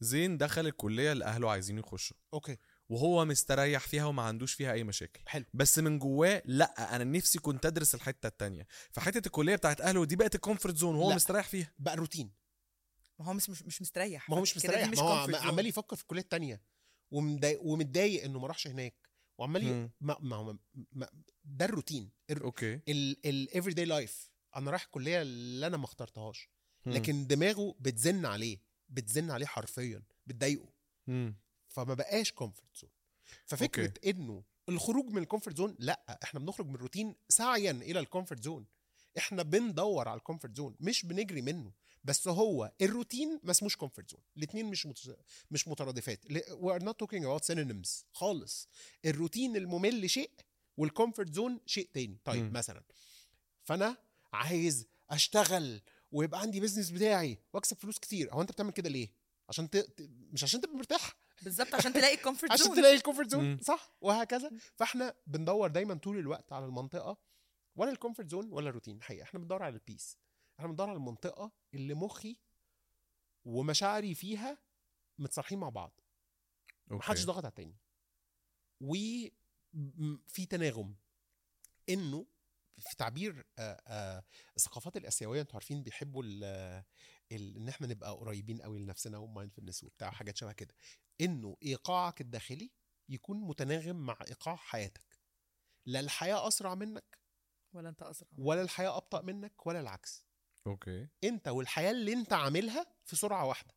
زين 0.00 0.38
دخل 0.38 0.66
الكلية 0.66 1.12
اللي 1.12 1.24
اهله 1.24 1.50
عايزين 1.50 1.78
يخشوا. 1.78 2.16
okay. 2.34 2.56
وهو 2.88 3.24
مستريح 3.24 3.86
فيها 3.86 4.04
وما 4.04 4.22
عندوش 4.22 4.52
فيها 4.54 4.72
أي 4.72 4.84
مشاكل. 4.84 5.20
حلو. 5.26 5.44
بس 5.54 5.78
من 5.78 5.98
جواه 5.98 6.42
لأ 6.44 6.96
أنا 6.96 7.04
نفسي 7.04 7.38
كنت 7.38 7.66
أدرس 7.66 7.94
الحتة 7.94 8.26
التانية. 8.26 8.66
فحتة 8.90 9.26
الكلية 9.26 9.56
بتاعت 9.56 9.80
أهله 9.80 10.04
دي 10.04 10.16
بقت 10.16 10.34
ال 10.34 10.39
comfort 10.39 10.76
zone 10.76 10.94
وهو 10.94 11.08
لأ. 11.08 11.14
مستريح 11.14 11.48
فيها. 11.48 11.72
بقى 11.78 11.96
روتين 11.96 12.30
ما 13.18 13.26
هو 13.26 13.32
مش 13.32 13.50
مش, 13.50 13.82
مستريح. 13.82 14.30
ما 14.30 14.36
هو 14.36 14.40
مش 14.40 14.56
مستريح. 14.56 14.88
مش 14.88 14.98
ما 14.98 15.04
هو. 15.04 15.36
عمال 15.36 15.66
يفكر 15.66 15.96
في 15.96 16.02
الكلية 16.02 16.20
التانية. 16.22 16.62
ومضايق 17.10 17.62
ومتضايق 17.62 18.24
إنه 18.24 18.38
ما 18.38 18.46
راحش 18.46 18.66
هناك. 18.66 19.08
وعمال. 19.38 19.90
ما 20.00 20.16
ما 20.20 20.36
هو 20.36 20.56
ما 20.92 21.08
ده 21.44 21.64
الروتين. 21.64 22.10
okay. 22.30 22.80
ال 23.24 23.74
everyday 23.74 23.84
life 23.84 24.30
أنا 24.56 24.70
رايح 24.70 24.82
الكلية 24.84 25.22
اللي 25.22 25.66
أنا 25.66 25.76
ما 25.76 25.84
اخترتهاش. 25.84 26.48
لكن 26.86 27.26
دماغه 27.26 27.74
بتزن 27.80 28.26
عليه. 28.26 28.58
بتزن 28.88 29.30
عليه 29.30 29.46
حرفيا. 29.46 30.02
بتضايقه. 30.26 30.72
فما 31.68 31.94
بقاش 31.94 32.32
comfort 32.32 32.76
zone 32.76 32.90
ففكرة 33.44 33.86
okay. 33.86 34.10
إنه 34.10 34.44
الخروج 34.68 35.06
من 35.06 35.22
ال 35.22 35.26
comfort 35.26 35.56
zone 35.56 35.76
لأ 35.78 36.18
إحنا 36.22 36.40
بنخرج 36.40 36.66
من 36.66 36.74
الروتين 36.74 37.14
سعيا 37.28 37.70
إلى 37.70 38.00
ال 38.00 38.05
comfort 38.05 38.44
zone 38.44 38.66
إحنا 39.18 39.42
بندور 39.42 40.08
على 40.08 40.18
ال 40.18 40.23
comfort 40.23 40.56
zone 40.56 40.76
مش 40.80 41.06
بنجري 41.06 41.42
منه. 41.42 41.72
بس 42.08 42.28
هو 42.28 42.72
الروتين 42.82 43.40
ما 43.42 43.50
اسموش 43.50 43.76
comfort 43.76 44.10
zone 44.10 44.20
الاثنين 44.36 44.66
مش 44.66 44.86
مت... 44.86 45.16
مش 45.50 45.68
مترادفات. 45.68 46.26
we 46.32 46.78
are 46.78 46.82
not 46.82 46.94
talking 47.04 47.22
about 47.22 47.52
synonyms 47.52 48.04
خالص. 48.12 48.68
الروتين 49.04 49.56
الممل 49.56 50.10
شيء 50.10 50.30
وال 50.76 50.89
comfort 50.89 51.34
zone 51.34 51.60
شيء 51.66 51.88
تاني. 51.94 52.18
طيب 52.24 52.44
مم. 52.44 52.52
مثلا 52.52 52.82
فأنا 53.64 53.96
عايز 54.32 54.86
أشتغل 55.10 55.80
ويبقى 56.12 56.40
عندي 56.40 56.60
business 56.60 56.90
بتاعي 56.90 57.38
وأكسب 57.52 57.76
فلوس 57.76 57.98
كتير. 57.98 58.32
هو 58.32 58.40
أنت 58.42 58.52
بتعمل 58.52 58.72
كده 58.72 58.88
ليه؟ 58.88 59.08
عشان 59.48 59.70
ت... 59.70 59.76
ت- 59.76 60.10
مش 60.32 60.44
عشان 60.44 60.60
تبقى 60.60 60.76
مرتاح. 60.76 61.16
بالظبط 61.42 61.74
عشان 61.74 61.92
تلاقي 61.92 62.14
ال 62.14 62.19
comfort 62.19 62.52
عشان 62.52 62.66
zone 62.66 62.76
تلاقي 62.76 62.94
ال 62.94 62.98
comfort 62.98 63.30
zone. 63.30 63.58
صح؟ 63.60 63.96
وهكذا. 64.00 64.50
فإحنا 64.76 65.14
بندور 65.26 65.68
دايما 65.70 65.94
طول 65.94 66.18
الوقت 66.18 66.52
على 66.52 66.64
المنطقة 66.64 67.16
ولا 67.76 67.90
ال 67.90 67.95
comfort 67.95 68.30
zone 68.30 68.52
ولا 68.52 68.68
الروتين. 68.68 68.96
الحقيقة 68.96 69.22
إحنا 69.22 69.40
بندور 69.40 69.62
على 69.62 69.74
ال 69.74 69.81
peace 69.81 70.16
إحنا 70.58 70.68
بندور 70.68 70.88
على 70.88 70.96
المنطقة 70.96 71.52
اللي 71.74 71.94
مخي 71.94 72.38
ومشاعري 73.44 74.14
فيها 74.14 74.58
متصالحين 75.18 75.58
مع 75.58 75.68
بعض. 75.68 76.00
محدش 76.86 77.20
okay 77.20 77.26
ضغط 77.26 77.44
على 77.44 77.48
التاني. 77.48 77.76
وفي 78.80 80.46
تناغم. 80.50 80.96
إنه 81.88 82.26
في 82.80 82.96
تعبير 82.96 83.46
آه، 83.58 83.82
آه، 83.86 84.24
الثقافات 84.56 84.96
الآسيوية 84.96 85.40
أنتوا 85.40 85.54
عارفين 85.54 85.82
بيحبوا 85.82 86.22
ال 86.22 86.44
ال 87.32 87.56
إن 87.56 87.68
إحنا 87.68 87.86
نبقى 87.86 88.12
قريبين 88.12 88.62
قوي 88.62 88.78
لنفسنا 88.78 89.18
و 89.18 89.23
mindfulness 89.23 89.84
وبتاع 89.84 90.10
حاجات 90.10 90.36
شبه 90.36 90.52
كده. 90.52 90.74
إنه 91.20 91.56
إيقاعك 91.62 92.20
الداخلي 92.20 92.70
يكون 93.08 93.40
متناغم 93.40 93.96
مع 93.96 94.18
إيقاع 94.28 94.56
حياتك. 94.56 95.18
لا 95.86 96.00
الحياة 96.00 96.48
أسرع 96.48 96.74
منك 96.74 97.18
ولا 97.72 97.88
أنت 97.88 98.02
أسرع 98.02 98.28
ولا 98.38 98.62
الحياة 98.62 98.96
أبطأ 98.96 99.22
منك 99.22 99.66
ولا 99.66 99.80
العكس. 99.80 100.27
أوكي. 100.66 101.08
أنت 101.24 101.48
والحياة 101.48 101.90
اللي 101.90 102.12
أنت 102.12 102.32
عاملها 102.32 102.86
في 103.04 103.16
سرعة 103.16 103.46
واحدة. 103.46 103.74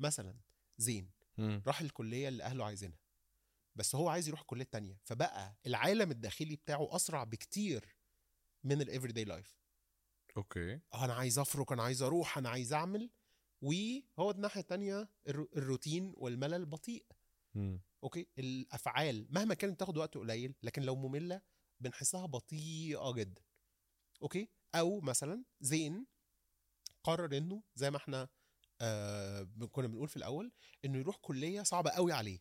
مثلا 0.00 0.34
زين. 0.78 1.10
راح 1.38 1.80
الكلية 1.80 2.28
اللي 2.28 2.42
أهله 2.42 2.64
عايزينها 2.64 2.98
بس 3.76 3.94
هو 3.94 4.08
عايز 4.08 4.28
يروح 4.28 4.40
الكلية 4.40 4.62
التانية. 4.64 4.98
فبقى 5.04 5.56
العالم 5.66 6.10
الداخلي 6.10 6.56
بتاعه 6.56 6.96
أسرع 6.96 7.24
بكتير 7.24 7.96
من 8.64 8.80
ال 8.82 9.12
everyday 9.12 9.24
life 9.24 9.58
okay. 10.36 10.80
أنا 10.94 11.14
عايز 11.14 11.38
أفرك 11.38 11.72
أنا 11.72 11.82
عايز 11.82 12.02
أروح 12.02 12.38
أنا 12.38 12.48
عايز 12.48 12.72
أعمل. 12.72 13.10
وهو 13.62 14.30
الناحية 14.30 14.60
التانية 14.60 15.08
الرو- 15.28 15.48
الروتين 15.56 16.12
والملل 16.16 16.66
بطيء. 16.66 17.06
okay؟ 18.04 18.26
الأفعال 18.38 19.26
مهما 19.30 19.54
كانت 19.54 19.80
تاخد 19.80 19.96
وقت 19.96 20.14
قليل 20.18 20.54
لكن 20.62 20.82
لو 20.82 20.96
مملة 20.96 21.40
بنحسها 21.80 22.26
بطيئة 22.26 23.12
جدا. 23.12 23.42
okay؟ 24.22 24.48
أو 24.74 25.00
مثلا 25.00 25.44
زين 25.60 26.06
قرر 27.04 27.36
انه 27.36 27.62
زي 27.74 27.90
ما 27.90 27.96
إحنا 27.96 28.28
آه 28.80 29.48
كنا 29.72 29.86
بنقول 29.86 30.08
في 30.08 30.16
الأول 30.16 30.52
إنه 30.84 30.98
يروح 30.98 31.16
كلية 31.16 31.62
صعبة 31.62 31.90
قوي 31.90 32.12
عليه. 32.12 32.40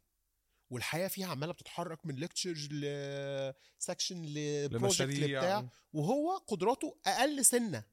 والحياة 0.70 1.08
فيها 1.08 1.28
عمالة 1.28 1.54
بتتحرك 1.54 2.06
من 2.06 2.16
lectures 2.16 2.68
ل 2.72 2.91
section 2.91 4.26
ل 4.26 4.35
project 4.35 5.02
لمشاريع. 5.02 5.40
بتاع 5.40 5.70
وهو 5.94 6.38
قدراته 6.38 6.98
أقل 7.06 7.46
سنة. 7.46 7.84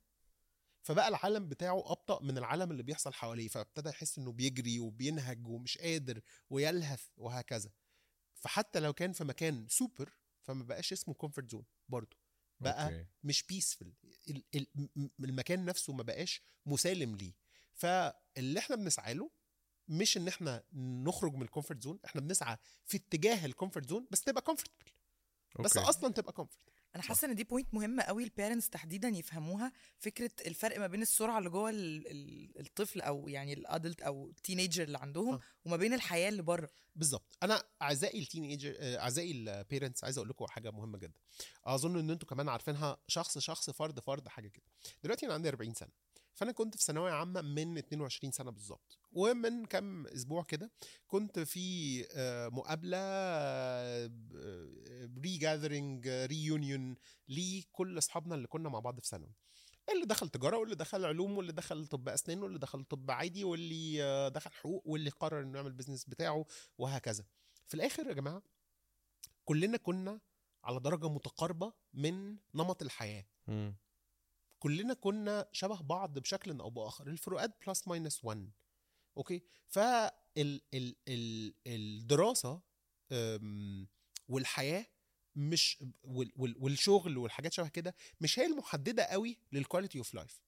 فبقى 0.83 1.09
العالم 1.09 1.49
بتاعه 1.49 1.93
أبطأ 1.93 2.23
من 2.23 2.39
العالم 2.39 2.71
اللي 2.71 2.83
بيحصل 2.83 3.13
حواليه 3.13 3.49
فابتدى 3.49 3.89
يحس 3.89 4.19
إنه 4.19 4.33
بيجري 4.33 4.81
وبينهج 4.81 5.47
ومش 5.47 5.79
قادر 5.79 6.21
ويلهث 6.51 7.05
وهكذا. 7.17 7.71
فحتى 8.35 8.81
لو 8.81 8.93
كان 8.93 9.13
في 9.13 9.25
مكان 9.25 9.69
سوبر 9.69 10.13
فما 10.43 10.65
بقاش 10.65 10.93
اسمه 10.93 11.15
comfort 11.15 11.51
zone 11.51 11.65
برضه. 11.89 12.17
بقى 12.61 12.85
okay. 12.85 13.07
مش 13.25 13.43
بيسفل 13.43 13.93
المكان 15.21 15.65
نفسه 15.65 15.93
ما 15.93 16.03
بقاش 16.03 16.43
مسالم 16.67 17.17
ليه 17.17 17.33
فاللي 17.75 18.59
إحنا 18.59 18.77
بنسعى 18.77 19.15
له 19.15 19.31
مش 19.89 20.17
إن 20.17 20.29
إحنا 20.29 20.65
نخرج 20.73 21.35
من 21.35 21.43
ال 21.43 21.48
comfort 21.48 21.83
zone 21.83 21.99
إحنا 22.05 22.21
بنسعى 22.21 22.57
في 22.85 22.97
اتجاه 22.97 23.47
ال 23.47 23.52
comfort 23.52 23.89
zone 23.89 24.07
بس 24.11 24.21
تبقى 24.23 24.43
comfortable 24.43 24.93
بس. 25.61 25.77
أصلا 25.77 26.13
تبقى 26.13 26.33
comfort 26.33 26.70
أنا 26.95 27.03
حاسة 27.03 27.29
إن 27.29 27.35
دي 27.35 27.45
point 27.45 27.75
مهمه 27.75 28.03
قوي 28.03 28.25
ال 28.25 28.30
parents 28.30 28.69
تحديدا 28.71 29.09
يفهموها 29.09 29.73
فكرة 29.99 30.31
الفرق 30.47 30.79
ما 30.79 30.87
بين 30.87 31.03
السرعة 31.03 31.39
اللي 31.39 31.51
جوه 31.51 31.71
ال- 31.71 32.07
ال- 32.11 32.61
الطفل 32.61 33.01
أو 33.01 33.29
يعني 33.29 33.53
ال 33.53 33.61
adult 33.61 34.03
أو 34.03 34.29
ال 34.29 34.35
teenager 34.35 34.83
اللي 34.83 34.99
عندهم 34.99 35.35
آه. 35.35 35.41
وما 35.65 35.77
بين 35.77 35.95
الحياة 35.95 36.29
اللي 36.29 36.43
بره. 36.43 36.71
بالظبط. 36.97 37.37
أنا 37.43 37.63
أعزائي 37.83 38.21
ال 38.23 38.45
teenager 38.45 38.75
أعزائي 38.81 39.31
ال 39.33 39.42
parents 39.42 40.05
عايز 40.05 40.19
أقول 40.19 40.29
لكم 40.29 40.47
حاجة 40.47 40.71
مهمة 40.71 40.99
جدا. 40.99 41.19
أظن 41.65 41.99
إن 41.99 42.11
أنتوا 42.11 42.29
كمان 42.29 42.49
عارفينها 42.49 42.97
شخص 43.09 43.39
شخص 43.39 43.71
فرد 43.71 44.01
فرد 44.01 44.29
حاجة 44.29 44.49
كده. 44.49 44.65
دلوقتي 45.05 45.27
أنا 45.27 45.35
عندي 45.35 45.49
40 45.49 45.75
سنة. 45.75 45.91
فأنا 46.35 46.53
كنت 46.53 46.77
في 46.77 46.85
ثانوية 46.85 47.13
عامة 47.13 47.41
من 47.43 47.79
22 47.79 48.33
سنة 48.33 48.51
بالظبط. 48.51 48.99
ومن 49.13 49.65
كام 49.65 50.07
أسبوع 50.07 50.43
كده 50.43 50.71
كنت 51.07 51.39
في 51.39 52.05
آه، 52.13 52.49
مقابلة 52.49 52.99
regathering 55.23 56.09
reunion 56.09 56.97
لكل 57.29 57.99
أصحابنا 57.99 58.35
اللي 58.35 58.47
كنا 58.47 58.69
مع 58.69 58.79
بعض 58.81 59.01
في 59.01 59.07
ثانوي. 59.09 59.35
اللي 59.93 60.07
دخل 60.07 60.29
تجارة 60.29 60.57
واللي 60.57 60.75
دخل 60.75 61.05
علوم 61.05 61.37
واللي 61.39 61.53
دخل 61.53 61.87
طب 61.87 62.09
أسنان 62.09 62.43
واللي 62.43 62.59
دخل 62.59 62.85
طب 62.85 63.11
عادي 63.11 63.45
واللي 63.45 64.03
آه، 64.05 64.29
دخل 64.29 64.51
حقوق 64.53 64.83
واللي 64.87 65.11
قرر 65.11 65.43
إنه 65.43 65.59
يعمل 65.59 65.73
business 65.73 66.05
بتاعه 66.05 66.45
وهكذا. 66.79 67.25
في 67.67 67.75
الآخر 67.75 68.07
يا 68.07 68.13
جماعة 68.13 68.43
كلنا 69.45 69.77
كنا 69.77 70.21
على 70.65 70.81
درجة 70.81 71.09
متقاربة 71.09 71.73
من 71.95 72.37
نمط 72.55 72.83
الحياة. 72.83 73.25
مم. 73.47 73.77
كلنا 74.61 74.95
كنا 74.95 75.49
شبه 75.53 75.81
بعض 75.83 76.19
بشكل 76.19 76.61
أو 76.61 76.71
بآخر. 76.71 77.07
الفروقات 77.07 77.67
plus 77.67 77.89
minus 77.89 78.25
1 78.25 78.51
okay؟ 79.17 79.43
فال 79.69 80.11
ال 80.75 80.97
ال 81.09 81.55
الدراسة 81.67 82.61
أم، 83.13 83.89
والحياة 84.29 84.87
مش 85.37 85.85
وال 86.03 86.33
وال 86.37 86.55
والشغل 86.59 87.19
والحاجات 87.19 87.53
شبه 87.53 87.69
كده 87.69 87.95
مش 88.21 88.39
هي 88.39 88.47
المحددة 88.47 89.03
قوي 89.05 89.39
لل 89.53 89.63
quality 89.63 89.99
of 89.99 90.15
life 90.15 90.41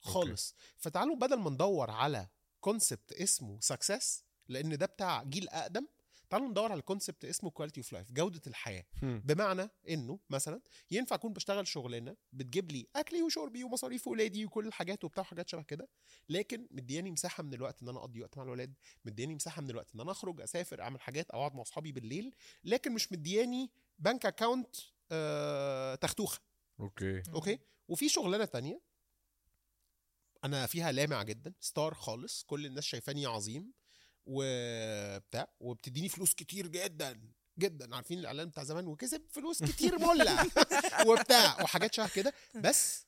خالص. 0.00 0.54
فتعالوا 0.78 1.16
بدل 1.16 1.36
ما 1.38 1.50
ندور 1.50 1.90
على 1.90 2.28
concept 2.60 3.12
اسمه 3.12 3.60
success 3.60 4.24
لأن 4.48 4.78
ده 4.78 4.86
بتاع 4.86 5.22
جيل 5.22 5.48
أقدم 5.48 5.86
تعالوا 6.30 6.48
ندور 6.48 6.72
على 6.72 6.82
concept 6.82 7.24
اسمه 7.24 7.50
quality 7.50 7.80
of 7.80 7.92
life 7.92 8.12
جودة 8.12 8.40
الحياة. 8.46 8.84
مم. 9.02 9.22
بمعنى 9.24 9.70
إنه 9.88 10.18
مثلا 10.30 10.60
ينفع 10.90 11.16
أكون 11.16 11.32
بشتغل 11.32 11.66
شغلانة 11.66 12.16
بتجيب 12.32 12.72
لي 12.72 12.86
اكلي 12.96 13.22
وشربي 13.22 13.64
ومصاريف 13.64 14.08
ولادي 14.08 14.44
وكل 14.44 14.66
الحاجات 14.66 15.04
وبتاع 15.04 15.24
حاجات 15.24 15.48
شبه 15.48 15.62
كده 15.62 15.88
لكن 16.28 16.68
مدياني 16.70 17.10
مساحة 17.10 17.42
من 17.42 17.54
الوقت 17.54 17.82
إن 17.82 17.88
أنا 17.88 17.98
أقضي 17.98 18.20
وقت 18.20 18.36
مع 18.36 18.42
الولاد 18.42 18.74
مدياني 19.04 19.34
مساحة 19.34 19.62
من 19.62 19.70
الوقت 19.70 19.94
إن 19.94 20.00
أنا 20.00 20.10
أخرج 20.10 20.40
أسافر 20.40 20.82
أعمل 20.82 21.00
حاجات 21.00 21.30
أو 21.30 21.40
أقعد 21.40 21.54
مع 21.54 21.62
أصحابي 21.62 21.92
بالليل 21.92 22.34
لكن 22.64 22.92
مش 22.92 23.12
مدياني 23.12 23.70
bank 23.98 24.26
account 24.26 24.76
آه 25.12 25.94
تختوخة. 25.94 26.40
okay. 26.80 27.22
okay؟ 27.34 27.58
وفي 27.88 28.08
شغلانة 28.08 28.44
تانية 28.44 28.80
أنا 30.44 30.66
فيها 30.66 30.92
لامع 30.92 31.22
جدا 31.22 31.52
ستار 31.60 31.94
خالص 31.94 32.42
كل 32.44 32.66
الناس 32.66 32.84
شايفاني 32.84 33.26
عظيم. 33.26 33.72
وبتاع 34.26 35.48
وبتديني 35.60 36.08
فلوس 36.08 36.34
كتير 36.34 36.66
جدا 36.66 37.20
جدا. 37.58 37.96
عارفين 37.96 38.18
الإعلان 38.18 38.48
بتاع 38.48 38.64
زمان؟ 38.64 38.86
وكسب 38.86 39.22
فلوس 39.30 39.62
كتير 39.62 39.98
مولع. 39.98 40.44
وبتاع 41.08 41.62
وحاجات 41.62 41.94
شبه 41.94 42.08
كده. 42.08 42.32
بس 42.54 43.06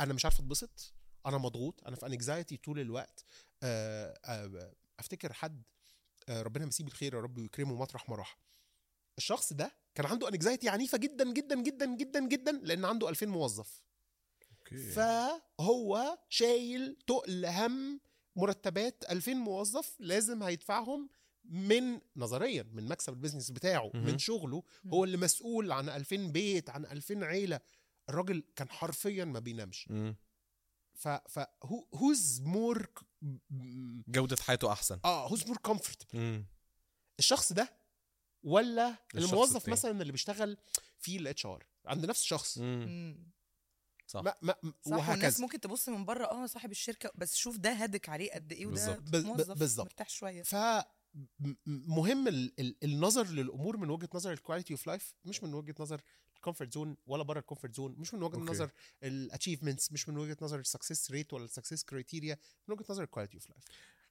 أنا 0.00 0.14
مش 0.14 0.24
عارف 0.24 0.38
أتبسط. 0.38 0.94
أنا 1.26 1.38
مضغوط. 1.38 1.84
أنا 1.86 1.96
في 1.96 2.06
انكزايتي 2.06 2.56
طول 2.56 2.80
الوقت. 2.80 3.24
آه، 3.62 4.20
آه، 4.24 4.72
أفتكر 4.98 5.32
حد 5.32 5.62
آه، 6.28 6.42
ربنا 6.42 6.64
يمسيه 6.64 6.84
بالخير 6.84 7.14
يا 7.14 7.20
رب 7.20 7.38
ويكرمه 7.38 7.74
مطرح 7.74 8.08
ما 8.08 8.16
راح 8.16 8.38
الشخص 9.18 9.52
ده 9.52 9.72
كان 9.94 10.06
عنده 10.06 10.28
anxiety 10.28 10.68
عنيفة 10.68 10.98
جدا 10.98 11.32
جدا 11.32 11.62
جدا 11.62 11.96
جدا 11.96 12.28
جدا 12.28 12.52
لأن 12.52 12.84
عنده 12.84 13.08
2000 13.08 13.26
موظف. 13.26 13.82
okay. 14.58 14.92
فهو 14.92 16.18
شايل 16.28 16.96
تقل 17.06 17.46
هم 17.46 18.00
مرتبات 18.38 19.04
2000 19.10 19.34
موظف 19.34 19.96
لازم 20.00 20.42
هيدفعهم 20.42 21.08
من 21.44 22.00
نظريا 22.16 22.62
من 22.72 22.88
مكسب 22.88 23.12
ال 23.12 23.16
business 23.16 23.50
بتاعه 23.50 23.90
مهم. 23.94 24.04
من 24.04 24.18
شغله 24.18 24.62
هو 24.86 25.04
اللي 25.04 25.16
مسؤول 25.16 25.72
عن 25.72 25.88
2000 25.88 26.16
بيت 26.16 26.70
عن 26.70 26.84
2000 26.86 27.24
عيلة 27.24 27.60
الراجل 28.08 28.42
كان 28.56 28.70
حرفيا 28.70 29.24
ما 29.24 29.38
بينامش 29.38 29.86
مم. 29.90 30.16
ف 30.94 31.08
ف 31.08 31.40
who's 31.94 32.40
more 32.40 32.86
جودة 34.08 34.36
حياته 34.40 34.72
أحسن 34.72 34.98
آه 35.04 35.28
who's 35.28 35.46
more 35.46 35.56
comfortable 35.56 36.18
مم. 36.20 36.46
الشخص 37.18 37.52
ده 37.52 37.72
ولا 38.42 38.96
الموظف 39.14 39.56
التاني. 39.56 39.72
مثلا 39.72 40.00
اللي 40.02 40.12
بيشتغل 40.12 40.56
في 40.98 41.16
ال 41.16 41.46
HR 41.46 41.66
عند 41.86 42.06
نفس 42.06 42.20
الشخص 42.22 42.58
مم. 42.58 43.32
صح. 44.08 44.20
ما 44.22 44.34
ما 44.42 44.54
صح 44.54 44.92
والناس 44.92 45.08
وهكذا. 45.08 45.40
ممكن 45.42 45.60
تبص 45.60 45.88
من 45.88 46.04
بره 46.04 46.24
آه 46.24 46.46
صاحب 46.46 46.70
الشركة 46.70 47.10
بس 47.14 47.34
شوف 47.36 47.56
ده 47.56 47.70
هدك 47.72 48.08
عليه 48.08 48.32
قد 48.32 48.52
إيه 48.52 48.66
وده 48.66 48.94
بالظبط. 49.54 49.86
مرتاح 49.86 50.08
شوية. 50.10 50.42
ف 50.42 50.54
م- 50.54 51.54
مهم 51.66 52.28
ال- 52.28 52.60
ال- 52.60 52.76
النظر 52.84 53.26
للأمور 53.26 53.76
من 53.76 53.90
وجهة 53.90 54.08
نظر 54.14 54.32
ال 54.32 54.37
quality 54.37 54.72
of 54.72 54.86
life 54.86 55.14
مش 55.24 55.42
من 55.42 55.54
وجهة 55.54 55.74
نظر 55.80 56.00
ال 56.36 56.41
comfort 56.41 56.72
zone 56.74 56.96
ولا 57.06 57.22
بره 57.22 57.38
ال 57.40 57.44
comfort 57.44 57.74
zone 57.76 57.94
مش 57.98 58.14
من 58.14 58.22
وجهة 58.22 58.38
okay. 58.38 58.50
نظر 58.50 58.70
ال 59.02 59.09
achievements 59.09 59.92
مش 59.92 60.08
من 60.08 60.16
وجهة 60.18 60.36
نظر 60.42 60.58
ال 60.60 60.66
success 60.66 61.10
rate 61.10 61.32
ولا 61.32 61.44
ال 61.44 61.49
success 61.49 61.84
criteria 61.84 62.38
من 62.68 62.74
وجهة 62.74 62.84
نظر 62.90 63.02
ال 63.02 63.06
quality 63.06 63.34
of 63.34 63.48
life 63.50 63.64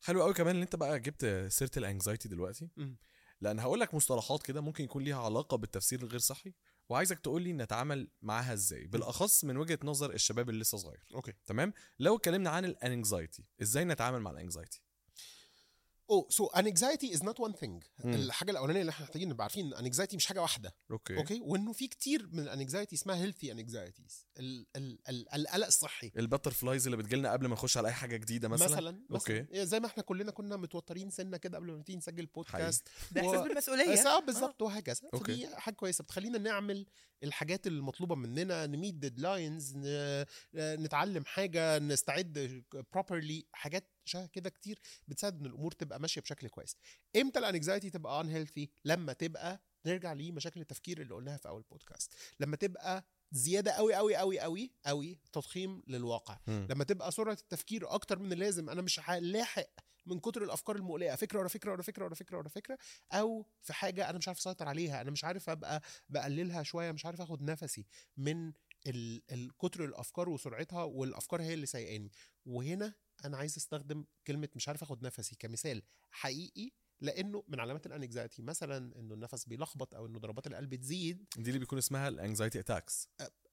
حلو 0.04 0.24
قوي 0.24 0.34
كمان 0.34 0.56
إن 0.56 0.62
أنت 0.62 0.76
بقى 0.76 1.00
جبت 1.00 1.26
سيرة 1.52 1.72
ال 1.78 1.84
anxiety 1.84 2.30
دلوقتي. 2.30 2.70
مم. 2.78 2.98
لأن 3.42 3.60
هقول 3.60 3.80
لك 3.80 3.94
مصطلحات 3.94 4.44
كده 4.44 4.62
ممكن 4.62 4.84
يكون 4.84 5.04
ليها 5.04 5.22
علاقة 5.24 5.58
بالتفسير 5.58 6.04
الغير 6.04 6.20
صحي. 6.20 6.54
وعايزك 6.90 7.20
تقول 7.20 7.42
لي 7.42 7.54
نتعامل 7.54 8.08
معاها 8.22 8.54
إزاي؟ 8.54 8.88
بالأخص 8.88 9.44
من 9.44 9.58
وجهة 9.58 9.80
نظر 9.84 10.14
الشباب 10.14 10.50
اللي 10.50 10.62
لسه 10.62 10.78
صغير. 10.78 11.06
okay. 11.16 11.34
تمام؟ 11.46 11.74
لو 12.00 12.16
اتكلمنا 12.16 12.50
عن 12.50 12.66
ال 12.66 12.76
anxiety 12.76 13.44
إزاي 13.62 13.86
نتعامل 13.86 14.20
مع 14.20 14.32
ال 14.32 14.38
anxiety 14.38 14.82
أو 16.10 16.28
so 16.30 16.46
anxiety 16.46 17.14
is 17.14 17.24
not 17.24 17.40
one 17.40 17.54
thing. 17.54 17.84
الحاجة 18.06 18.52
الأولانية 18.52 18.82
اللي 18.82 18.90
إحنا 18.90 19.06
محتاجين 19.06 19.30
نبقى 19.30 19.44
عارفين 19.44 19.74
anxiety 19.74 20.16
مش 20.16 20.26
حاجة 20.26 20.42
واحدة. 20.42 20.76
okay, 20.92 21.18
okay 21.18 21.42
وإنه 21.42 21.72
في 21.72 21.88
كتير 21.88 22.28
من 22.32 22.40
ال 22.40 22.47
anxiety 22.47 22.96
اسمها 22.96 23.16
healthy 23.16 23.52
anxieties 23.52 24.28
القلق 25.10 25.66
الصحي. 25.66 26.12
ال 26.18 26.52
butterflies 26.52 26.86
اللي 26.88 26.98
بتجيلنا 26.98 27.32
قبل 27.32 27.48
ما 27.48 27.54
نخش 27.54 27.78
على 27.78 27.88
أي 27.88 27.94
حاجة 27.94 28.18
جديدة 28.18 28.48
مثلا, 28.48 28.68
مثلا 28.68 29.02
okay. 29.12 29.40
okay. 29.40 29.66
زي 29.66 29.80
ما 29.80 29.86
إحنا 29.86 30.04
كلنا 30.04 30.32
كنا 30.32 30.58
متوترين 30.58 31.10
سنة 31.10 31.38
كده 31.38 31.58
قبل 31.58 31.68
ما 31.72 31.78
نبتدي 31.78 31.96
نسجل 31.96 32.26
بودكاست 32.26 32.88
ده 33.12 33.22
إحساس 33.22 33.42
بالمسؤولية. 33.48 34.08
آه 34.08 34.20
بالظبط 34.20 34.62
وهكذا. 34.62 35.02
okay. 35.14 35.34
فدي 35.34 35.56
حاجة 35.56 35.76
كويسة. 35.76 36.04
بتخلينا 36.04 36.38
نعمل 36.38 36.86
الحاجات 37.24 37.68
المطلوبة 37.68 38.16
مننا 38.16 38.66
ن 38.66 38.72
meet 38.72 38.96
deadlines 38.96 39.74
نتعلم 40.56 41.26
حاجة 41.26 41.80
نستعد 41.80 42.64
properly 42.94 43.46
حاجات 43.54 43.94
شبه 44.08 44.26
كده 44.26 44.50
كتير 44.50 44.80
بتساعد 45.08 45.40
إن 45.40 45.46
الأمور 45.46 45.72
تبقى 45.72 46.00
ماشية 46.00 46.22
بشكل 46.22 46.48
كويس. 46.48 46.76
إمتى 47.16 47.40
ال 47.40 47.46
anxiety 47.46 47.90
تبقى 47.90 48.22
unhealthy 48.22 48.70
لما 48.86 49.14
تبقى 49.14 49.62
نرجع 49.86 50.14
لمشاكل 50.14 50.62
التفكير 50.62 51.02
اللي 51.02 51.14
قلناها 51.14 51.38
في 51.38 51.48
أول 51.48 51.64
بودكاست 51.72 52.14
لما 52.40 52.56
تبقى 52.56 53.06
زيادة 53.32 53.72
قوي 53.72 53.96
قوي 53.96 54.16
قوي 54.16 54.40
قوي 54.40 54.72
قوي 54.86 55.20
تضخيم 55.34 55.84
للواقع. 55.88 56.40
مم. 56.48 56.68
لما 56.70 56.84
تبقى 56.84 57.12
سرعة 57.12 57.38
التفكير 57.42 57.94
أكتر 57.94 58.20
من 58.20 58.34
اللازم 58.34 58.70
أنا 58.70 58.82
مش 58.82 59.00
هلاحق 59.04 59.70
من 60.06 60.20
كتر 60.20 60.44
الأفكار 60.44 60.76
المقلقة. 60.76 61.16
فكرة 61.16 61.40
ورا 61.40 61.48
فكرة 61.48 61.72
ورا 61.72 61.82
فكرة 61.82 62.04
ورا 62.04 62.14
فكرة 62.16 62.38
ورا 62.38 62.48
فكرة 62.50 62.78
أو 63.12 63.46
في 63.62 63.74
حاجة 63.74 64.10
أنا 64.10 64.18
مش 64.18 64.28
عارف 64.28 64.40
أسيطر 64.40 64.68
عليها. 64.68 65.02
أنا 65.02 65.12
مش 65.12 65.24
عارف 65.24 65.50
أبقى 65.50 65.82
بقللها 66.10 66.64
شوية 66.64 66.92
مش 66.92 67.06
عارف 67.06 67.22
آخد 67.22 67.42
نفسي 67.42 67.86
من 68.18 68.54
كتر 69.60 69.86
الأفكار 69.86 70.30
وسرعتها 70.30 70.84
والأفكار 70.84 71.42
هي 71.42 71.54
اللي 71.54 71.66
سايقاني. 71.66 72.12
وهنا 72.46 72.94
أنا 73.26 73.38
عايز 73.38 73.58
أستخدم 73.58 74.06
كلمة 74.28 74.50
مش 74.56 74.68
عارف 74.68 74.84
أخد 74.84 75.04
نفسي 75.04 75.36
كمثال 75.36 75.84
حقيقي 76.12 76.72
لأنه 77.02 77.44
من 77.48 77.60
علامات 77.60 77.86
ال 77.86 77.93
anxiety 77.93 78.42
مثلا 78.42 79.00
إنه 79.00 79.14
النفس 79.14 79.46
بيلخبط 79.46 79.96
أو 79.96 80.06
إنه 80.06 80.20
ضربات 80.20 80.48
القلب 80.48 80.76
تزيد. 80.76 81.26
دي 81.38 81.50
اللي 81.50 81.60
بيكون 81.60 81.78
اسمها 81.78 82.08
ال 82.08 82.14
anxiety 82.14 82.60
attacks 82.60 83.10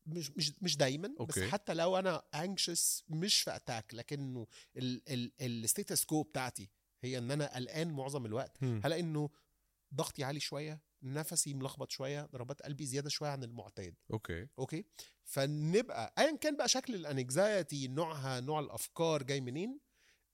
مش 0.07 0.31
مش 0.31 0.53
مش 0.63 0.77
دايما. 0.77 1.09
بس 1.09 1.17
okay. 1.21 1.51
حتى 1.51 1.75
لو 1.75 1.99
أنا 1.99 2.23
anxious 2.35 3.05
مش 3.09 3.43
في 3.43 3.57
attack 3.57 3.95
لكنه 3.95 4.47
ال 4.77 4.95
status 4.95 6.05
quo 6.05 6.23
بتاعتي 6.23 6.71
هي 7.03 7.19
إن 7.19 7.31
أنا 7.31 7.55
قلقان 7.57 7.93
معظم 7.93 8.27
الوقت. 8.27 8.65
هلاقي 8.65 9.01
إنه 9.01 9.31
ضغطي 9.95 10.25
عالي 10.25 10.41
شوية 10.41 10.81
نفسي 11.05 11.55
ملخبط 11.55 11.91
شوية 11.91 12.23
ضربات 12.33 12.63
قلبي 12.63 12.87
زيادة 12.87 13.09
شوية 13.09 13.31
عن 13.31 13.45
المعتاد. 13.45 13.95
okay. 14.13 14.49
okay؟ 14.59 14.85
فنبقى 15.25 16.15
ايا 16.19 16.37
كان 16.37 16.57
بقى 16.57 16.69
شكل 16.69 16.95
ال 16.95 17.06
anxiety 17.07 17.89
نوعها 17.89 18.41
نوع 18.41 18.61
الأفكار 18.61 19.23
جاي 19.23 19.41
منين 19.41 19.81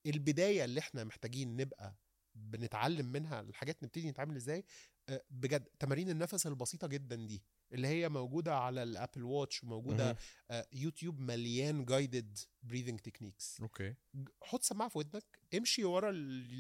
البداية 0.07 0.65
اللي 0.65 0.81
إحنا 0.81 1.05
محتاجين 1.05 1.57
نبقى 1.57 1.97
بنتعلم 2.35 3.07
منها 3.07 3.41
الحاجات 3.41 3.83
نبتدي 3.85 4.11
نتعامل 4.11 4.37
إزاي 4.37 4.65
آه، 5.09 5.25
بجد 5.31 5.65
تمارين 5.79 6.11
النفس 6.11 6.47
البسيطة 6.47 6.87
جدا 6.87 7.17
دي 7.17 7.43
اللي 7.73 7.89
هي 7.89 8.09
موجودة 8.09 8.57
على 8.57 8.83
ال 8.83 8.89
Apple 8.89 9.23
Watch 9.25 9.65
وموجودة. 9.65 10.17
آه، 10.51 10.67
يوتيوب 10.73 11.21
مليان 11.21 11.85
guided 11.85 12.39
breathing 12.63 13.01
techniques 13.01 13.61
okay. 13.61 13.95
حط 14.43 14.63
سماعة 14.63 14.89
في 14.91 14.99
ودنك 14.99 15.39
امشي 15.55 15.85
ورا 15.85 16.11
ال- 16.11 16.53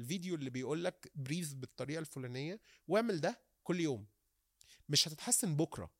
الفيديو 0.00 0.34
اللي 0.34 0.50
بيقول 0.50 0.84
لك 0.84 1.12
breathe 1.14 1.54
بالطريقة 1.54 1.98
الفلانية 2.00 2.60
واعمل 2.88 3.20
ده 3.20 3.47
كل 3.68 3.80
يوم. 3.80 4.06
مش 4.88 5.08
هتتحسن 5.08 5.56
بكرة. 5.56 5.90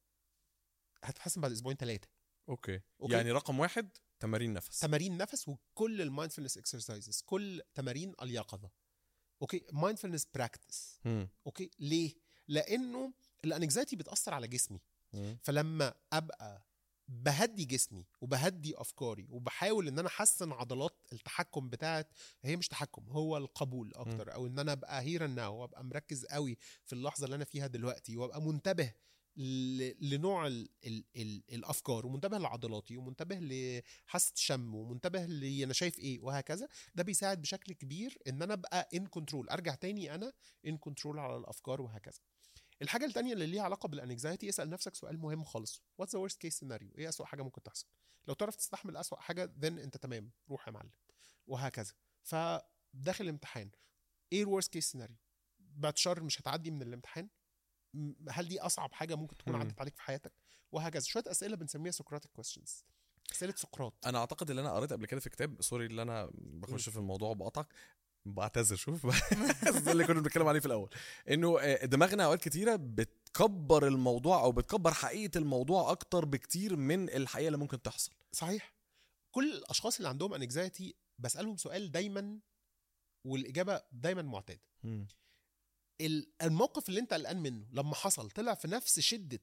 هتتحسن 1.05 1.41
بعد 1.41 1.53
أسبوعين 1.53 1.77
ثلاثة 1.77 2.09
okay. 2.49 2.81
okay. 3.01 3.13
يعني 3.13 3.33
رقم 3.33 3.59
واحد 3.59 3.97
تمارين 4.21 4.53
نفس. 4.53 4.79
تمارين 4.79 5.17
نفس 5.17 5.49
وكل 5.49 6.03
ال 6.03 6.07
mindfulness 6.07 6.59
exercises 6.59 7.23
كل 7.23 7.63
تمارين 7.75 8.15
اليقظة. 8.23 8.71
okay؟ 9.43 9.65
mindfulness 9.73 10.27
practice. 10.35 11.01
okay؟ 11.47 11.71
ليه؟ 11.79 12.15
لأنه 12.49 13.13
ال 13.45 13.51
anxiety 13.51 13.97
بتأثر 13.97 14.35
على 14.35 14.49
جسمي. 14.49 14.81
مم. 15.13 15.39
فلما 15.43 15.95
أبقى 16.13 16.68
بهدي 17.09 17.65
جسمي 17.65 18.07
وبهدي 18.21 18.75
أفكاري 18.81 19.27
وبحاول 19.31 19.89
إن 19.89 19.99
أنا 19.99 20.09
أحسن 20.09 20.53
عضلات 20.53 20.97
التحكم 21.13 21.69
بتاعت 21.71 22.13
هي 22.43 22.57
مش 22.57 22.69
تحكم 22.69 23.05
هو 23.11 23.37
القبول 23.37 23.93
أكتر 23.95 24.35
أو 24.35 24.47
إن 24.47 24.59
أنا 24.59 24.73
أبقى 24.73 25.03
here 25.03 25.27
now 25.27 25.57
وأبقى 25.57 25.85
مركز 25.85 26.25
قوي 26.27 26.57
في 26.85 26.93
اللحظة 26.93 27.25
اللي 27.25 27.37
أنا 27.37 27.45
فيها 27.45 27.67
دلوقتي 27.67 28.17
وأبقى 28.17 28.43
منتبه 28.43 28.93
لنوع 30.01 30.47
ال 30.47 30.69
ال 30.87 31.05
ال 31.17 31.43
الأفكار 31.53 32.07
ومنتبه 32.07 32.39
لعضلاتي 32.39 32.97
ومنتبه 32.97 33.39
لحاسة 33.41 34.33
الشم 34.35 34.75
ومنتبه 34.75 35.27
ل 35.27 35.63
أنا 35.63 35.73
شايف 35.73 35.99
إيه 35.99 36.21
وهكذا. 36.21 36.69
ده 36.95 37.03
بيساعد 37.03 37.43
بشكل 37.43 37.73
كبير 37.73 38.19
إن 38.27 38.43
أنا 38.43 38.55
أبقى 38.55 38.89
in 38.95 39.07
control 39.07 39.49
أرجع 39.49 39.75
تاني 39.75 40.15
أنا 40.15 40.33
in 40.67 40.77
control 40.77 41.19
على 41.19 41.37
الأفكار 41.37 41.81
وهكذا. 41.81 42.19
الحاجة 42.83 43.05
التانية 43.05 43.33
اللي 43.33 43.47
ليها 43.47 43.63
علاقة 43.63 43.87
بال 43.87 44.00
anxiety 44.00 44.49
اسأل 44.49 44.71
نفسك 44.71 44.95
سؤال 44.95 45.19
مهم 45.19 45.45
خالص. 45.45 45.83
what's 45.99 46.13
the 46.15 46.21
worst 46.21 46.41
case 46.41 46.59
scenario 46.59 46.95
إيه 46.99 47.09
أسوأ 47.09 47.27
حاجة 47.27 47.43
ممكن 47.43 47.63
تحصل؟ 47.63 47.87
لو 48.29 48.35
تعرف 48.35 48.57
تستحمل 48.57 48.97
أسوأ 48.97 49.21
حاجة 49.21 49.53
then 49.59 49.79
أنت 49.79 49.97
تمام. 49.97 50.31
روح 50.51 50.69
يا 50.69 50.73
معلم. 50.73 50.91
وهكذا. 51.47 51.93
فداخل 52.23 53.25
الامتحان. 53.25 53.71
إيه 54.33 54.43
ال 54.43 54.48
worst 54.48 54.73
case 54.73 54.91
scenario 54.91 55.17
بعد 55.59 55.97
شهر 55.97 56.23
مش 56.23 56.41
هتعدي 56.41 56.71
من 56.71 56.83
الامتحان؟ 56.83 57.29
هل 58.31 58.49
دي 58.49 58.61
أصعب 58.61 58.93
حاجة 58.93 59.15
ممكن 59.15 59.37
تكون. 59.37 59.55
عدت 59.57 59.81
عليك 59.81 59.97
في 59.97 60.03
حياتك؟ 60.03 60.33
وهكذا. 60.73 61.05
شوية 61.05 61.25
أسئلة 61.27 61.57
بنسميها 61.57 61.93
Socratic 61.93 62.31
questions 62.31 62.85
أسئلة 63.33 63.55
سقراط. 63.57 64.07
أنا 64.07 64.19
أعتقد 64.19 64.51
اللي 64.51 64.63
أنا 64.63 64.73
قريت 64.73 64.93
قبل 64.93 65.07
كده 65.07 65.21
في 65.21 65.31
كتاب 65.31 65.63
سوري 65.63 65.87
اللي 65.87 66.03
أنا 66.03 66.31
بخش 66.35 66.89
في 66.89 66.97
الموضوع 66.97 67.29
وبقطعك. 67.31 67.75
بعتذر 68.33 68.77
شوف. 68.77 69.07
ده 69.85 69.93
اللي 69.93 70.05
كنا 70.07 70.21
بنتكلم 70.21 70.47
عليه 70.49 70.61
في 70.61 70.67
الأول. 70.67 70.91
إنه 71.31 71.61
آه، 71.61 71.85
دماغنا 71.87 72.25
أوقات 72.25 72.43
كتيرة 72.49 72.77
بتكبر 72.77 73.87
الموضوع 73.87 74.41
أو 74.43 74.53
بتكبر 74.53 74.93
حقيقة 74.95 75.39
الموضوع 75.39 75.91
أكتر 75.91 76.25
بكتير 76.25 76.77
من 76.77 77.09
الحقيقة 77.11 77.47
اللي 77.47 77.59
ممكن 77.59 77.83
تحصل. 77.83 78.13
صحيح. 78.33 78.75
كل 79.35 79.53
الأشخاص 79.53 79.97
اللي 79.97 80.09
عندهم 80.09 80.35
انكزايتي 80.35 80.95
بسألهم 81.19 81.57
سؤال 81.57 81.91
دايما 81.93 82.39
والإجابة 83.27 83.83
دايما 83.93 84.23
معتادة. 84.23 84.61
ال- 86.01 86.33
الموقف 86.43 86.89
اللي 86.89 87.01
أنت 87.01 87.13
قلقان 87.15 87.43
منه 87.43 87.67
لما 87.73 87.95
حصل 87.95 88.31
طلع 88.31 88.55
في 88.55 88.69
نفس 88.69 89.01
شدة 89.01 89.41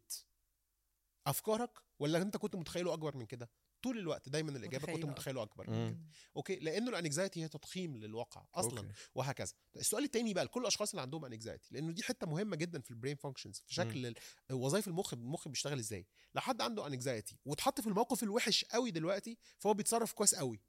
أفكارك 1.28 1.80
ولا 2.00 2.22
أنت 2.22 2.38
كنت 2.38 2.56
متخيله 2.56 2.94
أكبر 2.94 3.18
من 3.18 3.26
كده؟ 3.26 3.50
طول 3.86 3.98
الوقت 3.98 4.30
دايما 4.30 4.52
الإجابة 4.52 4.94
كنت 4.94 5.06
متخيلة. 5.06 5.44
أكبر. 5.44 5.70
مم. 5.70 5.76
من 5.76 5.90
كده 5.90 6.00
okay؟ 6.38 6.56
لأنه 6.56 6.90
ال 6.90 6.96
anxiety 6.96 7.44
هي 7.44 7.48
تضخيم 7.48 7.98
للواقع 7.98 8.46
أصلا 8.54 8.78
okay. 8.80 8.92
وهكذا. 9.16 9.54
السؤال 9.76 10.04
التاني 10.04 10.34
بقى 10.34 10.44
لكل 10.46 10.62
الأشخاص 10.62 10.90
اللي 10.90 11.02
عندهم 11.02 11.26
anxiety 11.26 11.68
لأنه 11.72 11.92
دي 11.92 12.04
حتة 12.04 12.28
مهمة 12.28 12.56
جدا 12.56 12.82
في 12.82 12.92
ال 12.92 12.96
brain 12.96 13.16
functions 13.16 13.64
في 13.66 13.74
شكل 13.74 14.14
وظائف 14.52 14.88
المخ 14.88 15.14
المخ 15.14 15.48
بيشتغل 15.48 15.80
إزاي. 15.80 16.08
لو 16.36 16.42
حد 16.42 16.62
عنده 16.62 16.88
anxiety 16.88 17.38
واتحط 17.46 17.82
في 17.82 17.88
الموقف 17.88 18.24
الوحش 18.24 18.66
قوي 18.66 18.92
دلوقتي 18.92 19.38
فهو 19.58 19.74
بيتصرف 19.74 20.14
كويس 20.14 20.36
قوي. 20.36 20.62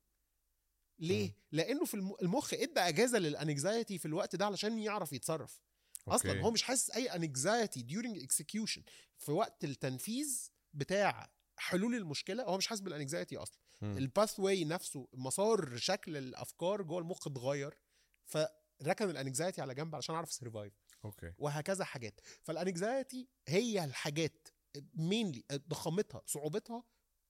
ليه؟ 0.98 1.26
مم. 1.28 1.34
لأنه 1.52 1.84
في 1.84 1.94
الم- 1.94 2.16
المخ 2.22 2.54
إدى 2.54 2.80
أجازة 2.80 3.18
لل 3.18 3.36
anxiety 3.36 3.98
في 3.98 4.06
الوقت 4.06 4.36
ده 4.36 4.46
علشان 4.46 4.78
يعرف 4.78 5.12
يتصرف. 5.12 5.60
أصلا 6.08 6.30
okay. 6.30 6.42
هو 6.42 6.50
مش 6.50 6.62
حاسس 6.62 6.90
أي 6.90 7.06
anxiety 7.06 7.86
during 7.90 8.22
execution. 8.26 8.80
في 9.18 9.32
وقت 9.32 9.64
التنفيذ 9.64 10.48
بتاع 10.74 11.30
حلول 11.56 11.94
المشكلة 11.94 12.42
هو 12.42 12.56
مش 12.56 12.66
حاسس 12.66 12.80
بال 12.80 12.93
anxiety 12.93 13.36
أصلا. 13.36 13.58
ال 13.82 14.40
pathway 14.40 14.64
نفسه 14.64 15.08
مسار 15.12 15.76
شكل 15.76 16.16
الأفكار 16.16 16.82
جوه 16.82 16.98
المخ 16.98 17.26
اتغير 17.26 17.78
فركن 18.24 19.10
ال 19.10 19.16
anxiety 19.16 19.60
على 19.60 19.74
جنب 19.74 19.94
علشان 19.94 20.14
أعرف 20.14 20.32
survive 20.32 20.72
okay. 21.04 21.32
وهكذا 21.38 21.84
حاجات. 21.84 22.20
فال 22.42 22.61
anxiety 22.61 23.28
هي 23.48 23.84
الحاجات 23.84 24.48
mainly 24.94 25.44
ضخامتها 25.52 26.22
صعوبتها 26.26 26.84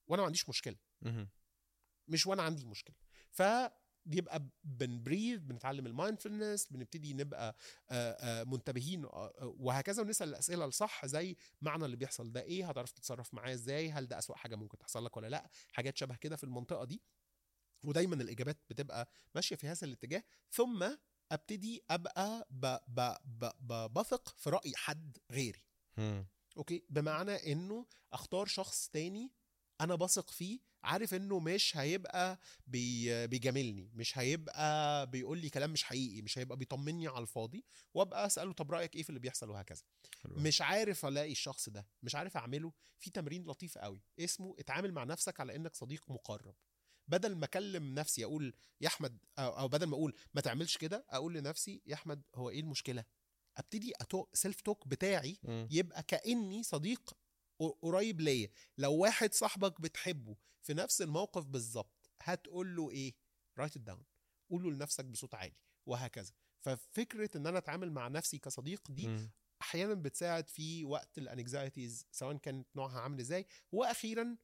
وأنا 0.07 0.22
ما 0.22 0.27
عنديش 0.27 0.49
مشكلة. 0.49 0.77
مش 2.09 2.27
وأنا 2.27 2.43
عندي 2.43 2.66
مشكلة. 2.66 2.97
ف 3.31 3.43
بيبقى 4.07 4.49
بن 4.64 4.83
breathe 4.83 5.49
بنتعلم 5.49 5.87
ال 5.87 5.93
mindfulness 5.93 6.66
بنبتدي 6.67 7.15
نبقى 7.15 7.57
آه، 7.91 8.11
آه، 8.21 8.45
منتبهين 8.45 9.05
آه، 9.05 9.55
وهكذا 9.59 10.03
ونسأل 10.03 10.29
الأسئلة 10.29 10.65
الصح 10.65 11.07
زي 11.07 11.37
معنى 11.61 11.85
اللي 11.85 11.97
بيحصل 11.97 12.33
ده 12.33 12.43
إيه 12.43 12.69
هتعرف 12.69 12.93
تتصرف 12.93 13.35
معاه 13.35 13.53
إزاي 13.53 13.91
هل 13.91 14.09
ده 14.09 14.19
أسوأ 14.19 14.37
حاجة 14.37 14.57
ممكن 14.57 14.79
تحصل 14.79 15.05
لك 15.05 15.17
ولا 15.17 15.27
لأ 15.27 15.51
حاجات 15.73 15.97
شبه 15.99 16.17
كده 16.17 16.37
في 16.37 16.45
المنطقة 16.45 16.85
دي. 16.85 17.03
ودايما 17.85 18.15
الإجابات 18.15 18.59
بتبقى 18.71 19.09
ماشية 19.35 19.57
في 19.57 19.69
هذا 19.69 19.87
الاتجاه. 19.87 20.25
ثم 20.51 20.97
أبتدي 21.33 21.85
أبقى 21.91 22.47
ب 22.51 22.77
ب 22.89 23.15
ب 23.25 23.51
ب 23.61 23.93
بثق 23.93 24.29
في 24.39 24.51
رأي 24.51 24.73
حد 24.77 25.19
غيري. 25.33 25.65
okay؟ 26.57 26.85
بمعنى 26.89 27.53
إنه 27.53 27.87
أختار 28.13 28.47
شخص 28.47 28.89
تاني 28.89 29.33
أنا 29.81 29.95
بثق 29.95 30.31
فيه 30.31 30.61
عارف 30.87 31.14
انه 31.14 31.39
مش 31.39 31.76
هيبقى 31.76 32.39
بي 32.66 33.26
بيجاملني 33.26 33.91
مش 33.95 34.18
هيبقى 34.18 35.07
بيقول 35.11 35.39
لي 35.39 35.51
كلام 35.51 35.70
مش 35.72 35.84
حقيقي 35.84 36.22
مش 36.22 36.39
هيبقى 36.39 36.57
بيطمني 36.57 37.09
على 37.09 37.22
الفاضي 37.22 37.64
وأبقى 37.95 38.26
أسأله 38.26 38.53
طب 38.53 38.70
رأيك 38.70 38.97
إيه 38.97 39.03
في 39.03 39.09
اللي 39.09 39.20
بيحصل 39.20 39.51
وهكذا 39.51 39.82
حلو. 40.22 40.34
مش 40.37 40.62
عارف 40.62 41.07
ألاقي 41.07 41.32
الشخص 41.32 41.68
ده 41.68 41.87
مش 42.03 42.14
عارف 42.14 42.37
أعمله 42.37 42.72
في 42.99 43.11
تمرين 43.11 43.45
لطيف 43.45 43.78
قوي 43.78 44.01
اسمه 44.20 44.55
اتعامل 44.59 44.93
مع 44.93 45.05
نفسك 45.05 45.41
على 45.41 45.57
إنك 45.57 45.76
صديق 45.76 46.11
مقرب 46.11 46.55
بدل 47.09 47.34
ما 47.37 47.45
أكلم 47.45 47.95
نفسي 47.95 48.24
أقول 48.24 48.55
يا 48.80 48.89
أحمد 48.89 49.18
أو, 49.39 49.68
بدل 49.68 49.87
ما 49.87 49.95
أقول 49.95 50.14
ما 50.34 50.41
تعملش 50.41 50.76
كده 50.76 51.07
أقول 51.11 51.34
لنفسي 51.34 51.82
يا 51.87 51.95
أحمد 51.95 52.22
هو 52.34 52.51
إيه 52.51 52.61
المشكلة 52.61 53.05
أبتدي 53.57 53.93
self 54.33 54.61
talk 54.61 54.89
بتاعي 54.89 55.39
مم. 55.43 55.68
يبقى 55.70 56.03
كأني 56.03 56.62
صديق 56.62 57.16
قريب 57.83 58.21
ليا. 58.21 58.49
لو 58.79 58.95
واحد 58.95 59.35
صاحبك 59.35 59.81
بتحبه 59.81 60.37
في 60.63 60.75
نفس 60.75 61.03
الموقف 61.03 61.45
بالظبط 61.45 62.11
هتقول 62.23 62.77
له 62.77 62.91
إيه؟ 62.91 63.15
write 63.59 63.79
down 63.79 64.05
قول 64.51 64.63
له 64.63 64.71
لنفسك 64.71 65.05
بصوت 65.05 65.35
عالي 65.35 65.57
وهكذا. 65.87 66.33
ففكرة 66.61 67.31
إن 67.37 67.47
أنا 67.47 67.59
أتعامل 67.59 67.93
مع 67.93 68.09
نفسي 68.09 68.39
كصديق 68.39 68.91
دي 68.91 69.09
مم. 69.09 69.31
أحيانا 69.63 69.95
بتساعد 69.95 70.49
في 70.49 70.85
وقت 70.85 71.19
ال 71.18 71.27
anxieties 71.27 72.07
سواء 72.11 72.37
كانت 72.37 72.67
نوعها 72.77 73.01
عامل 73.01 73.21
إزاي. 73.21 73.47
وأخيرا 73.73 74.37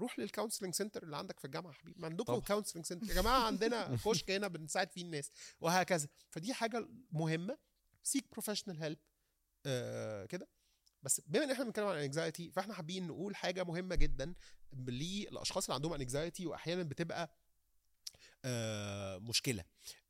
روح 0.00 0.18
لل 0.18 0.27
counseling 0.27 0.74
center 0.74 1.02
اللي 1.02 1.16
عندك 1.16 1.38
في 1.38 1.44
الجامعة 1.44 1.72
حبيبي. 1.72 2.00
ما 2.00 2.06
عندكم. 2.06 2.40
counseling 2.40 2.86
center 2.86 3.06
يا 3.08 3.14
جماعة 3.14 3.46
عندنا 3.46 3.96
كشك 4.04 4.30
هنا 4.30 4.48
بنساعد 4.48 4.90
فيه 4.90 5.02
الناس 5.02 5.30
وهكذا. 5.60 6.08
فدي 6.30 6.54
حاجة 6.54 6.88
مهمة. 7.12 7.58
seek 8.02 8.30
professional 8.32 8.82
help 8.82 8.98
آه 9.66 10.24
كده. 10.26 10.48
بس 11.06 11.20
بما 11.26 11.44
إن 11.44 11.50
إحنا 11.50 11.64
بنتكلم 11.64 11.86
عن 11.86 11.96
anxiety 11.98 12.50
فإحنا 12.50 12.74
حابين 12.74 13.06
نقول 13.06 13.36
حاجة 13.36 13.64
مهمة 13.64 13.94
جدا 13.94 14.34
للاشخاص 14.72 15.64
اللي 15.64 15.74
عندهم 15.74 15.92
anxiety 15.92 16.46
واحيانا 16.46 16.82
بتبقى 16.82 17.30
آه 18.44 19.18
مشكلة. 19.18 19.64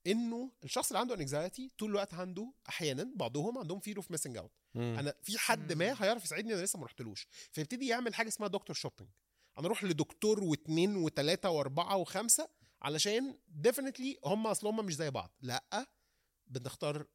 إنه 0.07 0.53
الشخص 0.64 0.88
اللي 0.88 0.99
عنده 0.99 1.14
anxiety 1.14 1.72
طول 1.78 1.90
الوقت 1.90 2.14
عنده 2.14 2.53
أحيانا 2.68 3.12
بعضهم 3.16 3.59
عندهم 3.59 3.80
fear 3.81 3.97
of 3.97 4.11
missing 4.11 4.37
out. 4.37 4.53
أنا 4.76 5.14
في 5.22 5.38
حد. 5.38 5.72
ما 5.72 6.03
هيعرف 6.03 6.24
يساعدني 6.24 6.55
أنا 6.55 6.62
لسه 6.62 6.78
ما 6.78 6.84
رحتلوش. 6.84 7.26
فيبتدي 7.53 7.86
يعمل 7.86 8.14
حاجة 8.14 8.28
اسمها 8.28 8.49
doctor 8.49 8.77
shopping 8.77 9.11
أنا 9.59 9.66
أروح 9.66 9.84
لدكتور 9.84 10.44
واثنين 10.44 10.97
وثلاثه 10.97 11.51
وأربعة 11.51 11.97
وخمسة 11.97 12.49
علشان 12.82 13.38
definitely 13.49 14.18
هم 14.24 14.47
أصل 14.47 14.66
هم 14.66 14.86
مش 14.86 14.94
زي 14.97 15.11
بعض. 15.11 15.36
لأ 15.40 15.86
بنختار 16.47 17.07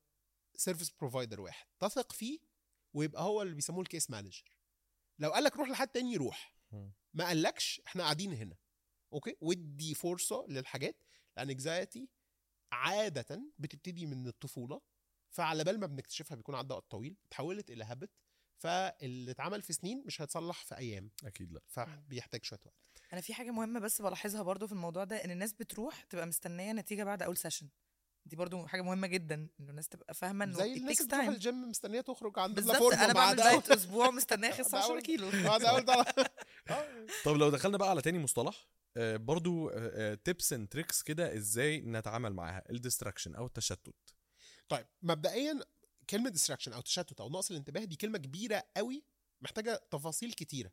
service 0.55 0.89
provider 0.89 1.41
واحد. 1.41 1.65
تثق 1.79 2.11
فيه 2.11 2.50
ويبقى 2.93 3.23
هو 3.23 3.41
اللي 3.41 3.55
بيسموه 3.55 3.81
ال 3.81 3.87
case 3.87 4.09
manager 4.09 4.43
لو 5.19 5.31
قال 5.31 5.43
لك 5.43 5.57
روح 5.57 5.69
لحد 5.69 5.87
تاني 5.87 6.17
روح. 6.17 6.55
ما 7.13 7.25
قالكش 7.25 7.81
إحنا 7.87 8.03
قاعدين 8.03 8.33
هنا. 8.33 8.55
okay؟ 9.13 9.35
ودي 9.41 9.93
فرصة 9.93 10.45
للحاجات 10.49 11.03
لأن 11.37 11.49
anxiety 11.49 12.09
عادة 12.71 13.41
بتبتدي 13.59 14.05
من 14.05 14.27
الطفولة 14.27 14.81
فعلى 15.29 15.63
بال 15.63 15.79
ما 15.79 15.87
بنكتشفها 15.87 16.35
بيكون 16.35 16.55
عدى 16.55 16.73
وقت 16.73 16.91
طويل 16.91 17.17
اتحولت 17.27 17.71
إلى 17.71 17.83
habit 17.83 18.09
فاللي 18.57 19.31
اتعمل 19.31 19.61
في 19.61 19.73
سنين 19.73 20.03
مش 20.05 20.21
هيتصلح 20.21 20.65
في 20.65 20.77
أيام. 20.77 21.11
أكيد 21.23 21.51
لأ. 21.51 21.61
فبيحتاج 21.67 22.43
شوية 22.43 22.59
وقت. 22.65 22.75
أنا 23.13 23.21
في 23.21 23.33
حاجة 23.33 23.51
مهمة 23.51 23.79
بس 23.79 24.01
بلاحظها 24.01 24.43
برضو 24.43 24.67
في 24.67 24.73
الموضوع 24.73 25.03
ده 25.03 25.15
إن 25.25 25.31
الناس 25.31 25.53
بتروح 25.53 26.03
تبقى 26.03 26.25
مستنية 26.27 26.71
نتيجة 26.73 27.03
بعد 27.03 27.23
أول 27.23 27.37
session 27.37 27.69
دي 28.25 28.35
برضو 28.35 28.65
حاجة 28.67 28.81
مهمة 28.81 29.07
جدا 29.07 29.35
ان 29.59 29.69
الناس 29.69 29.87
تبقى 29.89 30.13
فاهمة 30.13 30.45
إنه 30.45 30.53
زي 30.57 30.73
الناس 30.73 31.01
اللي 31.01 31.07
بتروح. 31.07 31.27
الجيم 31.27 31.69
مستنية 31.69 32.01
تخرج 32.01 32.39
عند 32.39 32.55
بالظبط 32.55 32.93
أنا 32.93 33.13
بعمل 33.13 33.35
diet 33.35 33.71
أسبوع 33.71 34.09
مستنية 34.11 34.49
اخس 34.49 34.71
بعد 34.75 34.83
10 34.83 34.99
أول- 34.99 35.03
كيلو. 35.03 35.29
بعد 35.31 35.63
أول 35.63 35.85
آه. 36.69 37.05
طب 37.25 37.35
لو 37.35 37.49
دخلنا 37.49 37.77
بقى 37.77 37.89
على 37.89 38.01
تاني 38.01 38.19
مصطلح 38.19 38.67
آه، 38.97 39.17
برضو 39.17 39.69
tips 40.15 40.53
and 40.53 40.67
tricks 40.67 41.03
كده 41.03 41.35
إزاي 41.35 41.81
نتعامل 41.81 42.33
معاها 42.33 42.63
ال 42.69 42.75
distraction 42.75 43.35
أو 43.35 43.45
التشتت. 43.45 43.95
طيب 44.69 44.85
مبدئيا 45.01 45.59
كلمة 46.09 46.29
distraction 46.29 46.73
أو 46.73 46.81
تشتت 46.81 47.21
أو 47.21 47.29
نقص 47.29 47.51
الانتباه 47.51 47.83
دي 47.83 47.95
كلمة 47.95 48.17
كبيرة 48.17 48.63
قوي 48.77 49.03
محتاجة 49.41 49.81
تفاصيل 49.91 50.33
كتيرة. 50.33 50.71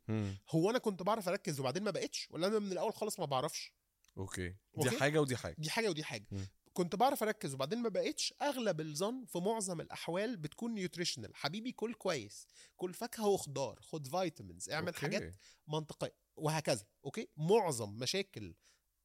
هو 0.49 0.69
أنا 0.69 0.77
كنت 0.79 1.03
بعرف 1.03 1.29
أركز 1.29 1.59
وبعدين 1.59 1.83
ما 1.83 1.91
بقتش 1.91 2.27
ولا 2.31 2.47
أنا 2.47 2.59
من 2.59 2.71
الأول 2.71 2.93
خالص 2.93 3.19
ما 3.19 3.25
بعرفش؟ 3.25 3.73
okay. 4.17 4.49
دي 4.49 4.55
okay. 4.77 4.99
حاجة 4.99 5.21
ودي 5.21 5.37
حاجة. 5.37 5.55
دي 5.57 5.69
حاجة 5.69 5.89
ودي 5.89 6.03
حاجة. 6.03 6.25
مم. 6.31 6.47
كنت 6.79 6.95
بعرف 6.95 7.23
أركز 7.23 7.53
وبعدين 7.53 7.79
ما 7.79 7.89
بقتش 7.89 8.33
أغلب 8.41 8.81
الظن 8.81 9.25
في 9.25 9.37
معظم 9.37 9.81
الأحوال 9.81 10.37
بتكون 10.37 10.73
nutritional 10.73 11.35
حبيبي 11.35 11.71
كل 11.71 11.93
كويس 11.93 12.47
كل 12.77 12.93
فاكهة 12.93 13.27
وخضار 13.27 13.79
خد 13.81 14.07
vitamins 14.07 14.69
اعمل 14.69 14.87
okay. 14.87 14.99
حاجات 14.99 15.35
منطقية 15.67 16.15
وهكذا. 16.35 16.85
okay؟ 17.05 17.27
معظم 17.37 17.89
مشاكل 17.89 18.55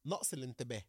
نقص 0.05 0.33
الانتباه 0.33 0.83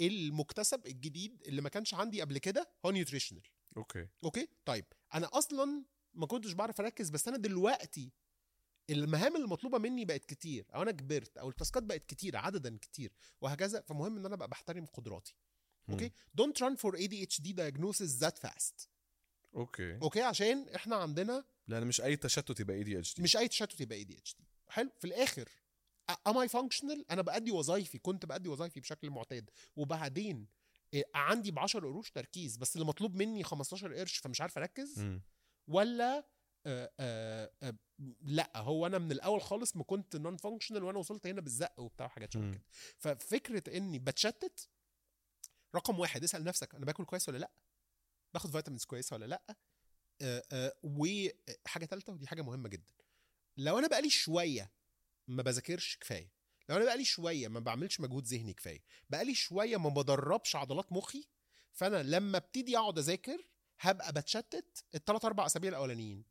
المكتسب 0.00 0.86
الجديد 0.86 1.42
اللي 1.46 1.62
ما 1.62 1.68
كانش 1.68 1.94
عندي 1.94 2.20
قبل 2.20 2.38
كده 2.38 2.70
هو 2.86 2.90
nutritional 2.90 3.42
okay. 3.76 4.08
okay؟ 4.24 4.48
طيب 4.64 4.84
أنا 5.14 5.28
أصلا 5.32 5.84
ما 6.14 6.26
كنتش 6.26 6.52
بعرف 6.52 6.80
أركز 6.80 7.10
بس 7.10 7.28
أنا 7.28 7.36
دلوقتي 7.36 8.12
المهام 8.90 9.36
المطلوبة 9.36 9.78
مني 9.78 10.04
بقت 10.04 10.24
كتير 10.24 10.66
أو 10.74 10.82
أنا 10.82 10.90
كبرت 10.90 11.38
أو 11.38 11.48
التاسكات 11.48 11.82
بقت 11.82 12.04
كتير 12.04 12.36
عددا 12.36 12.78
كتير 12.80 13.12
وهكذا. 13.40 13.80
فمهم 13.80 14.16
إن 14.16 14.26
أنا 14.26 14.34
أبقى 14.34 14.48
بحترم 14.48 14.86
قدراتي. 14.86 15.34
okay 15.90 16.12
don't 16.40 16.56
run 16.64 16.76
for 16.76 16.96
ADHD 16.96 17.46
diagnosis 17.54 18.22
that 18.24 18.48
fast. 18.48 18.88
okay 19.54 19.98
okay 20.02 20.22
عشان 20.22 20.68
إحنا 20.68 20.96
عندنا 20.96 21.44
لأن 21.68 21.86
مش 21.86 22.00
أي 22.00 22.16
تشتت 22.16 22.60
يبقى 22.60 22.76
ADHD 22.76 23.22
مش 23.22 23.36
أي 23.36 23.48
تشتت 23.48 23.80
يبقى 23.80 24.04
ADHD 24.04 24.42
حلو؟ 24.68 24.90
في 24.98 25.04
الآخر 25.06 25.48
am 26.28 26.32
I 26.32 26.48
functional 26.52 27.04
أنا 27.10 27.22
بأدي 27.22 27.50
وظايفي 27.50 27.98
كنت 27.98 28.26
بأدي 28.26 28.48
وظايفي 28.48 28.80
بشكل 28.80 29.10
معتاد. 29.10 29.50
وبعدين 29.76 30.46
إيه، 30.94 31.04
عندي 31.14 31.50
ب 31.50 31.58
10 31.58 31.80
قروش 31.80 32.10
تركيز 32.10 32.56
بس 32.56 32.76
اللي 32.76 32.86
مطلوب 32.86 33.14
مني 33.16 33.42
15 33.44 33.94
قرش 33.94 34.18
فمش 34.18 34.40
عارف 34.40 34.58
أركز؟ 34.58 35.18
ولا 35.68 36.26
آه 36.66 36.92
آه 37.00 37.52
آه 37.62 37.74
لأ 38.20 38.52
هو 38.56 38.86
أنا 38.86 38.98
من 38.98 39.12
الأول 39.12 39.42
خالص 39.42 39.76
ما 39.76 39.84
كنت 39.84 40.16
non-functional 40.16 40.84
وأنا 40.84 40.98
وصلت 40.98 41.26
هنا 41.26 41.40
بالزق 41.40 41.80
وبتاع 41.80 42.08
حاجات 42.08 42.32
شبه. 42.32 42.50
كده. 42.50 42.62
ففكرة 42.98 43.76
إني 43.76 43.98
بتشتت 43.98 44.68
رقم 45.74 46.00
واحد 46.00 46.24
اسأل 46.24 46.44
نفسك 46.44 46.74
أنا 46.74 46.84
باكل 46.86 47.04
كويس 47.04 47.28
ولا 47.28 47.38
لأ؟ 47.38 47.50
باخد 48.34 48.50
vitamins 48.50 48.84
كويسة 48.84 49.14
ولا 49.16 49.24
لأ؟ 49.24 49.56
آه 50.20 50.44
آه 50.52 50.72
وحاجه 50.82 51.84
ثالثه 51.86 52.12
ودي 52.12 52.26
حاجة 52.26 52.42
مهمة 52.42 52.68
جدا. 52.68 52.94
لو 53.56 53.78
أنا 53.78 53.88
بقالي 53.88 54.10
شوية 54.10 54.72
ما 55.28 55.42
بذاكرش 55.42 55.96
كفاية 55.96 56.32
لو 56.68 56.76
أنا 56.76 56.84
بقالي 56.84 57.04
شوية 57.04 57.48
ما 57.48 57.60
بعملش 57.60 58.00
مجهود 58.00 58.24
ذهني 58.26 58.54
كفاية 58.54 58.82
بقالي 59.10 59.34
شوية 59.34 59.76
ما 59.76 59.88
بدربش 59.88 60.56
عضلات 60.56 60.92
مخي 60.92 61.28
فأنا 61.72 62.02
لما 62.02 62.38
ابتدي 62.38 62.78
أقعد 62.78 62.98
أذاكر 62.98 63.48
هبقى 63.80 64.12
بتشتت 64.12 64.84
الثلاث 64.94 65.24
أربع 65.24 65.46
أسابيع 65.46 65.70
الأولانيين. 65.70 66.24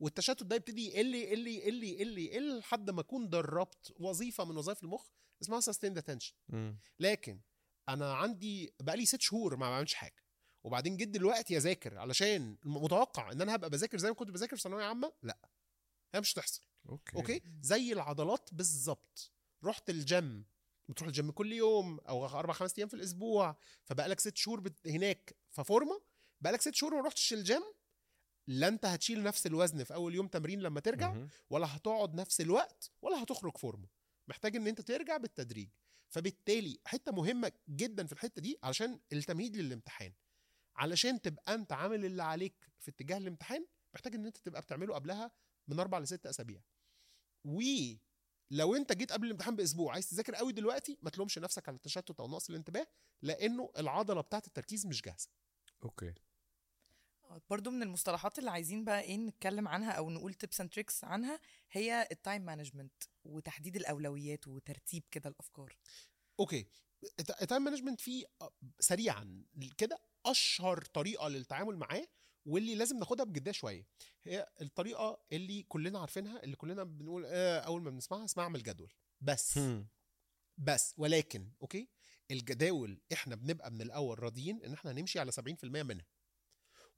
والتشتت 0.00 0.42
ده 0.42 0.56
يبتدي 0.56 0.86
يقل 0.88 1.14
يقل 1.14 1.46
يقل 1.48 1.84
يقل 1.84 2.18
يقل 2.18 2.58
لحد 2.58 2.90
ما 2.90 3.00
أكون 3.00 3.28
دربت 3.30 3.92
وظيفة 3.96 4.44
من 4.44 4.56
وظائف 4.56 4.82
المخ 4.84 5.06
اسمها 5.42 5.60
sustained 5.60 5.98
attention 5.98 6.34
لكن 7.00 7.40
أنا 7.88 8.14
عندي 8.14 8.74
بقالي 8.80 9.06
ست 9.06 9.20
شهور 9.20 9.56
ما 9.56 9.70
بعملش 9.70 9.94
حاجة. 9.94 10.24
وبعدين 10.64 10.96
جيت 10.96 11.08
دلوقتي 11.08 11.56
أذاكر 11.56 11.98
علشان 11.98 12.56
متوقع 12.64 13.32
إن 13.32 13.40
أنا 13.40 13.54
هبقى 13.54 13.70
بذاكر 13.70 13.98
زي 13.98 14.08
ما 14.08 14.14
كنت 14.14 14.30
بذاكر 14.30 14.56
في 14.56 14.62
ثانوية 14.62 14.84
عامة؟ 14.84 15.12
لأ. 15.22 15.38
هي 16.14 16.20
مش 16.20 16.34
هتحصل. 16.34 16.62
okay. 16.88 17.16
okay؟ 17.16 17.42
زي 17.60 17.92
العضلات 17.92 18.54
بالظبط. 18.54 19.32
رحت 19.64 19.90
الجيم 19.90 20.44
بتروح 20.88 21.08
الجيم 21.08 21.30
كل 21.30 21.52
يوم 21.52 21.98
أو 21.98 22.26
أربع 22.26 22.52
خمس 22.52 22.78
أيام 22.78 22.88
في 22.88 22.94
الأسبوع. 22.94 23.56
فبقالك 23.84 24.20
ست 24.20 24.36
شهور 24.36 24.60
بت... 24.60 24.88
هناك 24.88 25.36
في 25.50 25.64
فورمة. 25.64 26.02
بقالك 26.40 26.60
ست 26.60 26.74
شهور 26.74 26.94
ما 26.94 27.00
رحتش 27.00 27.32
الجيم 27.32 27.62
لا 28.46 28.68
أنت 28.68 28.84
هتشيل 28.84 29.22
نفس 29.22 29.46
الوزن 29.46 29.84
في 29.84 29.94
أول 29.94 30.14
يوم 30.14 30.28
تمرين 30.28 30.60
لما 30.60 30.80
ترجع. 30.80 31.26
ولا 31.50 31.76
هتقعد 31.76 32.14
نفس 32.14 32.40
الوقت 32.40 32.90
ولا 33.02 33.22
هتخرج 33.22 33.56
فورمة. 33.56 33.88
محتاج 34.28 34.56
إن 34.56 34.66
أنت 34.66 34.80
ترجع 34.80 35.16
بالتدريج. 35.16 35.70
فبالتالي 36.08 36.80
حتة 36.86 37.12
مهمة 37.12 37.52
جدا 37.68 38.06
في 38.06 38.12
الحتة 38.12 38.42
دي 38.42 38.58
علشان 38.62 39.00
التمهيد 39.12 39.56
للامتحان. 39.56 40.12
علشان 40.76 41.20
تبقى 41.20 41.54
أنت 41.54 41.72
عامل 41.72 42.04
اللي 42.04 42.22
عليك 42.22 42.68
في 42.78 42.90
اتجاه 42.90 43.18
الامتحان 43.18 43.66
محتاج 43.94 44.14
إن 44.14 44.26
أنت 44.26 44.36
تبقى 44.36 44.60
بتعمله 44.60 44.94
قبلها 44.94 45.30
من 45.68 45.80
أربع 45.80 45.98
لست 45.98 46.26
أسابيع. 46.26 46.62
ولو 47.44 48.76
أنت 48.76 48.92
جيت 48.92 49.12
قبل 49.12 49.26
الامتحان 49.26 49.56
بأسبوع 49.56 49.92
عايز 49.92 50.10
تذاكر 50.10 50.34
قوي 50.34 50.52
دلوقتي 50.52 50.98
ما 51.02 51.10
تلومش 51.10 51.38
نفسك 51.38 51.68
على 51.68 51.76
التشتت 51.76 52.20
أو 52.20 52.28
نقص 52.28 52.50
الانتباه 52.50 52.86
لأنه 53.22 53.72
العضلة 53.78 54.20
بتاعت 54.20 54.46
التركيز 54.46 54.86
مش 54.86 55.02
جاهزة. 55.02 55.28
okay. 55.84 56.14
برضو 57.50 57.70
من 57.70 57.82
المصطلحات 57.82 58.38
اللي 58.38 58.50
عايزين 58.50 58.84
بقى 58.84 59.00
إيه 59.00 59.16
نتكلم 59.16 59.68
عنها 59.68 59.90
أو 59.92 60.10
نقول 60.10 60.34
tips 60.34 60.60
and 60.60 60.70
tricks 60.70 61.04
عنها 61.04 61.40
هي 61.70 62.08
ال 62.12 62.18
time 62.18 62.42
management 62.42 63.02
وتحديد 63.24 63.76
الأولويات 63.76 64.48
وترتيب 64.48 65.02
كده 65.10 65.30
الأفكار. 65.30 65.76
okay. 66.40 66.66
الت- 67.20 67.42
ال 67.42 67.46
time 67.46 67.62
management 67.62 68.00
فيه 68.00 68.24
سريعا 68.80 69.44
كده 69.78 69.98
أشهر 70.26 70.84
طريقة 70.84 71.28
للتعامل 71.28 71.76
معاه 71.76 72.06
واللي 72.46 72.74
لازم 72.74 72.98
ناخدها 72.98 73.24
بجدية 73.24 73.52
شوية. 73.52 73.86
هي 74.24 74.48
الطريقة 74.60 75.24
اللي 75.32 75.62
كلنا 75.62 75.98
عارفينها 75.98 76.42
اللي 76.42 76.56
كلنا 76.56 76.84
بنقول 76.84 77.24
آه 77.26 77.58
أول 77.60 77.82
ما 77.82 77.90
بنسمعها 77.90 78.24
اسمها 78.24 78.44
أعمل 78.44 78.62
جدول. 78.62 78.92
بس. 79.20 79.58
هم. 79.58 79.86
بس. 80.58 80.94
ولكن 80.96 81.50
okay 81.62 81.88
الجداول 82.30 83.00
إحنا 83.12 83.34
بنبقى 83.34 83.70
من 83.70 83.82
الأول 83.82 84.18
راضيين 84.22 84.62
إن 84.62 84.72
إحنا 84.72 84.90
هنمشي 84.90 85.18
على 85.20 85.32
70% 85.32 85.82
منها. 85.82 86.04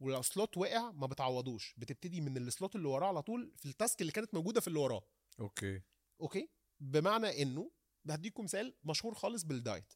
ولو 0.01 0.23
slot 0.23 0.57
وقع 0.57 0.91
ما 0.91 1.07
بتعوضوش. 1.07 1.75
بتبتدي 1.79 2.21
من 2.21 2.37
ال 2.37 2.45
slot 2.45 2.77
اللي 2.77 2.89
وراه 2.89 3.07
على 3.09 3.23
طول 3.23 3.53
في 3.57 3.67
ال 3.69 3.75
task 3.75 4.01
اللي 4.01 4.13
كانت 4.13 4.35
موجودة 4.35 4.61
في 4.61 4.69
اللي 4.69 4.79
وراه. 4.79 5.03
okay. 5.41 5.83
okay؟ 6.21 6.49
بمعنى 6.81 7.43
إنه 7.43 7.71
هديكم 8.11 8.45
مثال 8.45 8.75
مشهور 8.85 9.15
خالص 9.15 9.43
بالدايت 9.43 9.93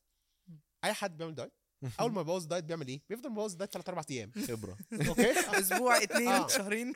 أي 0.84 0.92
حد 0.92 1.16
بيعمل 1.16 1.34
دايت 1.34 1.53
أول 2.01 2.12
ما 2.12 2.20
يبوظ 2.20 2.44
دايت 2.44 2.64
بيعمل 2.64 2.88
إيه؟ 2.88 3.03
بيفضل 3.09 3.30
مبوظ 3.30 3.55
دايت 3.55 3.72
3 3.72 3.90
4 3.90 4.07
أيام. 4.11 4.32
خبرة. 4.48 4.78
okay؟ 5.09 5.30
أسبوع 5.61 6.03
اتنين 6.03 6.28
آه. 6.28 6.48
شهرين. 6.48 6.92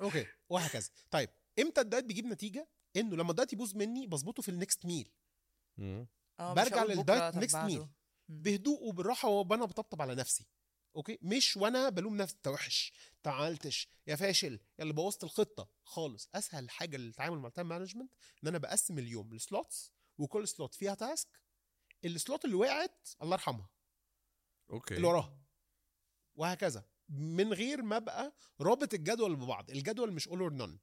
okay 0.00 0.26
وهكذا. 0.48 0.90
طيب 1.10 1.28
إمتى 1.58 1.80
الدايت 1.80 2.04
بيجيب 2.04 2.26
نتيجة؟ 2.26 2.68
إنه 2.96 3.16
لما 3.16 3.30
الدايت 3.30 3.52
يبوظ 3.52 3.74
مني 3.76 4.06
بظبطه 4.06 4.42
في 4.42 4.48
ال 4.48 4.56
next 4.56 4.86
meal. 4.86 5.12
آه 5.78 6.06
مش 6.40 6.54
برجع 6.54 6.84
للدايت 6.84 7.52
بعده. 7.52 7.68
meal. 7.68 7.86
بهدوء 8.28 8.82
وبالراحه 8.88 9.28
وأنا 9.28 9.64
بطبطب 9.64 10.02
على 10.02 10.14
نفسي. 10.14 10.46
okay؟ 10.96 11.18
مش 11.22 11.56
وأنا 11.56 11.88
بلوم 11.88 12.16
نفسي 12.16 12.36
انت 12.36 12.48
وحش 12.48 12.92
انت 13.16 13.28
عملتش 13.28 13.88
يا 14.06 14.16
فاشل 14.16 14.52
يا 14.78 14.82
اللي 14.82 14.92
بوظت 14.94 15.24
الخطة. 15.24 15.70
خالص. 15.82 16.28
أسهل 16.34 16.70
حاجة 16.70 16.96
للتعامل 16.96 17.38
مع 17.38 17.48
ال 17.48 17.52
time 17.52 17.68
management 17.68 18.12
إن 18.42 18.48
أنا 18.48 18.58
بقسم 18.58 18.98
اليوم 18.98 19.34
ل 19.34 19.44
slots 19.44 19.92
وكل 20.18 20.48
slot 20.48 20.74
فيها 20.74 20.94
task 20.94 21.40
ال 22.04 22.12
slot 22.12 22.44
اللي 22.44 22.56
وقعت 22.56 23.08
الله 23.22 23.32
يرحمها. 23.34 23.70
okay. 24.70 24.96
اللي 24.96 25.06
وراها. 25.06 25.42
وهكذا. 26.36 26.84
من 27.08 27.52
غير 27.52 27.82
ما 27.82 27.96
أبقى 27.96 28.36
رابط 28.60 28.94
الجدول 28.94 29.36
ببعض. 29.36 29.70
الجدول 29.70 30.12
مش 30.12 30.28
all 30.28 30.40
or 30.40 30.52
none 30.52 30.80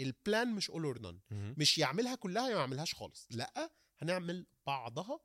ال 0.00 0.11
plan 0.11 0.54
مش 0.54 0.70
all 0.70 0.84
or 0.84 0.98
none. 0.98 1.20
مش 1.30 1.78
يعملها 1.78 2.14
كلها 2.14 2.48
يا 2.48 2.54
ما 2.54 2.60
يعملهاش 2.60 2.94
خالص. 2.94 3.26
لأ 3.30 3.70
هنعمل 3.98 4.46
بعضها 4.66 5.20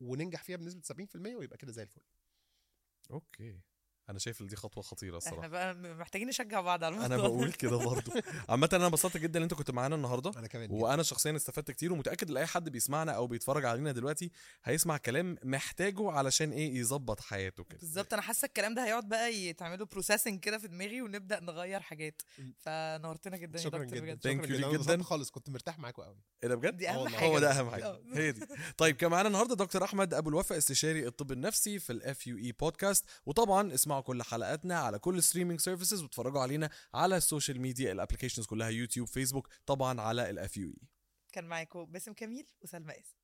وننجح 0.00 0.42
فيها 0.42 0.56
بنسبة 0.56 0.82
70% 0.82 1.36
ويبقى 1.36 1.58
كده 1.58 1.72
زي 1.72 1.82
الفل. 1.82 2.00
okay 3.10 3.60
أنا 4.10 4.18
شايف 4.18 4.40
إن 4.40 4.46
دي 4.46 4.56
خطوة 4.56 4.82
خطيرة 4.82 5.18
إحنا 5.18 5.30
الصراحة. 5.30 5.48
بقى 5.48 5.74
محتاجين 5.74 6.28
نشجع 6.28 6.60
بعض 6.60 6.84
على 6.84 6.96
أنا 6.96 7.06
الموضوع 7.06 7.28
ده. 7.28 7.34
بقول 7.34 7.52
كده 7.52 7.76
برضه. 7.76 8.22
عامة 8.48 8.68
أنا 8.72 8.86
انبسطت 8.86 9.16
جدا 9.16 9.38
إن 9.38 9.42
أنت 9.42 9.54
كنت 9.54 9.70
معانا 9.70 9.94
النهارده. 9.96 10.30
أنا 10.38 10.46
كمان. 10.46 10.68
وأنا 10.70 11.02
شخصيا 11.02 11.36
استفدت 11.36 11.70
كتير 11.70 11.92
ومتأكد 11.92 12.30
إن 12.30 12.36
أي 12.36 12.46
حد 12.46 12.68
بيسمعنا 12.68 13.12
أو 13.12 13.26
بيتفرج 13.26 13.64
علينا 13.64 13.92
دلوقتي 13.92 14.30
هيسمع 14.64 14.96
كلام 14.96 15.36
محتاجه 15.44 16.10
علشان 16.10 16.50
إيه 16.52 16.74
يظبط 16.78 17.20
حياته 17.20 17.64
كده. 17.64 17.78
بالظبط. 17.78 18.12
أنا 18.12 18.22
حاسة 18.22 18.46
الكلام 18.46 18.74
ده 18.74 18.84
هيقعد 18.86 19.08
بقى 19.08 19.34
يتعملوا 19.34 19.86
processing 19.86 20.40
كده 20.40 20.58
في 20.58 20.68
دماغي 20.68 21.02
ونبدأ 21.02 21.40
نغير 21.40 21.80
حاجات. 21.80 22.22
فنورتنا 22.58 23.36
جدا 23.36 23.58
يا 23.58 23.64
شكرا 23.64 23.84
دكتور 23.84 23.98
جدا. 23.98 24.32
شكرا 24.44 24.76
you 24.76 24.82
جدا. 24.82 25.02
خالص 25.02 25.30
كنت 25.30 25.50
مرتاح 25.50 25.78
معاكم 25.78 26.02
قوي. 26.02 26.16
إيه 26.42 26.48
ده 26.48 26.54
بجد؟ 26.54 26.76
دي 26.76 26.90
أهم. 26.90 27.08
حاجة. 27.08 27.26
هو 27.26 27.38
ده. 27.38 27.50
أهم 27.60 27.70
حاجة. 27.70 27.86
آه. 27.86 28.00
هي 28.12 28.32
دي. 28.32 28.46
طيب 28.76 28.96
كان 28.96 29.10
معانا 29.10 29.28
النهارده 29.28 29.54
دكتور 29.54 29.84
أحمد 29.84 30.14
أبو 30.14 30.28
الوفا 30.28 30.56
استشاري 30.58 31.06
الطب 31.06 31.32
النفسي 31.32 31.78
في 31.78 31.90
ال 31.92 32.01
FUE 32.01 32.26
Podcast 32.26 33.04
وطبعا 33.26 33.74
اسمعوا 33.74 33.99
كل 34.00 34.22
حلقاتنا 34.22 34.78
على 34.78 34.98
كل 34.98 35.22
streaming 35.22 35.60
services 35.60 36.02
واتفرجوا 36.02 36.40
علينا 36.40 36.70
على 36.94 37.16
ال 37.16 37.22
social 37.22 37.60
media 37.60 37.92
ال 37.92 37.96
applications 37.96 38.46
كلها 38.46 38.68
يوتيوب 38.68 39.08
فيسبوك 39.08 39.48
طبعا 39.66 40.00
على 40.00 40.30
الاف 40.30 40.56
اي 40.56 40.74
كان 41.32 41.44
معاكم 41.44 41.84
باسم 41.84 42.12
كميل 42.12 42.46
وسلمى 42.60 42.92
قاسم 42.92 43.19